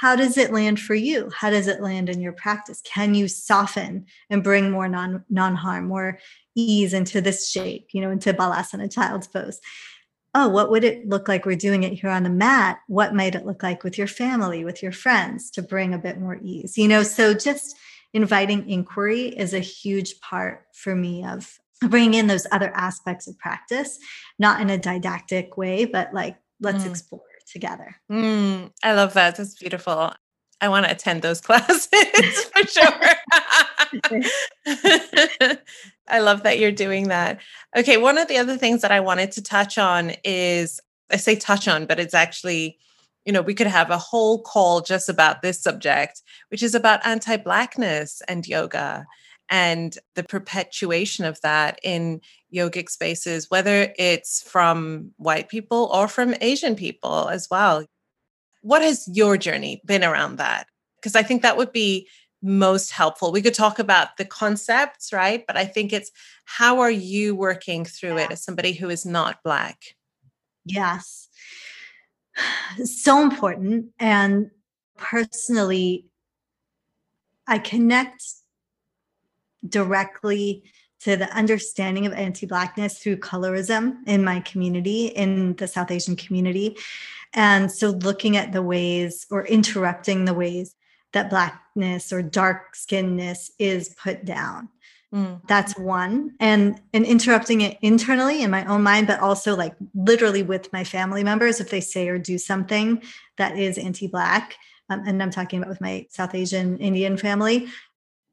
how 0.02 0.16
does 0.16 0.36
it 0.36 0.52
land 0.52 0.80
for 0.80 0.96
you? 0.96 1.30
How 1.30 1.52
does 1.52 1.68
it 1.68 1.80
land 1.80 2.10
in 2.10 2.22
your 2.22 2.32
practice? 2.32 2.82
Can 2.84 3.14
you 3.14 3.28
soften 3.28 4.08
and 4.32 4.44
bring 4.44 4.72
more 4.72 4.88
non 4.88 5.24
non 5.30 5.54
harm, 5.54 5.90
more 5.90 6.18
ease 6.56 6.92
into 6.92 7.22
this 7.22 7.48
shape, 7.48 7.90
you 7.92 8.02
know, 8.02 8.10
into 8.10 8.34
balasana, 8.34 8.92
child's 8.92 9.28
pose? 9.28 9.62
oh, 10.34 10.48
what 10.48 10.72
would 10.72 10.86
it 10.86 11.10
look 11.10 11.28
like 11.28 11.46
we're 11.46 11.58
doing 11.58 11.84
it 11.84 11.92
here 11.92 12.10
on 12.10 12.24
the 12.24 12.30
mat? 12.30 12.80
What 12.88 13.14
might 13.14 13.36
it 13.36 13.46
look 13.46 13.62
like 13.62 13.84
with 13.84 13.98
your 13.98 14.08
family, 14.08 14.64
with 14.64 14.82
your 14.82 14.94
friends 14.94 15.52
to 15.52 15.62
bring 15.62 15.94
a 15.94 16.00
bit 16.00 16.22
more 16.22 16.40
ease? 16.42 16.78
You 16.78 16.88
know, 16.88 17.04
so 17.04 17.34
just 17.34 17.76
inviting 18.14 18.70
inquiry 18.70 19.26
is 19.28 19.54
a 19.54 19.60
huge 19.60 20.22
part 20.22 20.68
for 20.74 20.96
me 20.96 21.26
of 21.26 21.60
bringing 21.82 22.14
in 22.14 22.28
those 22.28 22.48
other 22.50 22.72
aspects 22.74 23.28
of 23.28 23.38
practice, 23.40 24.00
not 24.40 24.62
in 24.62 24.70
a 24.70 24.78
didactic 24.78 25.58
way, 25.58 25.84
but 25.84 26.14
like, 26.14 26.38
let's 26.62 26.86
mm. 26.86 26.92
explore 26.92 27.22
together. 27.52 27.96
Mm, 28.12 28.72
I 28.84 28.94
love 28.94 29.14
that. 29.14 29.36
That's 29.36 29.56
beautiful. 29.56 30.14
I 30.62 30.70
want 30.70 30.86
to 30.86 30.92
attend 30.92 31.22
those 31.22 31.42
classes 31.48 31.88
for 32.54 32.68
sure. 32.68 33.00
I 36.08 36.20
love 36.20 36.44
that 36.44 36.60
you're 36.60 36.72
doing 36.72 37.08
that. 37.08 37.40
Okay, 37.76 37.98
one 37.98 38.18
of 38.18 38.28
the 38.28 38.38
other 38.38 38.58
things 38.58 38.82
that 38.82 38.92
I 38.92 39.00
wanted 39.00 39.32
to 39.34 39.42
touch 39.42 39.78
on 39.78 40.14
is 40.24 40.80
I 41.12 41.18
say 41.18 41.36
touch 41.36 41.68
on, 41.68 41.86
but 41.86 42.00
it's 42.00 42.14
actually, 42.14 42.78
you 43.26 43.34
know, 43.34 43.42
we 43.42 43.54
could 43.54 43.68
have 43.68 43.90
a 43.90 43.98
whole 43.98 44.42
call 44.42 44.82
just 44.82 45.10
about 45.10 45.42
this 45.42 45.62
subject, 45.62 46.22
which 46.50 46.64
is 46.64 46.76
about 46.76 47.06
anti 47.06 47.38
Blackness 47.38 48.22
and 48.28 48.48
yoga 48.48 49.06
and 49.50 49.98
the 50.16 50.24
perpetuation 50.24 51.26
of 51.26 51.42
that 51.42 51.80
in 51.84 52.22
yogic 52.54 52.90
spaces, 52.90 53.50
whether 53.50 53.94
it's 53.98 54.44
from 54.44 55.12
white 55.18 55.50
people 55.50 55.90
or 55.94 56.08
from 56.08 56.36
Asian 56.42 56.76
people 56.76 57.30
as 57.30 57.48
well. 57.50 57.86
What 58.62 58.82
has 58.82 59.08
your 59.12 59.38
journey 59.38 59.82
been 59.86 60.04
around 60.04 60.38
that? 60.38 60.68
Because 60.98 61.16
I 61.16 61.24
think 61.24 61.42
that 61.42 61.58
would 61.58 61.72
be 61.72 62.08
most 62.44 62.92
helpful? 62.92 63.32
We 63.32 63.42
could 63.42 63.54
talk 63.54 63.80
about 63.80 64.18
the 64.18 64.26
concepts, 64.26 65.14
right? 65.14 65.46
But 65.46 65.58
I 65.58 65.66
think 65.66 65.94
it's 65.94 66.12
how 66.46 66.80
are 66.80 66.92
you 66.92 67.36
working 67.36 67.86
through 67.86 68.18
yeah. 68.18 68.26
it 68.26 68.32
as 68.32 68.44
somebody 68.44 68.74
who 68.74 68.90
is 68.90 69.06
not 69.06 69.44
Black? 69.44 69.78
Yes. 70.66 71.28
So 72.86 73.22
important. 73.22 73.88
And 74.00 74.52
personally, 74.98 76.06
I 77.46 77.60
connect 77.60 78.24
directly 79.68 80.64
to 81.02 81.16
the 81.16 81.30
understanding 81.36 82.06
of 82.06 82.14
anti-blackness 82.14 83.00
through 83.00 83.18
colorism 83.18 83.98
in 84.08 84.24
my 84.24 84.40
community 84.42 85.08
in 85.08 85.56
the 85.56 85.68
south 85.68 85.92
asian 85.92 86.16
community. 86.16 86.78
And 87.34 87.72
so 87.72 87.90
looking 87.90 88.38
at 88.38 88.52
the 88.52 88.62
ways 88.62 89.26
or 89.32 89.46
interrupting 89.46 90.26
the 90.26 90.34
ways 90.34 90.76
that 91.14 91.30
blackness 91.30 92.12
or 92.12 92.22
dark 92.22 92.76
skinness 92.76 93.52
is 93.60 93.96
put 94.02 94.26
down. 94.26 94.70
Mm. 95.14 95.42
that's 95.46 95.78
one. 95.78 96.36
And 96.40 96.80
and 96.94 97.06
interrupting 97.06 97.60
it 97.62 97.78
internally 97.82 98.44
in 98.44 98.50
my 98.50 98.64
own 98.66 98.82
mind 98.82 99.08
but 99.08 99.20
also 99.20 99.58
like 99.58 99.76
literally 99.94 100.42
with 100.42 100.72
my 100.72 100.86
family 100.86 101.22
members 101.22 101.60
if 101.60 101.70
they 101.70 101.82
say 101.82 102.08
or 102.08 102.18
do 102.18 102.38
something 102.38 103.04
that 103.38 103.58
is 103.58 103.78
anti-black 103.78 104.56
um, 104.90 105.04
and 105.06 105.22
i'm 105.22 105.30
talking 105.30 105.60
about 105.60 105.68
with 105.68 105.82
my 105.82 106.06
south 106.10 106.34
asian 106.34 106.78
indian 106.78 107.18
family 107.18 107.68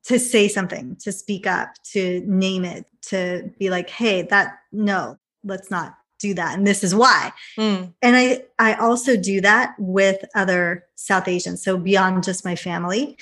to 0.09 0.19
say 0.19 0.49
something, 0.49 0.97
to 0.97 1.13
speak 1.13 1.47
up, 1.47 1.69
to 1.93 2.23
name 2.27 2.65
it, 2.65 2.87
to 3.03 3.53
be 3.59 3.69
like, 3.69 3.91
hey, 3.91 4.23
that 4.23 4.59
no, 4.73 5.19
let's 5.45 5.71
not 5.71 5.97
do 6.19 6.33
that. 6.33 6.57
And 6.57 6.67
this 6.67 6.83
is 6.83 6.95
why. 6.95 7.31
Mm. 7.59 7.93
And 8.01 8.17
I 8.17 8.43
I 8.59 8.75
also 8.75 9.19
do 9.19 9.43
that 9.43 9.75
with 9.79 10.25
other 10.35 10.87
South 10.95 11.29
Asians. 11.29 11.63
So 11.63 11.77
beyond 11.77 12.25
just 12.25 12.43
my 12.43 12.57
family. 12.57 13.19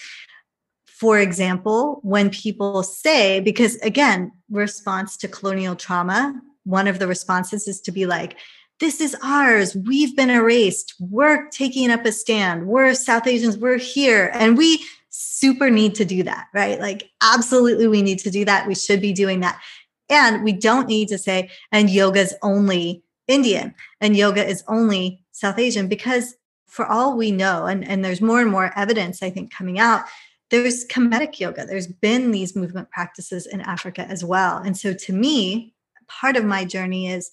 For 0.87 1.19
example, 1.19 1.99
when 2.05 2.31
people 2.31 2.85
say, 2.85 3.41
because 3.41 3.75
again, 3.77 4.31
response 4.49 5.17
to 5.19 5.29
colonial 5.29 5.75
trauma, 5.75 6.41
one 6.63 6.87
of 6.87 7.01
the 7.01 7.09
responses 7.09 7.67
is 7.67 7.81
to 7.83 7.93
be 7.93 8.07
like, 8.07 8.39
this 8.79 9.01
is 9.01 9.17
ours. 9.25 9.75
We've 9.75 10.15
been 10.15 10.31
erased. 10.31 10.95
We're 11.01 11.49
taking 11.49 11.91
up 11.91 12.07
a 12.07 12.13
stand. 12.13 12.69
We're 12.69 12.95
South 12.95 13.27
Asians. 13.27 13.59
We're 13.59 13.79
here. 13.79 14.31
And 14.35 14.57
we 14.57 14.83
super 15.19 15.71
need 15.71 15.95
to 15.95 16.05
do 16.05 16.23
that, 16.23 16.47
right? 16.53 16.81
Like, 16.81 17.11
absolutely, 17.23 17.89
we 17.89 18.03
need 18.03 18.19
to 18.21 18.31
do 18.31 18.45
that. 18.45 18.67
We 18.67 18.75
should 18.75 19.01
be 19.01 19.13
doing 19.13 19.41
that. 19.41 19.61
And 20.09 20.45
we 20.45 20.53
don't 20.53 20.89
need 20.89 21.09
to 21.09 21.19
say, 21.19 21.51
and 21.73 21.91
yoga 21.91 22.21
is 22.21 22.35
only 22.43 23.03
Indian 23.27 23.75
and 24.01 24.17
yoga 24.17 24.47
is 24.47 24.63
only 24.69 25.25
South 25.33 25.59
Asian, 25.59 25.89
because 25.89 26.37
for 26.69 26.87
all 26.87 27.17
we 27.17 27.31
know, 27.31 27.67
and, 27.67 27.87
and 27.87 28.05
there's 28.05 28.21
more 28.21 28.41
and 28.41 28.51
more 28.51 28.73
evidence, 28.77 29.23
I 29.23 29.31
think, 29.31 29.53
coming 29.53 29.79
out, 29.79 30.05
there's 30.51 30.87
Kemetic 30.87 31.41
yoga. 31.41 31.67
There's 31.67 31.89
been 31.89 32.31
these 32.31 32.55
movement 32.55 32.91
practices 32.91 33.47
in 33.47 33.61
Africa 33.61 34.03
as 34.03 34.25
well. 34.25 34.59
And 34.59 34.77
so 34.77 34.93
to 34.93 35.13
me, 35.13 35.75
part 36.07 36.37
of 36.37 36.45
my 36.45 36.65
journey 36.65 37.09
is 37.09 37.33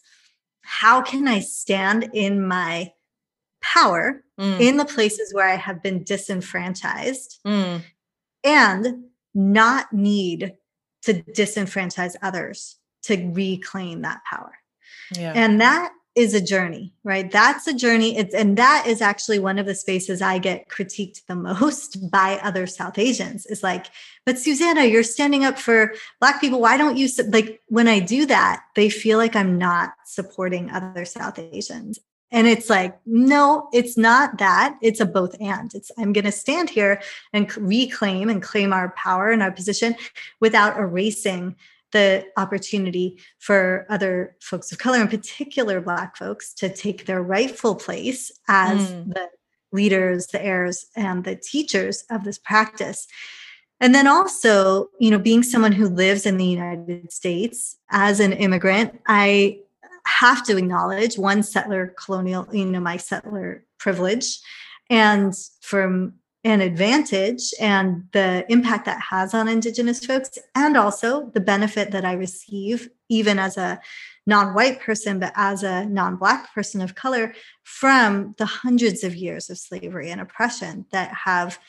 how 0.63 1.01
can 1.01 1.27
I 1.27 1.41
stand 1.41 2.09
in 2.13 2.47
my 2.47 2.91
power 3.61 4.22
mm. 4.39 4.59
in 4.59 4.77
the 4.77 4.85
places 4.85 5.33
where 5.33 5.47
I 5.47 5.55
have 5.55 5.81
been 5.83 6.03
disenfranchised 6.03 7.39
mm. 7.45 7.81
and 8.43 9.05
not 9.33 9.91
need 9.93 10.53
to 11.03 11.13
disenfranchise 11.13 12.15
others 12.21 12.77
to 13.03 13.31
reclaim 13.33 14.01
that 14.01 14.21
power. 14.29 14.53
Yeah. 15.15 15.33
And 15.35 15.59
that 15.61 15.91
is 16.15 16.35
a 16.35 16.41
journey, 16.41 16.93
right? 17.03 17.31
That's 17.31 17.65
a 17.65 17.73
journey. 17.73 18.15
It's, 18.17 18.35
and 18.35 18.55
that 18.57 18.85
is 18.87 19.01
actually 19.01 19.39
one 19.39 19.57
of 19.57 19.65
the 19.65 19.73
spaces 19.73 20.21
I 20.21 20.37
get 20.37 20.69
critiqued 20.69 21.25
the 21.27 21.35
most 21.35 22.09
by 22.11 22.39
other 22.43 22.67
South 22.67 22.99
Asians 22.99 23.45
is 23.47 23.63
like, 23.63 23.87
but 24.25 24.37
Susanna, 24.37 24.85
you're 24.85 25.03
standing 25.03 25.43
up 25.43 25.57
for 25.57 25.93
Black 26.19 26.39
people. 26.39 26.61
Why 26.61 26.77
don't 26.77 26.97
you, 26.97 27.09
like, 27.29 27.61
when 27.67 27.87
I 27.87 27.99
do 27.99 28.25
that, 28.27 28.63
they 28.75 28.89
feel 28.89 29.17
like 29.17 29.35
I'm 29.35 29.57
not 29.57 29.93
supporting 30.05 30.69
other 30.69 31.03
South 31.03 31.39
Asians. 31.39 31.99
And 32.33 32.47
it's 32.47 32.67
like, 32.67 32.97
no, 33.05 33.69
it's 33.71 33.95
not 33.95 34.39
that. 34.39 34.75
It's 34.81 34.99
a 34.99 35.05
both 35.05 35.35
and. 35.39 35.73
It's 35.75 35.91
I'm 35.99 36.11
going 36.13 36.25
to 36.25 36.31
stand 36.31 36.69
here 36.69 36.99
and 37.31 37.55
reclaim 37.55 38.27
and 38.27 38.41
claim 38.41 38.73
our 38.73 38.89
power 38.97 39.29
and 39.29 39.43
our 39.43 39.51
position 39.51 39.95
without 40.39 40.77
erasing 40.77 41.55
the 41.91 42.25
opportunity 42.35 43.19
for 43.37 43.85
other 43.87 44.35
folks 44.41 44.71
of 44.71 44.79
color, 44.79 44.99
in 44.99 45.07
particular 45.07 45.79
Black 45.79 46.17
folks, 46.17 46.51
to 46.55 46.73
take 46.73 47.05
their 47.05 47.21
rightful 47.21 47.75
place 47.75 48.31
as 48.47 48.91
mm. 48.91 49.13
the 49.13 49.29
leaders, 49.71 50.27
the 50.27 50.43
heirs, 50.43 50.87
and 50.95 51.23
the 51.23 51.35
teachers 51.35 52.03
of 52.09 52.23
this 52.23 52.39
practice. 52.39 53.07
And 53.79 53.93
then 53.93 54.07
also, 54.07 54.89
you 54.99 55.11
know, 55.11 55.19
being 55.19 55.43
someone 55.43 55.71
who 55.71 55.87
lives 55.87 56.25
in 56.25 56.37
the 56.37 56.45
United 56.45 57.11
States 57.11 57.77
as 57.91 58.19
an 58.19 58.33
immigrant, 58.33 58.99
I 59.07 59.59
have 60.05 60.43
to 60.45 60.57
acknowledge 60.57 61.17
one 61.17 61.43
settler 61.43 61.93
colonial, 61.97 62.47
you 62.51 62.65
know, 62.65 62.79
my 62.79 62.97
settler 62.97 63.65
privilege, 63.79 64.39
and 64.89 65.33
from 65.61 66.13
an 66.43 66.59
advantage 66.59 67.53
and 67.59 68.03
the 68.11 68.45
impact 68.49 68.85
that 68.85 68.99
has 68.99 69.33
on 69.33 69.47
Indigenous 69.47 70.05
folks, 70.05 70.37
and 70.55 70.75
also 70.75 71.31
the 71.33 71.39
benefit 71.39 71.91
that 71.91 72.03
I 72.03 72.13
receive, 72.13 72.89
even 73.09 73.39
as 73.39 73.55
a 73.55 73.79
non 74.25 74.53
white 74.53 74.81
person, 74.81 75.19
but 75.19 75.31
as 75.35 75.63
a 75.63 75.85
non 75.85 76.17
Black 76.17 76.53
person 76.53 76.81
of 76.81 76.95
color, 76.95 77.33
from 77.63 78.35
the 78.37 78.45
hundreds 78.45 79.03
of 79.03 79.15
years 79.15 79.49
of 79.49 79.57
slavery 79.57 80.09
and 80.11 80.19
oppression 80.19 80.85
that 80.91 81.13
have 81.13 81.59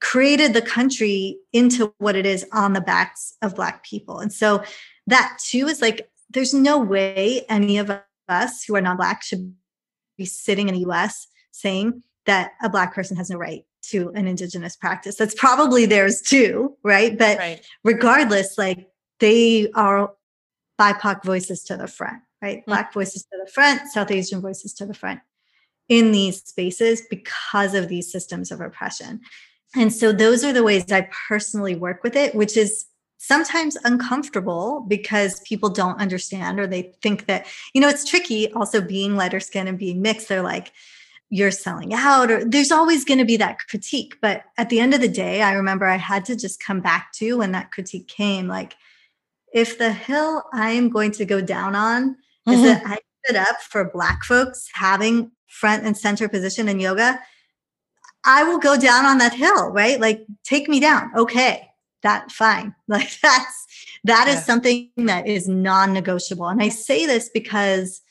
created 0.00 0.52
the 0.52 0.62
country 0.62 1.38
into 1.52 1.94
what 1.98 2.16
it 2.16 2.26
is 2.26 2.46
on 2.52 2.72
the 2.72 2.80
backs 2.80 3.34
of 3.42 3.56
Black 3.56 3.82
people. 3.82 4.18
And 4.18 4.32
so 4.32 4.62
that 5.06 5.38
too 5.42 5.66
is 5.68 5.80
like 5.80 6.08
there's 6.32 6.54
no 6.54 6.78
way 6.78 7.44
any 7.48 7.78
of 7.78 7.90
us 8.28 8.64
who 8.64 8.74
are 8.76 8.80
non-black 8.80 9.22
should 9.22 9.54
be 10.16 10.24
sitting 10.24 10.68
in 10.68 10.74
the 10.74 10.90
US 10.90 11.26
saying 11.50 12.02
that 12.26 12.52
a 12.62 12.68
black 12.68 12.94
person 12.94 13.16
has 13.16 13.30
no 13.30 13.36
right 13.36 13.64
to 13.90 14.10
an 14.14 14.28
indigenous 14.28 14.76
practice. 14.76 15.16
That's 15.16 15.34
probably 15.34 15.86
theirs 15.86 16.20
too, 16.22 16.76
right? 16.84 17.18
But 17.18 17.38
right. 17.38 17.66
regardless, 17.84 18.56
like 18.56 18.88
they 19.20 19.70
are 19.74 20.12
BIPOC 20.80 21.24
voices 21.24 21.62
to 21.64 21.76
the 21.76 21.88
front, 21.88 22.22
right? 22.40 22.58
Mm-hmm. 22.58 22.70
Black 22.70 22.92
voices 22.92 23.22
to 23.24 23.38
the 23.44 23.50
front, 23.50 23.90
South 23.90 24.10
Asian 24.10 24.40
voices 24.40 24.72
to 24.74 24.86
the 24.86 24.94
front 24.94 25.20
in 25.88 26.12
these 26.12 26.42
spaces 26.42 27.02
because 27.10 27.74
of 27.74 27.88
these 27.88 28.10
systems 28.10 28.50
of 28.50 28.60
oppression. 28.60 29.20
And 29.74 29.92
so 29.92 30.12
those 30.12 30.44
are 30.44 30.52
the 30.52 30.62
ways 30.62 30.90
I 30.92 31.08
personally 31.28 31.74
work 31.74 32.02
with 32.02 32.14
it, 32.14 32.34
which 32.34 32.56
is 32.56 32.86
sometimes 33.22 33.76
uncomfortable 33.84 34.84
because 34.88 35.38
people 35.40 35.68
don't 35.68 36.00
understand 36.00 36.58
or 36.58 36.66
they 36.66 36.92
think 37.02 37.26
that, 37.26 37.46
you 37.72 37.80
know, 37.80 37.88
it's 37.88 38.04
tricky 38.04 38.52
also 38.52 38.80
being 38.80 39.14
lighter 39.14 39.38
skin 39.38 39.68
and 39.68 39.78
being 39.78 40.02
mixed. 40.02 40.28
They're 40.28 40.42
like, 40.42 40.72
you're 41.30 41.52
selling 41.52 41.94
out, 41.94 42.32
or 42.32 42.44
there's 42.44 42.72
always 42.72 43.04
going 43.04 43.18
to 43.18 43.24
be 43.24 43.36
that 43.36 43.60
critique. 43.68 44.18
But 44.20 44.42
at 44.58 44.70
the 44.70 44.80
end 44.80 44.92
of 44.92 45.00
the 45.00 45.08
day, 45.08 45.40
I 45.40 45.52
remember 45.52 45.86
I 45.86 45.96
had 45.96 46.24
to 46.26 46.36
just 46.36 46.60
come 46.60 46.80
back 46.80 47.12
to 47.14 47.38
when 47.38 47.52
that 47.52 47.70
critique 47.70 48.08
came 48.08 48.48
like, 48.48 48.74
if 49.54 49.78
the 49.78 49.92
hill 49.92 50.42
I 50.52 50.70
am 50.70 50.90
going 50.90 51.12
to 51.12 51.24
go 51.24 51.40
down 51.40 51.76
on 51.76 52.16
mm-hmm. 52.46 52.50
is 52.50 52.62
that 52.62 52.82
I 52.84 52.98
stood 53.24 53.36
up 53.36 53.62
for 53.62 53.88
Black 53.88 54.24
folks 54.24 54.68
having 54.74 55.30
front 55.46 55.84
and 55.84 55.96
center 55.96 56.28
position 56.28 56.68
in 56.68 56.80
yoga, 56.80 57.20
I 58.24 58.42
will 58.42 58.58
go 58.58 58.76
down 58.76 59.06
on 59.06 59.18
that 59.18 59.32
hill, 59.32 59.68
right? 59.70 60.00
Like, 60.00 60.26
take 60.42 60.68
me 60.68 60.80
down. 60.80 61.12
Okay 61.16 61.68
that 62.02 62.30
fine. 62.30 62.74
Like 62.88 63.18
that's 63.22 63.66
that 64.04 64.28
is 64.28 64.34
yeah. 64.36 64.40
something 64.42 64.90
that 64.96 65.26
is 65.26 65.48
non-negotiable. 65.48 66.48
And 66.48 66.62
i 66.62 66.68
say 66.68 67.06
this 67.06 67.28
because 67.28 68.02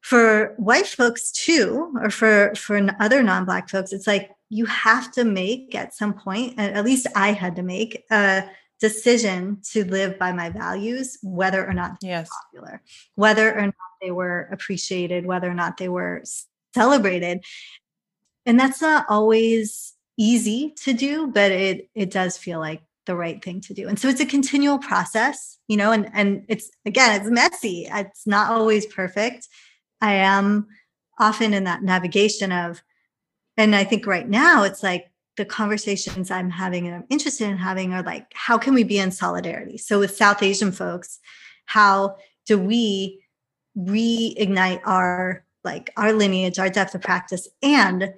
for 0.00 0.54
white 0.56 0.86
folks 0.86 1.32
too 1.32 1.92
or 2.02 2.10
for 2.10 2.54
for 2.54 2.80
other 3.00 3.22
non-black 3.22 3.68
folks 3.68 3.92
it's 3.92 4.06
like 4.06 4.30
you 4.50 4.64
have 4.66 5.10
to 5.12 5.24
make 5.24 5.74
at 5.74 5.94
some 5.94 6.14
point 6.14 6.56
at 6.58 6.84
least 6.84 7.08
i 7.16 7.32
had 7.32 7.56
to 7.56 7.62
make 7.62 8.04
a 8.12 8.44
decision 8.80 9.58
to 9.72 9.84
live 9.84 10.16
by 10.16 10.30
my 10.30 10.48
values 10.48 11.18
whether 11.22 11.66
or 11.66 11.72
not 11.72 11.96
yes. 12.02 12.28
popular 12.30 12.82
whether 13.16 13.52
or 13.52 13.66
not 13.66 13.74
they 14.00 14.12
were 14.12 14.48
appreciated 14.52 15.26
whether 15.26 15.50
or 15.50 15.54
not 15.54 15.76
they 15.76 15.88
were 15.88 16.22
celebrated. 16.76 17.42
And 18.44 18.60
that's 18.60 18.82
not 18.82 19.06
always 19.08 19.94
easy 20.18 20.74
to 20.82 20.94
do 20.94 21.26
but 21.26 21.50
it 21.50 21.90
it 21.94 22.10
does 22.10 22.38
feel 22.38 22.58
like 22.58 22.80
the 23.06 23.16
right 23.16 23.42
thing 23.42 23.60
to 23.62 23.74
do. 23.74 23.88
And 23.88 23.98
so 23.98 24.08
it's 24.08 24.20
a 24.20 24.26
continual 24.26 24.78
process, 24.78 25.58
you 25.68 25.76
know, 25.76 25.92
and 25.92 26.10
and 26.12 26.44
it's 26.48 26.70
again, 26.84 27.20
it's 27.20 27.30
messy. 27.30 27.88
It's 27.90 28.26
not 28.26 28.50
always 28.50 28.86
perfect. 28.86 29.48
I 30.00 30.14
am 30.14 30.66
often 31.18 31.54
in 31.54 31.64
that 31.64 31.82
navigation 31.82 32.52
of 32.52 32.82
and 33.56 33.74
I 33.74 33.84
think 33.84 34.06
right 34.06 34.28
now 34.28 34.64
it's 34.64 34.82
like 34.82 35.10
the 35.36 35.44
conversations 35.44 36.30
I'm 36.30 36.50
having 36.50 36.86
and 36.86 36.96
I'm 36.96 37.04
interested 37.10 37.48
in 37.48 37.56
having 37.56 37.92
are 37.92 38.02
like, 38.02 38.26
how 38.34 38.58
can 38.58 38.74
we 38.74 38.84
be 38.84 38.98
in 38.98 39.10
solidarity? 39.10 39.78
So 39.78 39.98
with 39.98 40.16
South 40.16 40.42
Asian 40.42 40.72
folks, 40.72 41.18
how 41.66 42.16
do 42.46 42.58
we 42.58 43.22
reignite 43.76 44.80
our 44.84 45.44
like 45.64 45.90
our 45.96 46.12
lineage, 46.12 46.58
our 46.58 46.70
depth 46.70 46.94
of 46.94 47.02
practice, 47.02 47.48
and 47.62 48.14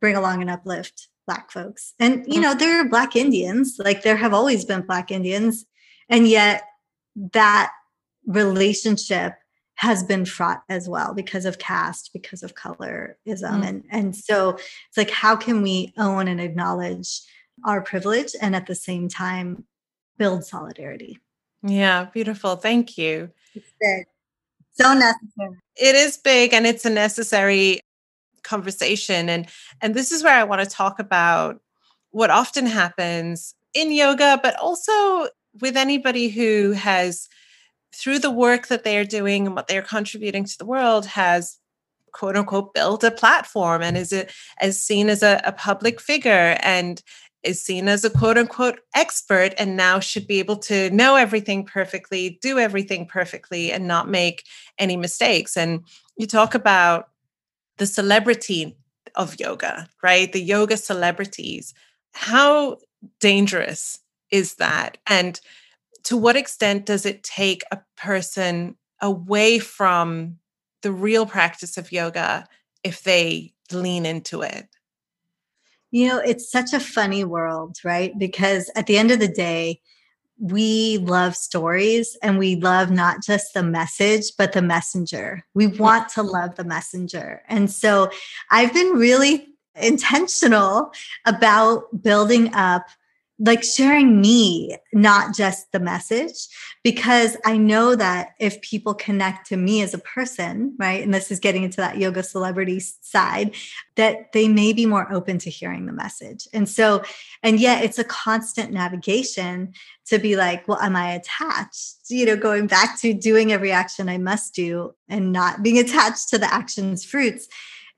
bring 0.00 0.16
along 0.16 0.40
and 0.40 0.50
uplift 0.50 1.08
black 1.26 1.50
folks. 1.50 1.94
And 1.98 2.24
you 2.26 2.40
know 2.40 2.54
there 2.54 2.80
are 2.80 2.88
black 2.88 3.16
indians 3.16 3.76
like 3.78 4.02
there 4.02 4.16
have 4.16 4.34
always 4.34 4.64
been 4.64 4.82
black 4.82 5.10
indians 5.10 5.64
and 6.08 6.26
yet 6.26 6.64
that 7.32 7.72
relationship 8.26 9.34
has 9.76 10.02
been 10.02 10.24
fraught 10.24 10.62
as 10.68 10.88
well 10.88 11.14
because 11.14 11.44
of 11.44 11.58
caste 11.58 12.10
because 12.12 12.42
of 12.42 12.54
colorism. 12.54 13.16
Mm. 13.26 13.66
and 13.66 13.84
and 13.90 14.16
so 14.16 14.50
it's 14.50 14.96
like 14.96 15.10
how 15.10 15.36
can 15.36 15.62
we 15.62 15.92
own 15.98 16.28
and 16.28 16.40
acknowledge 16.40 17.20
our 17.64 17.80
privilege 17.80 18.32
and 18.40 18.56
at 18.56 18.66
the 18.66 18.74
same 18.74 19.08
time 19.08 19.64
build 20.18 20.44
solidarity? 20.44 21.18
Yeah 21.62 22.06
beautiful. 22.12 22.56
Thank 22.56 22.98
you. 22.98 23.30
It's 23.54 23.72
big. 23.80 24.06
So 24.74 24.94
necessary. 24.94 25.58
It 25.76 25.94
is 25.94 26.16
big 26.16 26.54
and 26.54 26.66
it's 26.66 26.84
a 26.84 26.90
necessary 26.90 27.80
conversation 28.42 29.28
and 29.28 29.46
and 29.80 29.94
this 29.94 30.12
is 30.12 30.22
where 30.22 30.34
i 30.34 30.44
want 30.44 30.62
to 30.62 30.76
talk 30.76 30.98
about 30.98 31.60
what 32.10 32.30
often 32.30 32.66
happens 32.66 33.54
in 33.74 33.90
yoga 33.90 34.38
but 34.42 34.58
also 34.58 35.28
with 35.60 35.76
anybody 35.76 36.28
who 36.28 36.72
has 36.72 37.28
through 37.94 38.18
the 38.18 38.30
work 38.30 38.68
that 38.68 38.84
they're 38.84 39.04
doing 39.04 39.46
and 39.46 39.54
what 39.54 39.68
they're 39.68 39.82
contributing 39.82 40.44
to 40.44 40.58
the 40.58 40.64
world 40.64 41.06
has 41.06 41.58
quote 42.12 42.36
unquote 42.36 42.74
built 42.74 43.04
a 43.04 43.10
platform 43.10 43.82
and 43.82 43.96
is 43.96 44.12
it 44.12 44.30
as 44.60 44.80
seen 44.80 45.08
as 45.08 45.22
a, 45.22 45.40
a 45.44 45.52
public 45.52 46.00
figure 46.00 46.56
and 46.60 47.02
is 47.42 47.60
seen 47.60 47.88
as 47.88 48.04
a 48.04 48.10
quote 48.10 48.38
unquote 48.38 48.80
expert 48.94 49.52
and 49.58 49.76
now 49.76 49.98
should 49.98 50.26
be 50.26 50.38
able 50.38 50.56
to 50.56 50.90
know 50.90 51.16
everything 51.16 51.64
perfectly, 51.64 52.38
do 52.40 52.58
everything 52.58 53.06
perfectly, 53.06 53.72
and 53.72 53.86
not 53.86 54.08
make 54.08 54.44
any 54.78 54.96
mistakes. 54.96 55.56
And 55.56 55.84
you 56.16 56.26
talk 56.26 56.54
about 56.54 57.08
the 57.82 57.86
celebrity 57.86 58.76
of 59.16 59.40
yoga, 59.40 59.88
right? 60.04 60.32
The 60.32 60.40
yoga 60.40 60.76
celebrities. 60.76 61.74
How 62.12 62.76
dangerous 63.18 63.98
is 64.30 64.54
that? 64.54 64.98
And 65.04 65.40
to 66.04 66.16
what 66.16 66.36
extent 66.36 66.86
does 66.86 67.04
it 67.04 67.24
take 67.24 67.64
a 67.72 67.80
person 67.96 68.76
away 69.00 69.58
from 69.58 70.38
the 70.82 70.92
real 70.92 71.26
practice 71.26 71.76
of 71.76 71.90
yoga 71.90 72.46
if 72.84 73.02
they 73.02 73.52
lean 73.72 74.06
into 74.06 74.42
it? 74.42 74.68
You 75.90 76.06
know, 76.06 76.18
it's 76.18 76.48
such 76.48 76.72
a 76.72 76.78
funny 76.78 77.24
world, 77.24 77.78
right? 77.82 78.16
Because 78.16 78.70
at 78.76 78.86
the 78.86 78.96
end 78.96 79.10
of 79.10 79.18
the 79.18 79.26
day, 79.26 79.80
we 80.38 80.98
love 80.98 81.36
stories 81.36 82.16
and 82.22 82.38
we 82.38 82.56
love 82.56 82.90
not 82.90 83.22
just 83.22 83.54
the 83.54 83.62
message, 83.62 84.32
but 84.36 84.52
the 84.52 84.62
messenger. 84.62 85.44
We 85.54 85.66
want 85.68 86.08
to 86.10 86.22
love 86.22 86.56
the 86.56 86.64
messenger. 86.64 87.42
And 87.48 87.70
so 87.70 88.10
I've 88.50 88.74
been 88.74 88.92
really 88.92 89.48
intentional 89.74 90.92
about 91.26 92.02
building 92.02 92.52
up 92.54 92.86
like 93.38 93.64
sharing 93.64 94.20
me, 94.20 94.76
not 94.92 95.34
just 95.34 95.72
the 95.72 95.80
message, 95.80 96.48
because 96.84 97.36
I 97.44 97.56
know 97.56 97.96
that 97.96 98.30
if 98.38 98.60
people 98.60 98.94
connect 98.94 99.48
to 99.48 99.56
me 99.56 99.82
as 99.82 99.94
a 99.94 99.98
person, 99.98 100.76
right, 100.78 101.02
and 101.02 101.12
this 101.12 101.30
is 101.30 101.40
getting 101.40 101.62
into 101.62 101.78
that 101.78 101.98
yoga 101.98 102.22
celebrity 102.22 102.78
side, 102.80 103.54
that 103.96 104.32
they 104.32 104.48
may 104.48 104.72
be 104.72 104.86
more 104.86 105.12
open 105.12 105.38
to 105.38 105.50
hearing 105.50 105.86
the 105.86 105.92
message. 105.92 106.46
And 106.52 106.68
so, 106.68 107.02
and 107.42 107.58
yet 107.58 107.84
it's 107.84 107.98
a 107.98 108.04
constant 108.04 108.70
navigation 108.70 109.72
to 110.06 110.18
be 110.18 110.36
like, 110.36 110.68
well, 110.68 110.78
am 110.80 110.94
I 110.94 111.12
attached? 111.12 111.96
You 112.08 112.26
know, 112.26 112.36
going 112.36 112.66
back 112.66 113.00
to 113.00 113.14
doing 113.14 113.50
every 113.50 113.72
action 113.72 114.08
I 114.08 114.18
must 114.18 114.54
do 114.54 114.94
and 115.08 115.32
not 115.32 115.62
being 115.62 115.78
attached 115.84 116.28
to 116.28 116.38
the 116.38 116.52
action's 116.52 117.04
fruits 117.04 117.48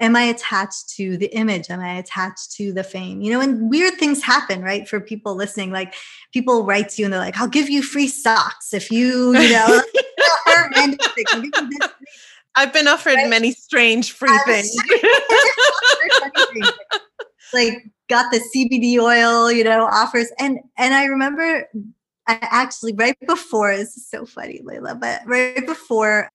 am 0.01 0.17
i 0.17 0.23
attached 0.23 0.89
to 0.91 1.17
the 1.17 1.27
image? 1.35 1.71
Am 1.71 1.81
i 1.81 1.95
attached 1.95 2.53
to 2.53 2.73
the 2.73 2.85
fame? 2.85 3.21
You 3.23 3.33
know 3.33 3.41
and 3.41 3.71
weird 3.71 3.95
things 3.95 4.23
happen 4.23 4.63
right 4.63 4.89
for 4.89 5.01
people 5.01 5.35
listening 5.35 5.71
like 5.71 5.95
people 6.33 6.65
write 6.65 6.91
to 6.91 7.03
you 7.03 7.07
and 7.07 7.13
they're 7.13 7.21
like 7.21 7.39
i'll 7.39 7.49
give 7.49 7.71
you 7.71 7.83
free 7.83 8.09
socks 8.09 8.75
if 8.75 8.91
you 8.91 9.37
you 9.39 9.51
know 9.51 9.83
i've 12.57 12.73
been 12.73 12.89
offered 12.89 13.15
right? 13.15 13.29
many 13.29 13.53
strange 13.53 14.13
free 14.13 14.37
things. 14.47 14.75
Like 17.53 17.85
got 18.09 18.31
the 18.33 18.41
cbd 18.55 18.99
oil 18.99 19.51
you 19.51 19.65
know 19.65 19.87
offers. 19.87 20.31
And 20.39 20.59
and 20.77 20.95
i 20.95 21.05
remember 21.05 21.69
I 22.27 22.39
actually 22.41 22.95
right 22.95 23.19
before 23.27 23.77
this 23.77 23.97
is 23.97 24.09
so 24.09 24.25
funny, 24.25 24.63
Layla, 24.65 24.99
but 24.99 25.21
right 25.27 25.65
before 25.67 26.31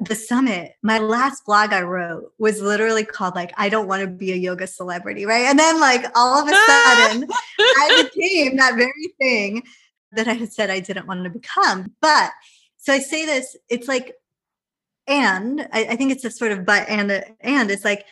the 0.00 0.14
summit, 0.14 0.74
my 0.82 0.98
last 0.98 1.44
blog 1.44 1.72
I 1.72 1.82
wrote 1.82 2.32
was 2.38 2.60
literally 2.60 3.04
called 3.04 3.34
like 3.34 3.52
I 3.56 3.68
don't 3.68 3.88
want 3.88 4.02
to 4.02 4.06
be 4.06 4.32
a 4.32 4.36
yoga 4.36 4.66
celebrity, 4.66 5.26
right? 5.26 5.46
And 5.46 5.58
then 5.58 5.80
like 5.80 6.04
all 6.14 6.40
of 6.40 6.48
a 6.48 6.50
sudden 6.50 7.28
I 7.58 8.08
became 8.14 8.56
that 8.56 8.76
very 8.76 8.92
thing 9.20 9.64
that 10.12 10.28
I 10.28 10.34
had 10.34 10.52
said 10.52 10.70
I 10.70 10.80
didn't 10.80 11.06
want 11.06 11.24
to 11.24 11.30
become. 11.30 11.94
But 12.00 12.30
so 12.76 12.92
I 12.92 13.00
say 13.00 13.26
this, 13.26 13.56
it's 13.68 13.88
like, 13.88 14.14
and 15.06 15.68
I, 15.72 15.84
I 15.90 15.96
think 15.96 16.12
it's 16.12 16.24
a 16.24 16.30
sort 16.30 16.52
of 16.52 16.64
but 16.64 16.88
and 16.88 17.10
and 17.40 17.70
it's 17.70 17.84
like 17.84 18.04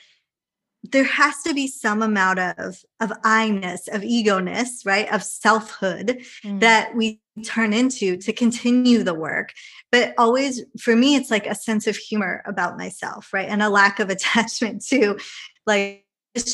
there 0.82 1.04
has 1.04 1.42
to 1.42 1.54
be 1.54 1.66
some 1.68 2.02
amount 2.02 2.38
of 2.38 2.82
of 3.00 3.12
I-ness, 3.22 3.88
of 3.88 4.02
ego-ness, 4.02 4.84
right? 4.84 5.12
Of 5.12 5.22
selfhood 5.22 6.22
mm. 6.44 6.60
that 6.60 6.94
we 6.94 7.20
turn 7.44 7.72
into 7.72 8.16
to 8.16 8.32
continue 8.32 9.02
the 9.02 9.14
work. 9.14 9.52
But 9.92 10.14
always 10.18 10.62
for 10.80 10.96
me, 10.96 11.16
it's 11.16 11.30
like 11.30 11.46
a 11.46 11.54
sense 11.54 11.86
of 11.86 11.96
humor 11.96 12.42
about 12.46 12.76
myself, 12.76 13.32
right? 13.32 13.48
And 13.48 13.62
a 13.62 13.68
lack 13.68 14.00
of 14.00 14.10
attachment 14.10 14.84
to 14.88 15.18
like 15.66 16.02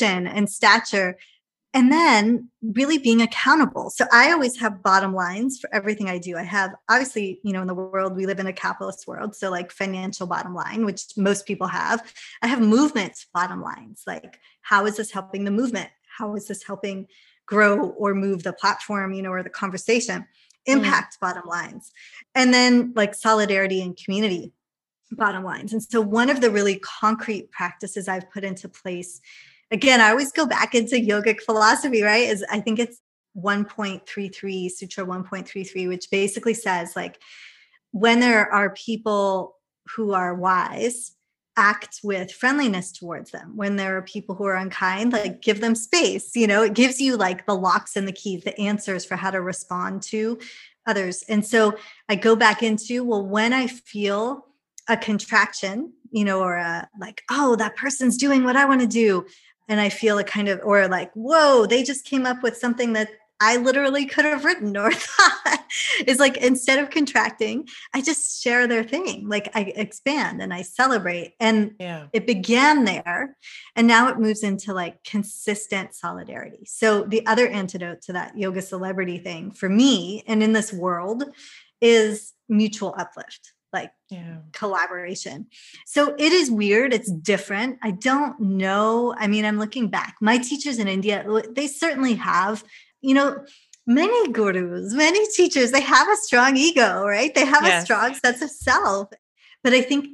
and 0.01 0.49
stature 0.49 1.17
and 1.73 1.91
then 1.91 2.49
really 2.61 2.97
being 2.97 3.21
accountable 3.21 3.89
so 3.89 4.05
i 4.13 4.31
always 4.31 4.57
have 4.57 4.81
bottom 4.81 5.13
lines 5.13 5.59
for 5.59 5.69
everything 5.73 6.07
i 6.07 6.17
do 6.17 6.37
i 6.37 6.41
have 6.41 6.71
obviously 6.89 7.41
you 7.43 7.51
know 7.51 7.59
in 7.59 7.67
the 7.67 7.73
world 7.73 8.15
we 8.15 8.25
live 8.25 8.39
in 8.39 8.47
a 8.47 8.53
capitalist 8.53 9.05
world 9.07 9.35
so 9.35 9.51
like 9.51 9.73
financial 9.73 10.25
bottom 10.25 10.55
line 10.55 10.85
which 10.85 11.03
most 11.17 11.45
people 11.45 11.67
have 11.67 12.13
i 12.41 12.47
have 12.47 12.61
movement 12.61 13.25
bottom 13.33 13.61
lines 13.61 14.03
like 14.07 14.39
how 14.61 14.85
is 14.85 14.95
this 14.95 15.11
helping 15.11 15.43
the 15.43 15.51
movement 15.51 15.89
how 16.17 16.33
is 16.33 16.47
this 16.47 16.63
helping 16.63 17.05
grow 17.45 17.89
or 17.89 18.13
move 18.13 18.43
the 18.43 18.53
platform 18.53 19.13
you 19.13 19.21
know 19.21 19.31
or 19.31 19.43
the 19.43 19.49
conversation. 19.49 20.25
Impact 20.65 21.15
mm. 21.15 21.19
bottom 21.19 21.47
lines 21.47 21.91
and 22.35 22.53
then 22.53 22.93
like 22.95 23.13
solidarity 23.13 23.81
and 23.81 23.97
community 23.97 24.51
bottom 25.11 25.43
lines 25.43 25.73
and 25.73 25.83
so 25.83 26.01
one 26.01 26.29
of 26.29 26.41
the 26.41 26.49
really 26.49 26.79
concrete 26.79 27.51
practices 27.51 28.07
i've 28.07 28.29
put 28.31 28.43
into 28.43 28.67
place 28.67 29.21
again, 29.73 29.99
I 29.99 30.11
always 30.11 30.31
go 30.31 30.45
back 30.45 30.75
into 30.75 30.95
yogic 30.95 31.41
philosophy, 31.41 32.03
right? 32.03 32.29
Is 32.29 32.45
I 32.49 32.61
think 32.61 32.79
it's 32.79 33.01
1.33, 33.35 34.69
Sutra 34.69 35.05
1.33, 35.05 35.87
which 35.87 36.09
basically 36.11 36.53
says 36.53 36.95
like 36.95 37.19
when 37.91 38.19
there 38.19 38.49
are 38.51 38.69
people 38.69 39.57
who 39.95 40.13
are 40.13 40.35
wise, 40.35 41.15
act 41.55 41.99
with 42.03 42.31
friendliness 42.31 42.91
towards 42.91 43.31
them. 43.31 43.55
When 43.55 43.75
there 43.75 43.97
are 43.97 44.01
people 44.01 44.35
who 44.35 44.45
are 44.45 44.55
unkind, 44.55 45.13
like 45.13 45.41
give 45.41 45.61
them 45.61 45.75
space. 45.75 46.35
You 46.35 46.47
know, 46.47 46.63
it 46.63 46.73
gives 46.73 46.99
you 46.99 47.15
like 47.15 47.45
the 47.45 47.55
locks 47.55 47.95
and 47.95 48.07
the 48.07 48.11
keys, 48.11 48.43
the 48.43 48.59
answers 48.59 49.05
for 49.05 49.15
how 49.15 49.31
to 49.31 49.41
respond 49.41 50.01
to 50.03 50.39
others. 50.85 51.23
And 51.29 51.45
so 51.45 51.77
I 52.09 52.15
go 52.15 52.35
back 52.35 52.63
into, 52.63 53.03
well, 53.03 53.25
when 53.25 53.53
I 53.53 53.67
feel 53.67 54.47
a 54.89 54.97
contraction, 54.97 55.93
you 56.11 56.25
know, 56.25 56.41
or 56.41 56.57
a 56.57 56.89
like, 56.99 57.23
oh, 57.29 57.55
that 57.55 57.75
person's 57.75 58.17
doing 58.17 58.43
what 58.43 58.55
I 58.55 58.65
want 58.65 58.81
to 58.81 58.87
do 58.87 59.25
and 59.69 59.79
I 59.79 59.89
feel 59.89 60.17
a 60.17 60.23
kind 60.23 60.49
of, 60.49 60.59
or 60.63 60.87
like, 60.87 61.11
whoa, 61.13 61.65
they 61.65 61.83
just 61.83 62.05
came 62.05 62.25
up 62.25 62.43
with 62.43 62.57
something 62.57 62.93
that 62.93 63.09
I 63.39 63.57
literally 63.57 64.05
could 64.05 64.25
have 64.25 64.45
written 64.45 64.75
or 64.77 64.91
thought. 64.93 65.59
It's 65.99 66.19
like 66.19 66.37
instead 66.37 66.79
of 66.79 66.89
contracting, 66.89 67.67
I 67.93 68.01
just 68.01 68.41
share 68.41 68.67
their 68.67 68.83
thing. 68.83 69.27
Like 69.27 69.49
I 69.55 69.73
expand 69.75 70.41
and 70.41 70.53
I 70.53 70.61
celebrate. 70.61 71.33
And 71.39 71.73
yeah. 71.79 72.07
it 72.13 72.27
began 72.27 72.85
there. 72.85 73.35
And 73.75 73.87
now 73.87 74.09
it 74.09 74.19
moves 74.19 74.43
into 74.43 74.73
like 74.73 75.03
consistent 75.03 75.93
solidarity. 75.93 76.65
So 76.65 77.03
the 77.03 77.25
other 77.25 77.47
antidote 77.47 78.01
to 78.03 78.13
that 78.13 78.37
yoga 78.37 78.61
celebrity 78.61 79.17
thing 79.17 79.51
for 79.51 79.67
me 79.67 80.23
and 80.27 80.43
in 80.43 80.53
this 80.53 80.71
world 80.71 81.23
is 81.81 82.33
mutual 82.47 82.95
uplift 82.97 83.53
like 83.73 83.91
yeah. 84.09 84.37
collaboration. 84.53 85.47
So 85.85 86.13
it 86.17 86.31
is 86.31 86.49
weird. 86.49 86.93
It's 86.93 87.11
different. 87.11 87.79
I 87.81 87.91
don't 87.91 88.39
know. 88.39 89.15
I 89.17 89.27
mean, 89.27 89.43
I'm 89.43 89.57
looking 89.57 89.87
back. 89.89 90.15
My 90.21 90.37
teachers 90.37 90.77
in 90.77 90.87
India, 90.87 91.25
they 91.51 91.67
certainly 91.67 92.13
have, 92.13 92.63
you 93.03 93.13
know, 93.13 93.45
many 93.85 94.31
gurus, 94.31 94.93
many 94.93 95.27
teachers, 95.27 95.71
they 95.71 95.81
have 95.81 96.07
a 96.09 96.15
strong 96.17 96.57
ego, 96.57 97.03
right? 97.05 97.33
They 97.35 97.45
have 97.45 97.63
yes. 97.63 97.83
a 97.83 97.85
strong 97.85 98.15
sense 98.15 98.41
of 98.41 98.49
self. 98.49 99.09
But 99.63 99.73
I 99.73 99.81
think 99.81 100.07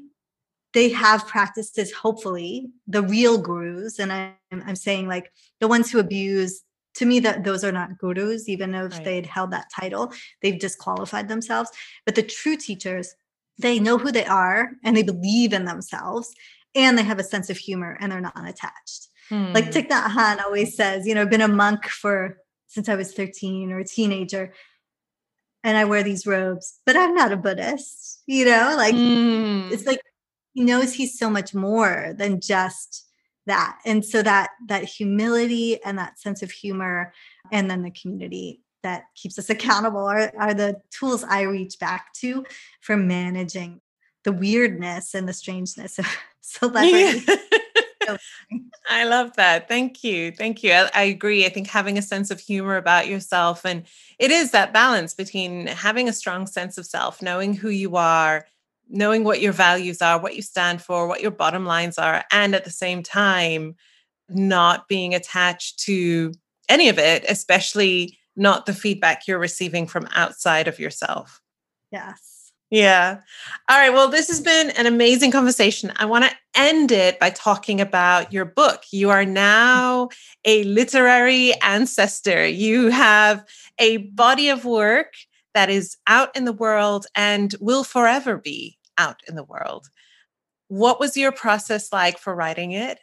they 0.73 0.89
have 0.89 1.27
practices, 1.27 1.93
hopefully, 1.93 2.69
the 2.87 3.01
real 3.01 3.37
gurus. 3.37 3.99
And 3.99 4.11
I'm, 4.11 4.33
I'm 4.51 4.75
saying 4.75 5.07
like 5.07 5.31
the 5.61 5.67
ones 5.67 5.91
who 5.91 5.99
abuse 5.99 6.63
to 6.95 7.05
me 7.05 7.19
that 7.21 7.45
those 7.45 7.63
are 7.63 7.71
not 7.71 7.97
gurus 7.97 8.49
even 8.49 8.75
if 8.75 8.91
right. 8.91 9.05
they'd 9.05 9.25
held 9.25 9.51
that 9.51 9.69
title 9.73 10.11
they've 10.41 10.59
disqualified 10.59 11.29
themselves 11.29 11.69
but 12.03 12.15
the 12.15 12.23
true 12.23 12.57
teachers 12.57 13.15
they 13.59 13.77
know 13.77 13.97
who 13.97 14.11
they 14.11 14.25
are 14.25 14.71
and 14.83 14.97
they 14.97 15.03
believe 15.03 15.53
in 15.53 15.65
themselves 15.65 16.33
and 16.75 16.97
they 16.97 17.03
have 17.03 17.19
a 17.19 17.23
sense 17.23 17.49
of 17.49 17.57
humor 17.57 17.97
and 17.99 18.11
they're 18.11 18.21
not 18.21 18.37
attached. 18.37 19.07
Hmm. 19.27 19.51
Like 19.53 19.71
Thich 19.71 19.89
Nhat 19.89 20.07
Hanh 20.07 20.43
always 20.43 20.75
says, 20.75 21.05
you 21.05 21.13
know, 21.13 21.21
I've 21.21 21.29
been 21.29 21.41
a 21.41 21.47
monk 21.47 21.85
for 21.85 22.37
since 22.69 22.87
I 22.87 22.95
was 22.95 23.13
13 23.13 23.71
or 23.71 23.79
a 23.79 23.85
teenager 23.85 24.53
and 25.63 25.77
I 25.77 25.85
wear 25.85 26.03
these 26.03 26.25
robes, 26.25 26.79
but 26.85 26.95
I'm 26.95 27.13
not 27.13 27.33
a 27.33 27.37
Buddhist, 27.37 28.23
you 28.25 28.45
know, 28.45 28.75
like 28.77 28.95
mm. 28.95 29.69
it's 29.71 29.85
like 29.85 29.99
he 30.53 30.63
knows 30.63 30.93
he's 30.93 31.17
so 31.19 31.29
much 31.29 31.53
more 31.53 32.13
than 32.17 32.39
just 32.39 33.07
that. 33.45 33.79
And 33.85 34.05
so 34.05 34.21
that 34.21 34.51
that 34.67 34.85
humility 34.85 35.83
and 35.83 35.97
that 35.97 36.19
sense 36.19 36.41
of 36.41 36.51
humor 36.51 37.13
and 37.51 37.69
then 37.69 37.81
the 37.81 37.91
community 37.91 38.61
that 38.83 39.03
keeps 39.15 39.37
us 39.37 39.49
accountable 39.49 40.05
are, 40.05 40.31
are 40.39 40.53
the 40.53 40.79
tools 40.91 41.23
I 41.23 41.41
reach 41.41 41.79
back 41.79 42.13
to 42.21 42.45
for 42.79 42.95
managing 42.95 43.81
the 44.23 44.31
weirdness 44.31 45.15
and 45.15 45.27
the 45.27 45.33
strangeness 45.33 45.99
of 45.99 46.07
celebrity. 46.41 47.25
I 48.89 49.03
love 49.05 49.35
that. 49.35 49.67
Thank 49.67 50.03
you. 50.03 50.31
Thank 50.31 50.63
you. 50.63 50.71
I, 50.71 50.89
I, 50.93 51.03
agree. 51.03 51.45
I 51.45 51.49
think 51.49 51.67
having 51.67 51.97
a 51.97 52.01
sense 52.01 52.31
of 52.31 52.39
humor 52.39 52.77
about 52.77 53.07
yourself, 53.07 53.65
and 53.65 53.83
it 54.17 54.31
is 54.31 54.51
that 54.51 54.73
balance 54.73 55.13
between 55.13 55.67
having 55.67 56.09
a 56.09 56.13
strong 56.13 56.47
sense 56.47 56.77
of 56.77 56.85
self, 56.85 57.21
knowing 57.21 57.53
who 57.53 57.69
you 57.69 57.95
are, 57.95 58.45
knowing 58.89 59.23
what 59.23 59.41
your 59.41 59.53
values 59.53 60.01
are, 60.01 60.19
what 60.19 60.35
you 60.35 60.41
stand 60.41 60.81
for, 60.81 61.07
what 61.07 61.21
your 61.21 61.31
bottom 61.31 61.65
lines 61.65 61.97
are, 61.97 62.23
and 62.31 62.55
at 62.55 62.65
the 62.65 62.71
same 62.71 63.03
time, 63.03 63.75
not 64.29 64.87
being 64.87 65.13
attached 65.13 65.79
to 65.79 66.33
any 66.67 66.89
of 66.89 66.99
it, 66.99 67.25
especially 67.27 68.17
not 68.35 68.65
the 68.65 68.73
feedback 68.73 69.27
you're 69.27 69.39
receiving 69.39 69.85
from 69.85 70.07
outside 70.15 70.67
of 70.67 70.79
yourself. 70.79 71.41
Yes. 71.91 72.28
Yeah. 72.69 73.19
All 73.67 73.77
right. 73.77 73.91
Well, 73.91 74.09
this 74.09 74.27
has 74.27 74.41
been 74.41 74.69
an 74.71 74.85
amazing 74.85 75.31
conversation. 75.31 75.91
I 75.95 76.05
want 76.05 76.25
to 76.25 76.31
end 76.55 76.91
it 76.91 77.19
by 77.19 77.31
talking 77.31 77.81
about 77.81 78.31
your 78.31 78.45
book. 78.45 78.83
You 78.91 79.09
are 79.09 79.25
now 79.25 80.09
a 80.45 80.63
literary 80.65 81.53
ancestor. 81.61 82.45
You 82.47 82.89
have 82.89 83.43
a 83.79 83.97
body 83.97 84.49
of 84.49 84.65
work 84.65 85.13
that 85.55 85.71
is 85.71 85.97
out 86.05 86.35
in 86.35 86.45
the 86.45 86.53
world 86.53 87.07
and 87.15 87.55
will 87.59 87.83
forever 87.83 88.37
be 88.37 88.77
out 88.99 89.21
in 89.27 89.35
the 89.35 89.43
world. 89.43 89.87
What 90.67 90.99
was 90.99 91.17
your 91.17 91.31
process 91.31 91.91
like 91.91 92.19
for 92.19 92.35
writing 92.35 92.71
it? 92.71 92.99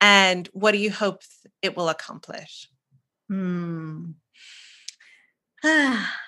And 0.00 0.48
what 0.54 0.72
do 0.72 0.78
you 0.78 0.90
hope 0.90 1.20
it 1.60 1.76
will 1.76 1.90
accomplish? 1.90 2.66
Hmm. 3.28 4.12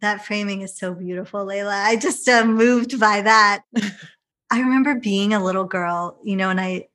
that 0.00 0.24
framing 0.24 0.62
is 0.62 0.76
so 0.76 0.94
beautiful, 0.94 1.44
Layla. 1.44 1.72
I 1.72 1.96
just 1.96 2.28
uh, 2.28 2.44
moved 2.44 3.00
by 3.00 3.22
that. 3.22 3.62
I 4.50 4.60
remember 4.60 4.94
being 4.94 5.32
a 5.34 5.42
little 5.42 5.64
girl, 5.64 6.20
you 6.24 6.36
know, 6.36 6.50
and 6.50 6.60
I, 6.60 6.88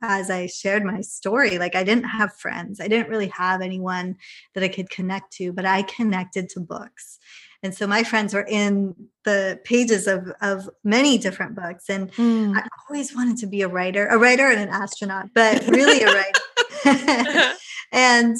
as 0.00 0.30
I 0.30 0.46
shared 0.46 0.84
my 0.84 1.00
story, 1.00 1.58
like 1.58 1.74
I 1.74 1.84
didn't 1.84 2.04
have 2.04 2.36
friends. 2.36 2.80
I 2.80 2.88
didn't 2.88 3.10
really 3.10 3.28
have 3.28 3.60
anyone 3.60 4.16
that 4.54 4.62
I 4.62 4.68
could 4.68 4.90
connect 4.90 5.32
to, 5.34 5.52
but 5.52 5.64
I 5.64 5.82
connected 5.82 6.48
to 6.50 6.60
books. 6.60 7.18
And 7.62 7.74
so 7.74 7.86
my 7.86 8.04
friends 8.04 8.34
were 8.34 8.46
in 8.46 8.94
the 9.24 9.58
pages 9.64 10.06
of, 10.06 10.30
of 10.42 10.68
many 10.84 11.16
different 11.16 11.54
books. 11.54 11.88
And 11.88 12.12
mm. 12.12 12.54
I 12.54 12.66
always 12.88 13.14
wanted 13.14 13.38
to 13.38 13.46
be 13.46 13.62
a 13.62 13.68
writer, 13.68 14.06
a 14.06 14.18
writer 14.18 14.50
and 14.50 14.60
an 14.60 14.68
astronaut, 14.68 15.30
but 15.34 15.66
really 15.68 16.02
a 16.02 16.06
writer. 16.06 17.54
and 17.92 18.36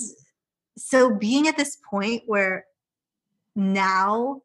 so 0.77 1.15
being 1.15 1.49
at 1.49 1.57
this 1.57 1.79
point 1.91 2.25
where 2.27 2.67
now 3.55 4.43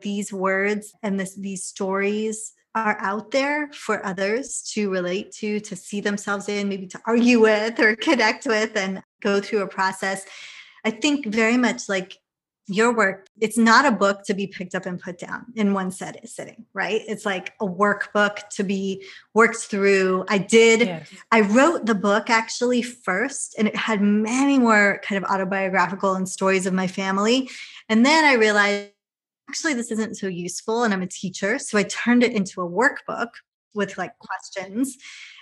these 0.00 0.32
words 0.32 0.92
and 1.02 1.18
this, 1.18 1.34
these 1.34 1.64
stories 1.64 2.52
are 2.74 2.96
out 3.00 3.30
there 3.30 3.70
for 3.72 4.04
others 4.04 4.62
to 4.74 4.90
relate 4.90 5.30
to, 5.32 5.60
to 5.60 5.76
see 5.76 6.00
themselves 6.00 6.48
in, 6.48 6.68
maybe 6.68 6.86
to 6.88 7.00
argue 7.06 7.40
with 7.40 7.78
or 7.78 7.94
connect 8.08 8.46
with 8.46 8.76
and 8.76 9.02
go 9.22 9.40
through 9.40 9.62
a 9.62 9.68
process. 9.68 10.24
I 10.84 10.90
think 10.90 11.26
very 11.26 11.56
much 11.56 11.88
like 11.88 12.18
your 12.66 12.94
work, 12.94 13.26
it's 13.40 13.58
not 13.58 13.84
a 13.84 13.90
book 13.90 14.24
to 14.24 14.34
be 14.34 14.46
picked 14.46 14.74
up 14.74 14.86
and 14.86 14.98
put 14.98 15.18
down 15.18 15.44
in 15.54 15.74
one 15.74 15.90
set 15.90 16.26
sitting, 16.28 16.64
right? 16.72 17.02
It's 17.06 17.26
like 17.26 17.52
a 17.60 17.66
workbook 17.66 18.48
to 18.50 18.62
be 18.62 19.04
worked 19.34 19.58
through. 19.58 20.24
I 20.28 20.38
did, 20.38 20.80
yes. 20.80 21.08
I 21.30 21.42
wrote 21.42 21.84
the 21.84 21.94
book 21.94 22.30
actually 22.30 22.80
first, 22.80 23.54
and 23.58 23.68
it 23.68 23.76
had 23.76 24.00
many 24.00 24.58
more 24.58 25.00
kind 25.04 25.22
of 25.22 25.30
autobiographical 25.30 26.14
and 26.14 26.28
stories 26.28 26.66
of 26.66 26.72
my 26.72 26.86
family. 26.86 27.50
And 27.88 28.04
then 28.06 28.24
I 28.24 28.34
realized 28.34 28.90
actually 29.50 29.74
this 29.74 29.90
isn't 29.90 30.16
so 30.16 30.26
useful 30.26 30.84
and 30.84 30.94
I'm 30.94 31.02
a 31.02 31.06
teacher. 31.06 31.58
So 31.58 31.76
I 31.76 31.82
turned 31.82 32.22
it 32.22 32.32
into 32.32 32.62
a 32.62 32.68
workbook 32.68 33.28
with 33.74 33.98
like 33.98 34.18
questions. 34.18 34.96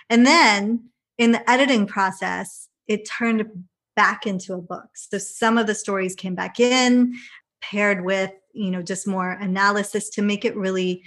And 0.09 0.25
then 0.25 0.89
in 1.17 1.31
the 1.31 1.49
editing 1.49 1.87
process, 1.87 2.67
it 2.87 3.07
turned 3.07 3.65
back 3.95 4.25
into 4.25 4.53
a 4.53 4.61
book. 4.61 4.89
So 4.95 5.17
some 5.17 5.57
of 5.57 5.67
the 5.67 5.75
stories 5.75 6.15
came 6.15 6.35
back 6.35 6.59
in 6.59 7.15
paired 7.61 8.03
with, 8.03 8.31
you 8.53 8.69
know, 8.69 8.81
just 8.81 9.07
more 9.07 9.31
analysis 9.31 10.09
to 10.11 10.21
make 10.21 10.45
it 10.45 10.55
really 10.55 11.03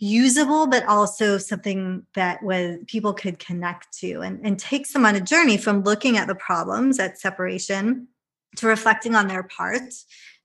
usable 0.00 0.66
but 0.66 0.82
also 0.86 1.36
something 1.36 2.02
that 2.14 2.42
was 2.42 2.78
people 2.86 3.12
could 3.12 3.38
connect 3.38 3.92
to 3.98 4.22
and, 4.22 4.40
and 4.42 4.58
takes 4.58 4.94
them 4.94 5.04
on 5.04 5.14
a 5.14 5.20
journey 5.20 5.58
from 5.58 5.82
looking 5.82 6.16
at 6.16 6.26
the 6.26 6.34
problems 6.34 6.98
at 6.98 7.20
separation 7.20 8.08
to 8.56 8.66
reflecting 8.66 9.14
on 9.14 9.28
their 9.28 9.42
part 9.42 9.92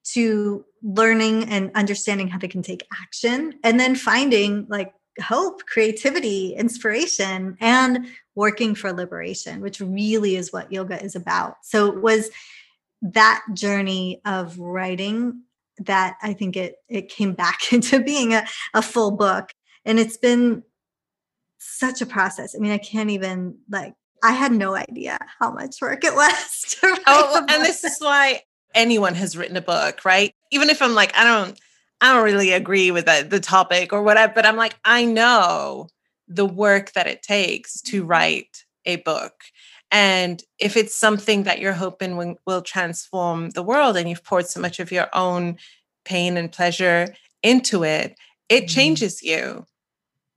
to 0.04 0.66
learning 0.84 1.46
and 1.46 1.72
understanding 1.74 2.28
how 2.28 2.38
they 2.38 2.50
can 2.50 2.62
take 2.62 2.86
action 3.02 3.54
and 3.64 3.80
then 3.80 3.96
finding 3.96 4.68
like 4.68 4.94
hope, 5.24 5.66
creativity, 5.66 6.54
inspiration, 6.56 7.58
and 7.60 8.08
working 8.36 8.76
for 8.76 8.92
liberation, 8.92 9.62
which 9.62 9.80
really 9.80 10.36
is 10.36 10.52
what 10.52 10.72
yoga 10.72 11.02
is 11.02 11.16
about. 11.16 11.58
So 11.64 11.88
it 11.88 12.02
was 12.02 12.30
that 13.02 13.44
journey 13.54 14.22
of 14.26 14.58
writing 14.60 15.42
that 15.80 16.18
I 16.22 16.34
think 16.34 16.56
it 16.56 16.76
it 16.88 17.10
came 17.10 17.34
back 17.34 17.60
into 17.74 18.00
being 18.00 18.34
a, 18.34 18.46
a 18.74 18.82
full 18.82 19.12
book. 19.12 19.52
And 19.86 20.00
it's 20.00 20.18
been 20.18 20.64
such 21.60 22.02
a 22.02 22.06
process. 22.06 22.56
I 22.56 22.60
mean, 22.60 22.72
I 22.72 22.78
can't 22.78 23.10
even 23.10 23.58
like 23.70 23.94
I 24.24 24.32
had 24.32 24.52
no 24.52 24.76
idea 24.76 25.18
how 25.40 25.52
much 25.52 25.82
work 25.82 26.04
it 26.04 26.14
was. 26.16 26.76
oh, 26.84 27.46
and 27.50 27.64
this 27.64 27.84
is 27.84 27.98
why 28.00 28.42
anyone 28.74 29.16
has 29.16 29.38
written 29.38 29.58
a 29.58 29.62
book, 29.62 30.04
right? 30.04 30.34
Even 30.52 30.70
if 30.70 30.82
I'm 30.82 30.96
like, 30.96 31.16
I 31.16 31.24
don't, 31.24 31.60
I 32.02 32.14
don't 32.14 32.24
really 32.24 32.52
agree 32.52 32.92
with 32.92 33.06
the, 33.06 33.26
the 33.28 33.40
topic 33.40 33.94
or 33.94 34.04
whatever, 34.04 34.34
but 34.34 34.46
I'm 34.46 34.58
like, 34.58 34.76
I 34.84 35.06
know 35.06 35.88
the 36.28 36.46
work 36.46 36.94
that 36.94 37.08
it 37.08 37.22
takes 37.22 37.82
to 37.84 38.02
mm-hmm. 38.02 38.10
write 38.10 38.66
a 38.86 38.98
book. 38.98 39.34
And 39.92 40.44
if 40.60 40.76
it's 40.76 40.96
something 40.96 41.44
that 41.44 41.60
you're 41.60 41.74
hoping 41.74 42.18
will, 42.18 42.36
will 42.46 42.62
transform 42.62 43.52
the 43.52 43.64
world 43.64 43.96
and 43.96 44.10
you've 44.10 44.24
poured 44.24 44.48
so 44.48 44.60
much 44.60 44.80
of 44.80 44.92
your 44.92 45.08
own 45.14 45.58
pain 46.04 46.38
and 46.38 46.52
pleasure 46.52 47.14
into 47.44 47.84
it, 47.84 48.18
it 48.50 48.64
mm-hmm. 48.64 48.68
changes 48.68 49.24
you. 49.24 49.66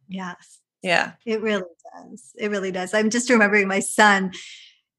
Yes. 0.08 0.60
Yeah. 0.82 1.12
It 1.26 1.42
really 1.42 1.64
does. 1.94 2.32
It 2.36 2.50
really 2.50 2.70
does. 2.70 2.94
I'm 2.94 3.10
just 3.10 3.30
remembering 3.30 3.68
my 3.68 3.80
son 3.80 4.32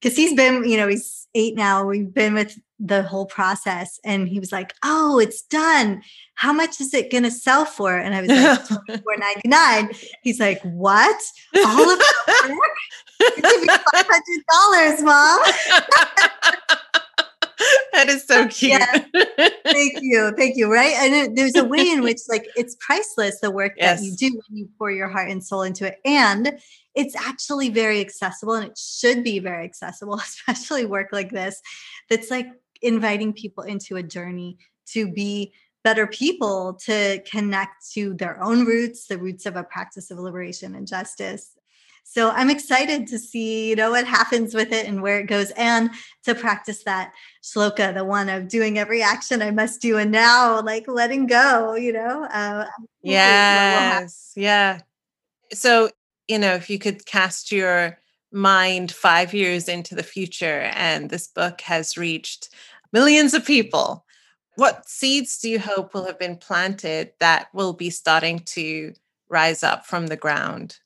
because 0.01 0.15
he's 0.15 0.33
been, 0.33 0.67
you 0.67 0.77
know, 0.77 0.87
he's 0.87 1.27
eight 1.35 1.55
now. 1.55 1.85
We've 1.85 2.13
been 2.13 2.33
with 2.33 2.57
the 2.79 3.03
whole 3.03 3.25
process. 3.25 3.99
And 4.03 4.27
he 4.27 4.39
was 4.39 4.51
like, 4.51 4.73
Oh, 4.83 5.19
it's 5.19 5.41
done. 5.41 6.01
How 6.35 6.53
much 6.53 6.79
is 6.79 6.93
it 6.93 7.11
gonna 7.11 7.31
sell 7.31 7.65
for? 7.65 7.97
And 7.97 8.15
I 8.15 8.21
was 8.21 8.29
like, 8.29 9.01
four 9.03 9.17
ninety 9.17 9.47
nine. 9.47 9.91
He's 10.23 10.39
like, 10.39 10.61
What? 10.61 11.21
All 11.57 11.89
of 11.89 11.99
that 11.99 12.47
work? 12.49 12.77
It's 13.21 13.73
five 13.91 14.07
hundred 14.07 14.43
dollars, 14.51 15.01
mom. 15.03 17.01
that 17.93 18.09
is 18.09 18.23
so 18.23 18.47
cute. 18.47 18.81
Thank 19.63 19.99
you. 20.01 20.33
Thank 20.35 20.55
you. 20.55 20.71
Right. 20.71 20.93
And 20.93 21.13
it, 21.13 21.35
there's 21.35 21.55
a 21.55 21.65
way 21.65 21.89
in 21.89 22.01
which 22.01 22.19
like 22.27 22.47
it's 22.55 22.75
priceless, 22.79 23.39
the 23.39 23.51
work 23.51 23.73
yes. 23.77 23.99
that 23.99 24.05
you 24.05 24.15
do 24.15 24.41
when 24.47 24.57
you 24.57 24.69
pour 24.77 24.91
your 24.91 25.09
heart 25.09 25.29
and 25.29 25.43
soul 25.43 25.63
into 25.63 25.85
it. 25.85 25.97
And 26.05 26.59
it's 26.95 27.15
actually 27.15 27.69
very 27.69 27.99
accessible 27.99 28.53
and 28.53 28.67
it 28.67 28.77
should 28.77 29.23
be 29.23 29.39
very 29.39 29.65
accessible, 29.65 30.15
especially 30.47 30.85
work 30.85 31.09
like 31.11 31.31
this 31.31 31.61
that's 32.09 32.31
like 32.31 32.47
inviting 32.81 33.33
people 33.33 33.63
into 33.63 33.97
a 33.97 34.03
journey 34.03 34.57
to 34.87 35.11
be 35.11 35.53
better 35.83 36.07
people 36.07 36.73
to 36.85 37.21
connect 37.29 37.91
to 37.93 38.13
their 38.15 38.41
own 38.43 38.65
roots, 38.65 39.07
the 39.07 39.17
roots 39.17 39.45
of 39.45 39.55
a 39.55 39.63
practice 39.63 40.11
of 40.11 40.19
liberation 40.19 40.75
and 40.75 40.87
justice. 40.87 41.57
So 42.11 42.31
I'm 42.31 42.49
excited 42.49 43.05
to 43.09 43.19
see, 43.19 43.69
you 43.69 43.75
know, 43.75 43.91
what 43.91 44.07
happens 44.07 44.55
with 44.55 44.71
it 44.71 44.87
and 44.87 45.03
where 45.03 45.19
it 45.19 45.27
goes, 45.27 45.51
and 45.51 45.91
to 46.23 46.33
practice 46.33 46.83
that 46.85 47.13
shloka, 47.43 47.93
the 47.93 48.03
one 48.03 48.29
of 48.29 48.47
doing 48.47 48.79
every 48.79 49.03
action 49.03 49.43
I 49.43 49.51
must 49.51 49.79
do, 49.79 49.99
and 49.99 50.11
now 50.11 50.59
like 50.61 50.87
letting 50.87 51.27
go, 51.27 51.75
you 51.75 51.93
know. 51.93 52.23
Uh, 52.23 52.65
yes, 53.03 54.33
yeah. 54.35 54.79
So 55.53 55.91
you 56.27 56.39
know, 56.39 56.55
if 56.55 56.67
you 56.67 56.79
could 56.79 57.05
cast 57.05 57.51
your 57.51 57.99
mind 58.31 58.91
five 58.91 59.35
years 59.35 59.69
into 59.69 59.93
the 59.93 60.01
future 60.01 60.71
and 60.73 61.11
this 61.11 61.27
book 61.27 61.61
has 61.61 61.95
reached 61.95 62.49
millions 62.91 63.35
of 63.35 63.45
people, 63.45 64.03
what 64.55 64.89
seeds 64.89 65.37
do 65.37 65.47
you 65.47 65.59
hope 65.59 65.93
will 65.93 66.05
have 66.05 66.17
been 66.17 66.37
planted 66.37 67.11
that 67.19 67.49
will 67.53 67.73
be 67.73 67.91
starting 67.91 68.39
to 68.39 68.93
rise 69.29 69.61
up 69.61 69.85
from 69.85 70.07
the 70.07 70.17
ground? 70.17 70.79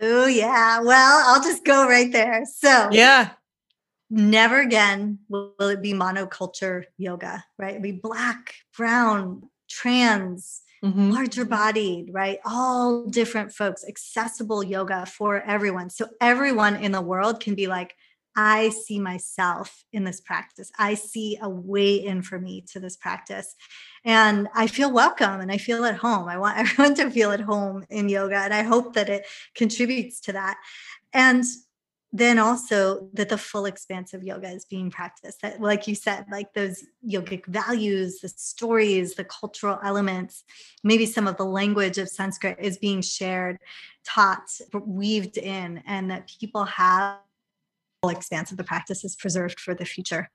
Oh, 0.00 0.26
yeah. 0.26 0.80
Well, 0.80 1.22
I'll 1.26 1.42
just 1.42 1.64
go 1.64 1.86
right 1.86 2.10
there. 2.10 2.44
So, 2.44 2.88
yeah. 2.90 3.30
Never 4.12 4.60
again 4.60 5.20
will 5.28 5.54
it 5.60 5.82
be 5.82 5.92
monoculture 5.92 6.84
yoga, 6.98 7.44
right? 7.58 7.76
It'll 7.76 7.82
be 7.82 7.92
black, 7.92 8.54
brown, 8.76 9.48
trans, 9.68 10.62
mm-hmm. 10.84 11.10
larger 11.10 11.44
bodied, 11.44 12.10
right? 12.12 12.38
All 12.44 13.06
different 13.06 13.52
folks, 13.52 13.84
accessible 13.86 14.64
yoga 14.64 15.06
for 15.06 15.40
everyone. 15.42 15.90
So 15.90 16.08
everyone 16.20 16.76
in 16.76 16.90
the 16.90 17.00
world 17.00 17.40
can 17.40 17.54
be 17.54 17.68
like, 17.68 17.94
I 18.42 18.70
see 18.70 18.98
myself 18.98 19.84
in 19.92 20.04
this 20.04 20.22
practice. 20.22 20.72
I 20.78 20.94
see 20.94 21.38
a 21.42 21.48
way 21.50 21.96
in 21.96 22.22
for 22.22 22.40
me 22.40 22.64
to 22.72 22.80
this 22.80 22.96
practice. 22.96 23.54
And 24.02 24.48
I 24.54 24.66
feel 24.66 24.90
welcome 24.90 25.40
and 25.40 25.52
I 25.52 25.58
feel 25.58 25.84
at 25.84 25.96
home. 25.96 26.26
I 26.26 26.38
want 26.38 26.56
everyone 26.58 26.94
to 26.94 27.10
feel 27.10 27.32
at 27.32 27.42
home 27.42 27.84
in 27.90 28.08
yoga. 28.08 28.36
And 28.36 28.54
I 28.54 28.62
hope 28.62 28.94
that 28.94 29.10
it 29.10 29.26
contributes 29.54 30.20
to 30.22 30.32
that. 30.32 30.56
And 31.12 31.44
then 32.14 32.38
also 32.38 33.10
that 33.12 33.28
the 33.28 33.36
full 33.36 33.66
expanse 33.66 34.14
of 34.14 34.24
yoga 34.24 34.48
is 34.48 34.64
being 34.64 34.90
practiced 34.90 35.42
that 35.42 35.60
like 35.60 35.86
you 35.86 35.94
said 35.94 36.24
like 36.28 36.52
those 36.54 36.82
yogic 37.08 37.46
values 37.46 38.18
the 38.18 38.28
stories 38.28 39.14
the 39.14 39.22
cultural 39.22 39.78
elements 39.84 40.42
maybe 40.82 41.06
some 41.06 41.28
of 41.28 41.36
the 41.36 41.44
language 41.44 41.98
of 41.98 42.08
sanskrit 42.08 42.56
is 42.58 42.78
being 42.78 43.00
shared 43.00 43.58
taught 44.04 44.50
weaved 44.72 45.38
in 45.38 45.80
and 45.86 46.10
that 46.10 46.28
people 46.40 46.64
have 46.64 47.18
expanse 48.08 48.50
of 48.50 48.56
the 48.56 48.64
practice 48.64 49.04
is 49.04 49.14
preserved 49.14 49.60
for 49.60 49.74
the 49.74 49.84
future. 49.84 50.30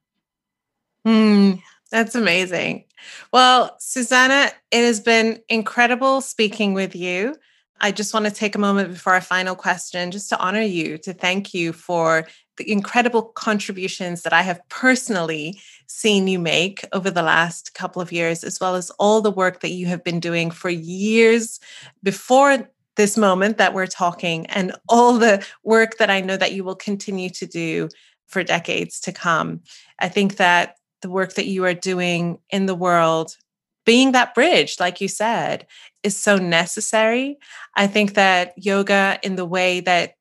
Mm, 1.06 1.62
that's 1.92 2.16
amazing. 2.16 2.86
Well 3.32 3.76
susanna 3.80 4.52
it 4.72 4.84
has 4.86 5.00
been 5.00 5.40
incredible 5.50 6.22
speaking 6.22 6.74
with 6.74 6.96
you. 6.96 7.36
I 7.82 7.92
just 7.92 8.14
want 8.14 8.26
to 8.26 8.32
take 8.32 8.56
a 8.56 8.60
moment 8.60 8.94
before 8.94 9.14
our 9.14 9.22
final 9.22 9.56
question 9.56 10.12
just 10.12 10.30
to 10.30 10.40
honor 10.40 10.62
you, 10.62 10.98
to 11.00 11.14
thank 11.14 11.54
you 11.54 11.74
for 11.74 12.26
the 12.58 12.72
incredible 12.72 13.22
contributions 13.22 14.22
that 14.22 14.32
I 14.32 14.44
have 14.44 14.62
personally 14.70 15.60
seen 15.88 16.28
you 16.28 16.40
make 16.40 16.86
over 16.94 17.12
the 17.12 17.22
last 17.22 17.74
couple 17.74 18.02
of 18.02 18.14
years, 18.14 18.46
as 18.46 18.60
well 18.62 18.76
as 18.76 18.92
all 18.92 19.22
the 19.22 19.30
work 19.30 19.60
that 19.60 19.72
you 19.72 19.88
have 19.88 20.06
been 20.06 20.22
doing 20.22 20.52
for 20.52 20.70
years 20.70 21.60
before 22.02 22.70
this 22.96 23.18
moment 23.18 23.58
that 23.58 23.74
we're 23.74 23.88
talking, 23.88 24.46
and 24.48 24.74
all 24.88 25.18
the 25.18 25.46
work 25.64 25.98
that 25.98 26.10
I 26.10 26.22
know 26.22 26.38
that 26.38 26.54
you 26.54 26.64
will 26.64 26.76
continue 26.76 27.30
to 27.32 27.46
do 27.46 27.90
for 28.28 28.44
decades 28.44 29.00
to 29.02 29.12
come. 29.12 29.62
I 30.00 30.10
think 30.10 30.38
that 30.38 30.78
the 31.02 31.10
work 31.10 31.34
that 31.34 31.48
you 31.48 31.64
are 31.66 31.74
doing 31.74 32.40
in 32.50 32.66
the 32.66 32.76
world 32.76 33.38
being 33.86 34.14
that 34.14 34.34
bridge, 34.34 34.80
like 34.80 35.00
you 35.00 35.08
said, 35.08 35.68
is 36.02 36.18
so 36.18 36.38
necessary. 36.38 37.38
I 37.76 37.86
think 37.86 38.16
that 38.16 38.54
yoga, 38.58 39.20
in 39.22 39.36
the 39.36 39.46
way 39.46 39.80
that 39.82 40.16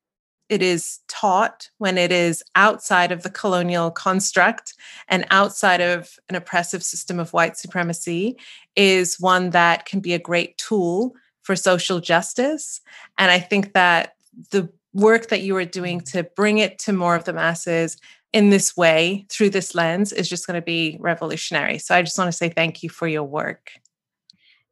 it 0.47 0.61
is 0.61 0.99
taught 1.07 1.69
when 1.79 1.97
it 1.97 2.11
is 2.11 2.43
outside 2.53 3.11
of 3.11 3.23
the 3.23 3.31
colonial 3.31 3.89
construct 3.89 4.75
and 5.07 5.25
outside 5.31 5.81
of 5.81 6.19
an 6.29 6.35
oppressive 6.35 6.83
system 6.83 7.19
of 7.19 7.33
white 7.33 7.57
supremacy, 7.57 8.37
is 8.75 9.19
one 9.19 9.49
that 9.49 9.85
can 9.85 9.99
be 9.99 10.13
a 10.13 10.19
great 10.19 10.55
tool 10.59 11.15
for 11.45 11.55
social 11.55 11.99
justice. 11.99 12.81
And 13.17 13.31
I 13.31 13.39
think 13.39 13.73
that 13.73 14.15
the 14.49 14.67
work 14.93 15.27
that 15.27 15.41
you 15.41 15.55
are 15.55 15.65
doing 15.65 16.01
to 16.01 16.23
bring 16.23 16.57
it 16.57 16.79
to 16.79 16.91
more 16.91 17.15
of 17.15 17.23
the 17.25 17.33
masses 17.33 17.97
in 18.33 18.49
this 18.49 18.75
way 18.75 19.25
through 19.29 19.51
this 19.51 19.75
lens 19.75 20.11
is 20.11 20.27
just 20.27 20.47
going 20.47 20.59
to 20.59 20.65
be 20.65 20.97
revolutionary. 20.99 21.77
So 21.77 21.95
I 21.95 22.01
just 22.01 22.17
want 22.17 22.29
to 22.29 22.37
say 22.37 22.49
thank 22.49 22.81
you 22.81 22.89
for 22.89 23.07
your 23.07 23.23
work. 23.23 23.71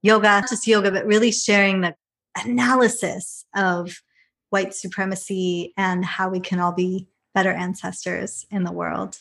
Yoga, 0.02 0.28
not 0.28 0.50
just 0.50 0.68
yoga, 0.68 0.92
but 0.92 1.06
really 1.06 1.32
sharing 1.32 1.82
the 1.82 1.96
analysis 2.44 3.46
of 3.56 4.02
white 4.50 4.74
supremacy 4.74 5.74
and 5.78 6.04
how 6.04 6.28
we 6.30 6.40
can 6.40 6.60
all 6.60 6.74
be 6.74 7.08
better 7.36 7.52
ancestors 7.52 8.46
in 8.50 8.64
the 8.64 8.72
world. 8.72 9.20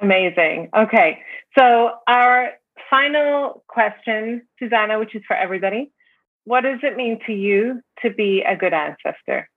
Amazing. 0.00 0.68
Okay. 0.76 1.20
So, 1.58 1.90
our 2.06 2.50
final 2.88 3.64
question, 3.68 4.42
Susanna, 4.58 4.98
which 4.98 5.14
is 5.14 5.22
for 5.26 5.36
everybody 5.36 5.92
what 6.50 6.64
does 6.64 6.80
it 6.82 6.96
mean 6.96 7.20
to 7.26 7.32
you 7.32 7.80
to 8.02 8.10
be 8.10 8.42
a 8.42 8.56
good 8.56 8.74
ancestor? 8.74 9.48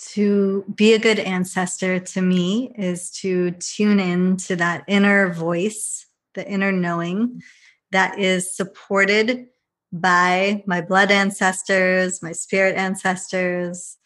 to 0.00 0.64
be 0.76 0.94
a 0.94 0.98
good 1.00 1.18
ancestor 1.18 1.98
to 1.98 2.22
me 2.22 2.72
is 2.78 3.10
to 3.10 3.50
tune 3.50 3.98
in 3.98 4.36
to 4.36 4.54
that 4.54 4.84
inner 4.86 5.32
voice, 5.32 6.06
the 6.34 6.48
inner 6.48 6.70
knowing 6.70 7.42
that 7.90 8.16
is 8.16 8.56
supported 8.56 9.48
by 9.92 10.62
my 10.68 10.80
blood 10.80 11.10
ancestors, 11.10 12.22
my 12.22 12.30
spirit 12.30 12.76
ancestors, 12.76 13.96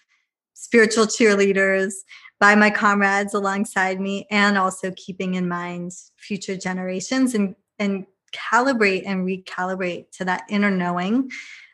spiritual 0.54 1.04
cheerleaders, 1.04 1.92
by 2.40 2.54
my 2.54 2.70
comrades 2.70 3.34
alongside 3.34 4.00
me, 4.00 4.26
and 4.30 4.56
also 4.56 4.92
keeping 4.96 5.34
in 5.34 5.46
mind 5.46 5.92
future 6.16 6.56
generations 6.56 7.34
and, 7.34 7.54
and 7.78 8.06
calibrate 8.32 9.02
and 9.06 9.26
recalibrate 9.26 10.10
to 10.12 10.24
that 10.24 10.42
inner 10.48 10.70
knowing 10.70 11.30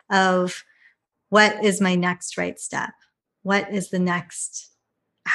of 0.09 0.63
what 1.29 1.63
is 1.63 1.81
my 1.81 1.95
next 1.95 2.37
right 2.37 2.59
step 2.59 2.91
what 3.43 3.71
is 3.73 3.89
the 3.89 3.99
next 3.99 4.69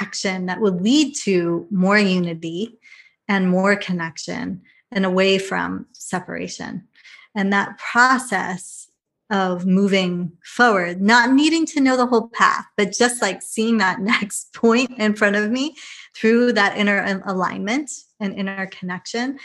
action 0.01 0.47
that 0.47 0.61
would 0.61 0.81
lead 0.81 1.15
to 1.15 1.67
more 1.71 1.99
unity 1.99 2.79
and 3.29 3.49
more 3.49 3.77
connection 3.77 4.63
and 4.91 5.05
away 5.05 5.39
from 5.39 5.87
separation. 5.93 6.87
And 7.35 7.53
that 7.53 7.79
process 7.79 8.89
of 9.31 9.67
moving 9.67 10.33
forward, 10.45 11.01
not 11.01 11.33
needing 11.33 11.67
to 11.67 11.81
know 11.81 11.97
the 11.97 12.07
whole 12.07 12.29
path, 12.29 12.67
but 12.77 12.93
just 12.93 13.23
like 13.23 13.43
seeing 13.43 13.79
that 13.79 14.01
next 14.01 14.53
point 14.55 14.91
in 14.99 15.15
front 15.15 15.37
of 15.37 15.51
me 15.51 15.75
through 16.15 16.53
that 16.53 16.77
inner 16.77 17.23
alignment 17.25 17.91
and 18.21 18.35
inner 18.35 18.67
connection, 18.67 19.39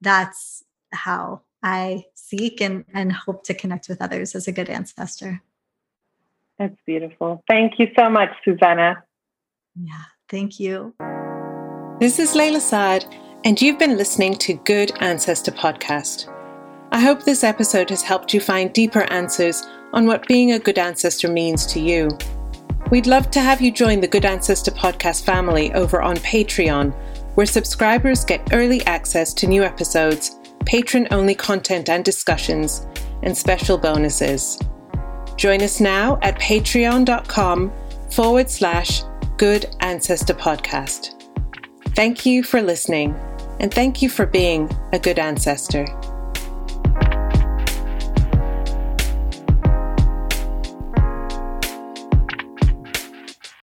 that's 0.00 0.62
how 0.92 1.42
I 1.62 2.04
seek 2.14 2.60
and, 2.60 2.84
and 2.92 3.12
hope 3.12 3.44
to 3.44 3.54
connect 3.54 3.88
with 3.88 4.02
others 4.02 4.34
as 4.34 4.48
a 4.48 4.52
good 4.52 4.68
ancestor. 4.68 5.42
That's 6.58 6.76
beautiful. 6.86 7.42
Thank 7.48 7.78
you 7.78 7.88
so 7.98 8.10
much, 8.10 8.30
Susanna. 8.44 9.02
Yeah, 9.80 10.02
thank 10.28 10.60
you. 10.60 10.94
This 11.98 12.18
is 12.18 12.34
Layla 12.34 12.60
Saad, 12.60 13.04
and 13.44 13.60
you've 13.60 13.78
been 13.78 13.96
listening 13.96 14.34
to 14.38 14.54
Good 14.54 14.92
Ancestor 15.00 15.52
Podcast. 15.52 16.28
I 16.90 17.00
hope 17.00 17.22
this 17.22 17.42
episode 17.42 17.88
has 17.90 18.02
helped 18.02 18.34
you 18.34 18.40
find 18.40 18.72
deeper 18.72 19.10
answers 19.12 19.62
on 19.92 20.06
what 20.06 20.26
being 20.28 20.52
a 20.52 20.58
good 20.58 20.78
ancestor 20.78 21.28
means 21.28 21.64
to 21.66 21.80
you. 21.80 22.10
We'd 22.90 23.06
love 23.06 23.30
to 23.30 23.40
have 23.40 23.62
you 23.62 23.72
join 23.72 24.00
the 24.00 24.08
Good 24.08 24.26
Ancestor 24.26 24.72
Podcast 24.72 25.24
family 25.24 25.72
over 25.72 26.02
on 26.02 26.16
Patreon, 26.18 26.92
where 27.34 27.46
subscribers 27.46 28.24
get 28.24 28.52
early 28.52 28.84
access 28.86 29.32
to 29.34 29.46
new 29.46 29.62
episodes, 29.62 30.36
patron 30.66 31.08
only 31.10 31.34
content 31.34 31.88
and 31.88 32.04
discussions, 32.04 32.86
and 33.22 33.36
special 33.36 33.78
bonuses. 33.78 34.58
Join 35.36 35.62
us 35.62 35.80
now 35.80 36.18
at 36.22 36.38
patreon.com 36.38 37.72
forward 38.10 38.50
slash 38.50 39.02
good 39.36 39.74
ancestor 39.80 40.34
podcast. 40.34 41.18
Thank 41.94 42.26
you 42.26 42.42
for 42.42 42.62
listening 42.62 43.14
and 43.60 43.72
thank 43.72 44.02
you 44.02 44.08
for 44.08 44.26
being 44.26 44.70
a 44.92 44.98
good 44.98 45.18
ancestor. 45.18 45.86